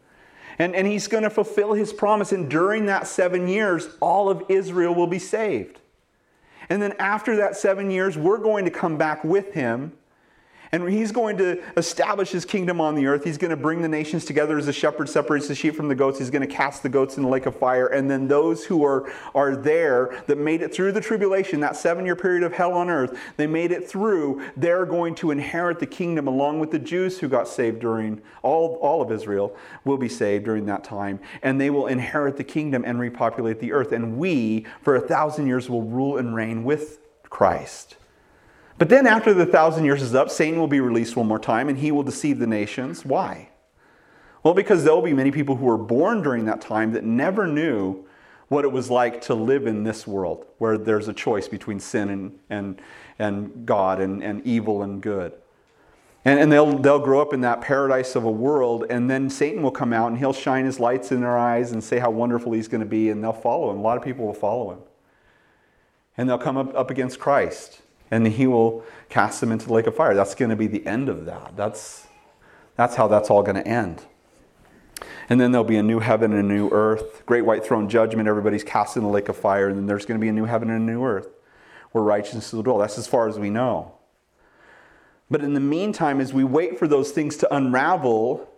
And, 0.62 0.76
and 0.76 0.86
he's 0.86 1.08
going 1.08 1.24
to 1.24 1.32
fulfill 1.32 1.74
his 1.74 1.92
promise. 1.92 2.32
And 2.32 2.48
during 2.48 2.86
that 2.86 3.08
seven 3.08 3.48
years, 3.48 3.90
all 4.00 4.30
of 4.30 4.44
Israel 4.48 4.94
will 4.94 5.08
be 5.08 5.18
saved. 5.18 5.80
And 6.70 6.80
then 6.80 6.94
after 7.00 7.36
that 7.38 7.58
seven 7.58 7.90
years, 7.90 8.16
we're 8.16 8.38
going 8.38 8.66
to 8.66 8.72
come 8.72 8.96
back 8.96 9.24
with 9.24 9.54
him 9.54 9.94
and 10.74 10.88
he's 10.88 11.12
going 11.12 11.38
to 11.38 11.62
establish 11.76 12.30
his 12.30 12.46
kingdom 12.46 12.80
on 12.80 12.96
the 12.96 13.06
earth. 13.06 13.26
He's 13.26 13.38
going 13.38 13.50
to 13.50 13.58
bring 13.58 13.82
the 13.82 13.90
nations 13.90 14.24
together 14.24 14.58
as 14.58 14.70
a 14.70 14.74
shepherd 14.74 15.10
separates 15.10 15.50
the 15.50 15.56
sheep 15.56 15.76
from 15.76 15.90
the 15.90 15.96
goats. 15.96 16.20
He's 16.20 16.30
going 16.30 16.48
to 16.48 16.54
cast 16.54 16.82
the 16.82 16.88
goats 16.88 17.18
in 17.18 17.24
the 17.24 17.30
lake 17.30 17.46
of 17.46 17.58
fire. 17.58 17.88
And 17.88 18.10
then 18.10 18.30
those 18.30 18.64
who 18.66 18.86
are, 18.86 19.12
are 19.36 19.56
there 19.56 20.24
that 20.28 20.38
made 20.38 20.62
it 20.62 20.74
through 20.74 20.94
the 20.94 21.02
tribulation, 21.02 21.60
that 21.60 21.76
seven 21.76 22.06
year 22.06 22.16
period 22.16 22.44
of 22.44 22.54
hell 22.54 22.72
on 22.72 22.90
earth, 22.90 23.20
they 23.36 23.48
made 23.48 23.72
it 23.72 23.88
through, 23.88 24.42
they're 24.56 24.86
going 24.86 25.14
to 25.16 25.32
inherit 25.32 25.80
the 25.80 25.86
kingdom 25.86 26.28
along 26.28 26.62
with 26.62 26.72
the 26.72 26.80
Jews 26.80 27.20
who 27.20 27.28
got 27.28 27.50
saved 27.50 27.80
during, 27.82 28.22
all, 28.42 28.76
all 28.76 29.02
of 29.02 29.12
Israel 29.12 29.54
will 29.84 29.98
be 29.98 30.10
saved 30.10 30.46
during 30.46 30.66
that 30.68 30.86
time. 30.86 31.20
And 31.42 31.60
they 31.60 31.70
will 31.70 31.88
inherit 31.88 32.38
the 32.38 32.46
kingdom 32.46 32.84
and 32.86 32.98
repopulate 32.98 33.60
the 33.60 33.74
earth. 33.74 33.92
And 33.92 34.18
we, 34.18 34.66
for 34.82 34.96
a 34.96 35.02
thousand 35.02 35.48
years, 35.48 35.70
will 35.70 35.84
rule 35.84 36.18
and 36.18 36.34
reign 36.34 36.64
with 36.64 37.00
Christ. 37.30 37.98
But 38.82 38.90
then, 38.90 39.06
after 39.06 39.32
the 39.32 39.46
thousand 39.46 39.86
years 39.86 40.02
is 40.02 40.16
up, 40.16 40.32
Satan 40.32 40.60
will 40.60 40.68
be 40.68 40.80
released 40.80 41.16
one 41.16 41.28
more 41.28 41.38
time 41.38 41.70
and 41.70 41.78
he 41.78 41.92
will 41.92 42.02
deceive 42.02 42.40
the 42.40 42.48
nations. 42.48 43.06
Why? 43.06 43.50
Well, 44.42 44.56
because 44.56 44.84
there 44.84 44.96
will 44.96 45.04
be 45.04 45.14
many 45.14 45.30
people 45.30 45.56
who 45.56 45.68
were 45.68 45.78
born 45.78 46.24
during 46.24 46.46
that 46.46 46.62
time 46.62 46.94
that 46.94 47.04
never 47.04 47.46
knew 47.46 48.04
what 48.48 48.66
it 48.66 48.72
was 48.72 48.90
like 48.90 49.22
to 49.22 49.36
live 49.36 49.68
in 49.68 49.84
this 49.84 50.08
world 50.08 50.48
where 50.58 50.80
there's 50.80 51.08
a 51.08 51.14
choice 51.14 51.48
between 51.48 51.80
sin 51.80 52.10
and, 52.10 52.40
and, 52.50 52.82
and 53.20 53.68
God 53.68 54.00
and, 54.00 54.24
and 54.24 54.44
evil 54.48 54.82
and 54.82 55.00
good. 55.00 55.34
And, 56.26 56.40
and 56.40 56.52
they'll, 56.52 56.80
they'll 56.80 56.98
grow 56.98 57.22
up 57.22 57.34
in 57.34 57.42
that 57.42 57.62
paradise 57.62 58.16
of 58.16 58.24
a 58.24 58.32
world, 58.32 58.88
and 58.90 59.08
then 59.08 59.30
Satan 59.30 59.62
will 59.62 59.70
come 59.70 59.94
out 59.94 60.08
and 60.08 60.18
he'll 60.18 60.34
shine 60.34 60.66
his 60.66 60.80
lights 60.80 61.12
in 61.12 61.22
their 61.22 61.38
eyes 61.38 61.72
and 61.72 61.84
say 61.84 62.00
how 62.00 62.10
wonderful 62.10 62.54
he's 62.54 62.68
going 62.68 62.82
to 62.82 62.90
be, 62.90 63.12
and 63.12 63.24
they'll 63.24 63.32
follow 63.32 63.70
him. 63.70 63.78
A 63.78 63.82
lot 63.84 63.96
of 63.96 64.04
people 64.04 64.26
will 64.26 64.34
follow 64.34 64.72
him. 64.72 64.80
And 66.18 66.28
they'll 66.28 66.40
come 66.40 66.58
up, 66.58 66.76
up 66.76 66.90
against 66.90 67.20
Christ 67.20 67.81
and 68.12 68.28
he 68.28 68.46
will 68.46 68.84
cast 69.10 69.40
them 69.40 69.52
into 69.52 69.68
the 69.68 69.74
lake 69.74 69.88
of 69.88 69.96
fire. 69.96 70.14
That's 70.14 70.36
going 70.36 70.50
to 70.50 70.56
be 70.56 70.68
the 70.68 70.86
end 70.86 71.10
of 71.10 71.26
that. 71.26 71.56
That's, 71.56 72.08
that's 72.76 72.96
how 72.96 73.08
that's 73.08 73.30
all 73.30 73.42
going 73.42 73.56
to 73.56 73.68
end. 73.68 74.04
And 75.30 75.40
then 75.40 75.52
there'll 75.52 75.64
be 75.64 75.78
a 75.78 75.84
new 75.84 76.00
heaven 76.00 76.34
and 76.34 76.52
a 76.52 76.54
new 76.54 76.70
earth. 76.70 77.26
Great 77.26 77.46
white 77.46 77.66
throne 77.66 77.90
judgment, 77.90 78.28
everybody's 78.28 78.64
cast 78.64 78.98
in 78.98 79.04
the 79.04 79.10
lake 79.10 79.30
of 79.30 79.38
fire, 79.38 79.70
and 79.70 79.78
then 79.78 79.86
there's 79.88 80.06
going 80.06 80.20
to 80.20 80.22
be 80.22 80.28
a 80.28 80.34
new 80.34 80.46
heaven 80.46 80.70
and 80.70 80.88
a 80.88 80.92
new 80.92 81.04
earth 81.04 81.30
where 81.94 82.04
righteousness 82.04 82.52
will 82.54 82.64
dwell. 82.64 82.78
That's 82.78 82.98
as 82.98 83.08
far 83.08 83.28
as 83.28 83.40
we 83.40 83.50
know. 83.50 83.94
But 85.30 85.42
in 85.42 85.54
the 85.54 85.62
meantime, 85.62 86.20
as 86.20 86.34
we 86.34 86.44
wait 86.44 86.78
for 86.78 86.88
those 86.88 87.12
things 87.12 87.38
to 87.38 87.56
unravel, 87.56 88.50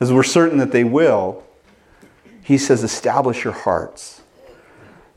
as 0.00 0.10
we're 0.10 0.22
certain 0.22 0.58
that 0.58 0.72
they 0.72 0.84
will, 0.84 1.44
he 2.42 2.56
says, 2.56 2.82
establish 2.82 3.44
your 3.44 3.52
hearts. 3.52 4.22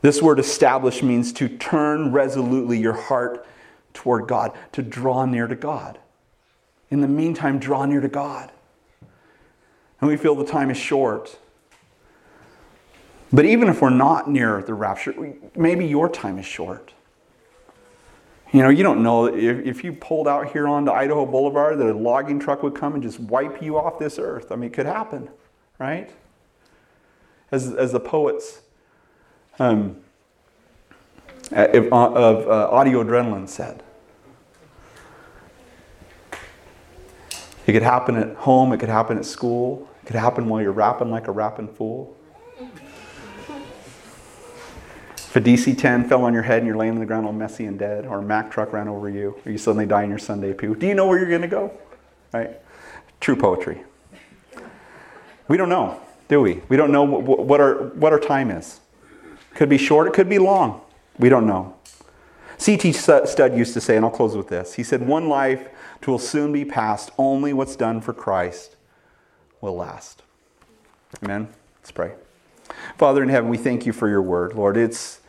This 0.02 0.22
word 0.22 0.38
establish 0.38 1.02
means 1.02 1.32
to 1.34 1.48
turn 1.48 2.12
resolutely 2.12 2.78
your 2.78 2.94
heart 2.94 3.46
toward 3.92 4.26
God, 4.26 4.56
to 4.72 4.82
draw 4.82 5.24
near 5.26 5.46
to 5.46 5.56
God. 5.56 5.98
In 6.90 7.00
the 7.00 7.08
meantime, 7.08 7.58
draw 7.58 7.84
near 7.84 8.00
to 8.00 8.08
God. 8.08 8.50
And 10.00 10.08
we 10.08 10.16
feel 10.16 10.34
the 10.34 10.44
time 10.44 10.70
is 10.70 10.78
short. 10.78 11.38
But 13.32 13.44
even 13.44 13.68
if 13.68 13.80
we're 13.80 13.90
not 13.90 14.28
near 14.28 14.62
the 14.62 14.74
rapture, 14.74 15.34
maybe 15.54 15.86
your 15.86 16.08
time 16.08 16.38
is 16.38 16.46
short. 16.46 16.94
You 18.52 18.62
know, 18.62 18.68
you 18.68 18.82
don't 18.82 19.02
know 19.02 19.26
if, 19.26 19.64
if 19.64 19.84
you 19.84 19.92
pulled 19.92 20.26
out 20.26 20.50
here 20.50 20.66
onto 20.66 20.90
Idaho 20.90 21.24
Boulevard 21.24 21.78
that 21.78 21.86
a 21.86 21.94
logging 21.96 22.40
truck 22.40 22.64
would 22.64 22.74
come 22.74 22.94
and 22.94 23.02
just 23.02 23.20
wipe 23.20 23.62
you 23.62 23.78
off 23.78 23.98
this 23.98 24.18
earth. 24.18 24.50
I 24.50 24.56
mean, 24.56 24.70
it 24.70 24.72
could 24.72 24.86
happen, 24.86 25.28
right? 25.78 26.10
As, 27.52 27.72
as 27.72 27.92
the 27.92 28.00
poets 28.00 28.62
um, 29.60 29.96
uh, 31.52 31.68
of, 31.68 31.92
of 31.92 32.48
uh, 32.48 32.70
audio 32.74 33.04
adrenaline 33.04 33.48
said. 33.48 33.82
It 37.66 37.72
could 37.72 37.82
happen 37.82 38.16
at 38.16 38.34
home, 38.36 38.72
it 38.72 38.78
could 38.80 38.88
happen 38.88 39.18
at 39.18 39.24
school, 39.24 39.88
it 40.02 40.06
could 40.06 40.16
happen 40.16 40.48
while 40.48 40.60
you're 40.60 40.72
rapping 40.72 41.10
like 41.10 41.28
a 41.28 41.32
rapping 41.32 41.68
fool. 41.68 42.16
If 45.14 45.36
a 45.36 45.40
DC 45.40 45.78
10 45.78 46.08
fell 46.08 46.24
on 46.24 46.34
your 46.34 46.42
head 46.42 46.58
and 46.58 46.66
you're 46.66 46.76
laying 46.76 46.94
on 46.94 46.98
the 46.98 47.06
ground 47.06 47.26
all 47.26 47.32
messy 47.32 47.66
and 47.66 47.78
dead, 47.78 48.06
or 48.06 48.18
a 48.18 48.22
Mack 48.22 48.50
truck 48.50 48.72
ran 48.72 48.88
over 48.88 49.08
you, 49.08 49.40
or 49.44 49.52
you 49.52 49.58
suddenly 49.58 49.86
die 49.86 50.02
in 50.02 50.10
your 50.10 50.18
Sunday 50.18 50.52
pew, 50.52 50.74
do 50.74 50.88
you 50.88 50.94
know 50.94 51.06
where 51.06 51.18
you're 51.18 51.28
going 51.28 51.42
to 51.42 51.46
go? 51.46 51.72
Right? 52.32 52.58
True 53.20 53.36
poetry. 53.36 53.82
We 55.46 55.56
don't 55.56 55.68
know, 55.68 56.00
do 56.28 56.40
we? 56.40 56.62
We 56.68 56.76
don't 56.76 56.90
know 56.90 57.04
what 57.04 57.60
our, 57.60 57.74
what 57.90 58.12
our 58.12 58.18
time 58.18 58.50
is. 58.50 58.79
Could 59.54 59.68
be 59.68 59.78
short, 59.78 60.06
it 60.08 60.14
could 60.14 60.28
be 60.28 60.38
long. 60.38 60.80
We 61.18 61.28
don't 61.28 61.46
know. 61.46 61.76
C.T. 62.56 62.92
Studd 62.92 63.56
used 63.56 63.74
to 63.74 63.80
say, 63.80 63.96
and 63.96 64.04
I'll 64.04 64.10
close 64.10 64.36
with 64.36 64.48
this. 64.48 64.74
He 64.74 64.82
said, 64.82 65.06
One 65.06 65.28
life 65.28 65.68
will 66.06 66.18
soon 66.18 66.52
be 66.52 66.64
past. 66.64 67.10
Only 67.18 67.52
what's 67.52 67.76
done 67.76 68.00
for 68.00 68.12
Christ 68.12 68.76
will 69.60 69.76
last. 69.76 70.22
Amen. 71.22 71.48
Let's 71.80 71.90
pray. 71.90 72.12
Father 72.98 73.22
in 73.22 73.28
heaven, 73.28 73.50
we 73.50 73.58
thank 73.58 73.86
you 73.86 73.92
for 73.92 74.08
your 74.08 74.22
word, 74.22 74.54
Lord. 74.54 74.76
It's, 74.76 75.20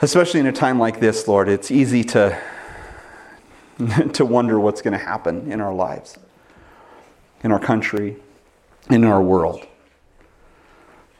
especially 0.00 0.40
in 0.40 0.46
a 0.46 0.52
time 0.52 0.78
like 0.78 1.00
this, 1.00 1.26
Lord, 1.28 1.48
it's 1.48 1.70
easy 1.70 2.04
to, 2.04 2.40
to 4.12 4.24
wonder 4.24 4.58
what's 4.58 4.82
going 4.82 4.92
to 4.98 5.04
happen 5.04 5.50
in 5.50 5.60
our 5.60 5.74
lives, 5.74 6.18
in 7.42 7.52
our 7.52 7.60
country, 7.60 8.16
in 8.90 9.04
our 9.04 9.22
world 9.22 9.66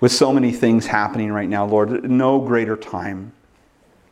with 0.00 0.12
so 0.12 0.32
many 0.32 0.52
things 0.52 0.86
happening 0.86 1.32
right 1.32 1.48
now, 1.48 1.66
Lord, 1.66 2.08
no 2.08 2.40
greater 2.40 2.76
time 2.76 3.32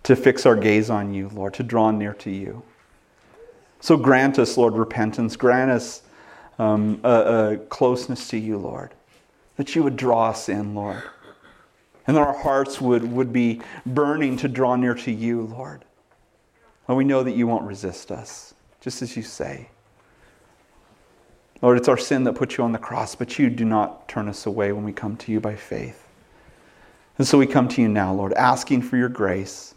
to 0.05 0.17
fix 0.17 0.47
our 0.47 0.57
gaze 0.57 0.91
on 0.91 1.13
you, 1.13 1.29
Lord, 1.29 1.55
to 1.55 1.63
draw 1.63 1.91
near 1.91 2.15
to 2.15 2.31
you. 2.31 2.63
So 3.81 3.97
grant 3.97 4.39
us, 4.39 4.57
Lord, 4.57 4.75
repentance. 4.75 5.37
Grant 5.37 5.71
us 5.71 6.03
um, 6.59 7.01
a, 7.05 7.53
a 7.53 7.57
closeness 7.69 8.29
to 8.29 8.39
you, 8.39 8.57
Lord, 8.57 8.95
that 9.57 9.75
you 9.75 9.83
would 9.83 9.97
draw 9.97 10.31
us 10.31 10.49
in, 10.49 10.75
Lord. 10.75 11.03
And 12.07 12.17
that 12.17 12.27
our 12.27 12.39
hearts 12.39 12.81
would, 12.81 13.03
would 13.13 13.33
be 13.33 13.61
burning 13.87 14.37
to 14.39 14.49
draw 14.49 14.77
near 14.77 14.95
to 14.95 15.11
you, 15.11 15.43
Lord. 15.43 15.85
And 16.87 16.97
we 16.97 17.05
know 17.05 17.23
that 17.23 17.35
you 17.35 17.47
won't 17.47 17.65
resist 17.65 18.11
us, 18.11 18.55
just 18.81 19.01
as 19.01 19.17
you 19.17 19.23
say. 19.23 19.69
Lord, 21.65 21.79
it's 21.79 21.89
our 21.89 21.97
sin 21.97 22.25
that 22.25 22.35
put 22.35 22.59
you 22.59 22.65
on 22.65 22.73
the 22.73 22.79
cross, 22.79 23.15
but 23.15 23.39
you 23.39 23.49
do 23.49 23.65
not 23.65 24.07
turn 24.07 24.29
us 24.29 24.45
away 24.45 24.71
when 24.73 24.85
we 24.85 24.93
come 24.93 25.17
to 25.17 25.33
you 25.33 25.41
by 25.41 25.57
faith. 25.57 26.07
And 27.17 27.27
so 27.27 27.39
we 27.39 27.47
come 27.47 27.69
to 27.69 27.81
you 27.81 27.89
now, 27.89 28.13
Lord, 28.13 28.35
asking 28.35 28.83
for 28.83 28.99
your 28.99 29.09
grace, 29.09 29.75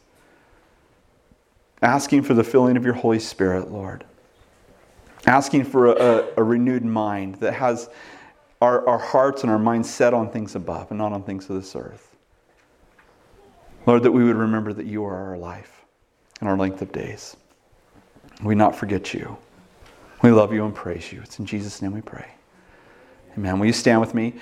asking 1.81 2.23
for 2.23 2.33
the 2.33 2.43
filling 2.43 2.75
of 2.75 2.83
your 2.83 2.93
Holy 2.93 3.19
Spirit, 3.19 3.71
Lord, 3.71 4.03
asking 5.25 5.63
for 5.63 5.93
a, 5.93 6.27
a, 6.35 6.43
renewed 6.43 6.83
mind 6.83 7.35
that 7.35 7.53
has 7.53 7.89
our, 8.61 8.85
our 8.85 8.99
hearts 8.99 9.43
and 9.43 9.49
our 9.49 9.57
minds 9.57 9.89
set 9.89 10.13
on 10.13 10.29
things 10.29 10.55
above 10.55 10.91
and 10.91 10.97
not 10.97 11.13
on 11.13 11.23
things 11.23 11.49
of 11.49 11.55
this 11.55 11.73
earth. 11.73 12.17
Lord, 13.85 14.03
that 14.03 14.11
we 14.11 14.25
would 14.25 14.35
remember 14.35 14.73
that 14.73 14.87
you 14.87 15.05
are 15.05 15.15
our 15.15 15.37
life 15.37 15.85
and 16.41 16.49
our 16.49 16.57
length 16.57 16.81
of 16.81 16.91
days. 16.91 17.37
We 18.43 18.55
not 18.55 18.75
forget 18.75 19.13
you. 19.13 19.37
We 20.21 20.31
love 20.31 20.51
you 20.51 20.65
and 20.65 20.73
praise 20.73 21.11
you. 21.11 21.21
It's 21.21 21.39
in 21.39 21.45
Jesus' 21.45 21.81
name 21.81 21.93
we 21.93 22.01
pray. 22.01 22.27
Amen. 23.37 23.59
Will 23.59 23.67
you 23.67 23.73
stand 23.73 24.01
with 24.01 24.13
me? 24.13 24.33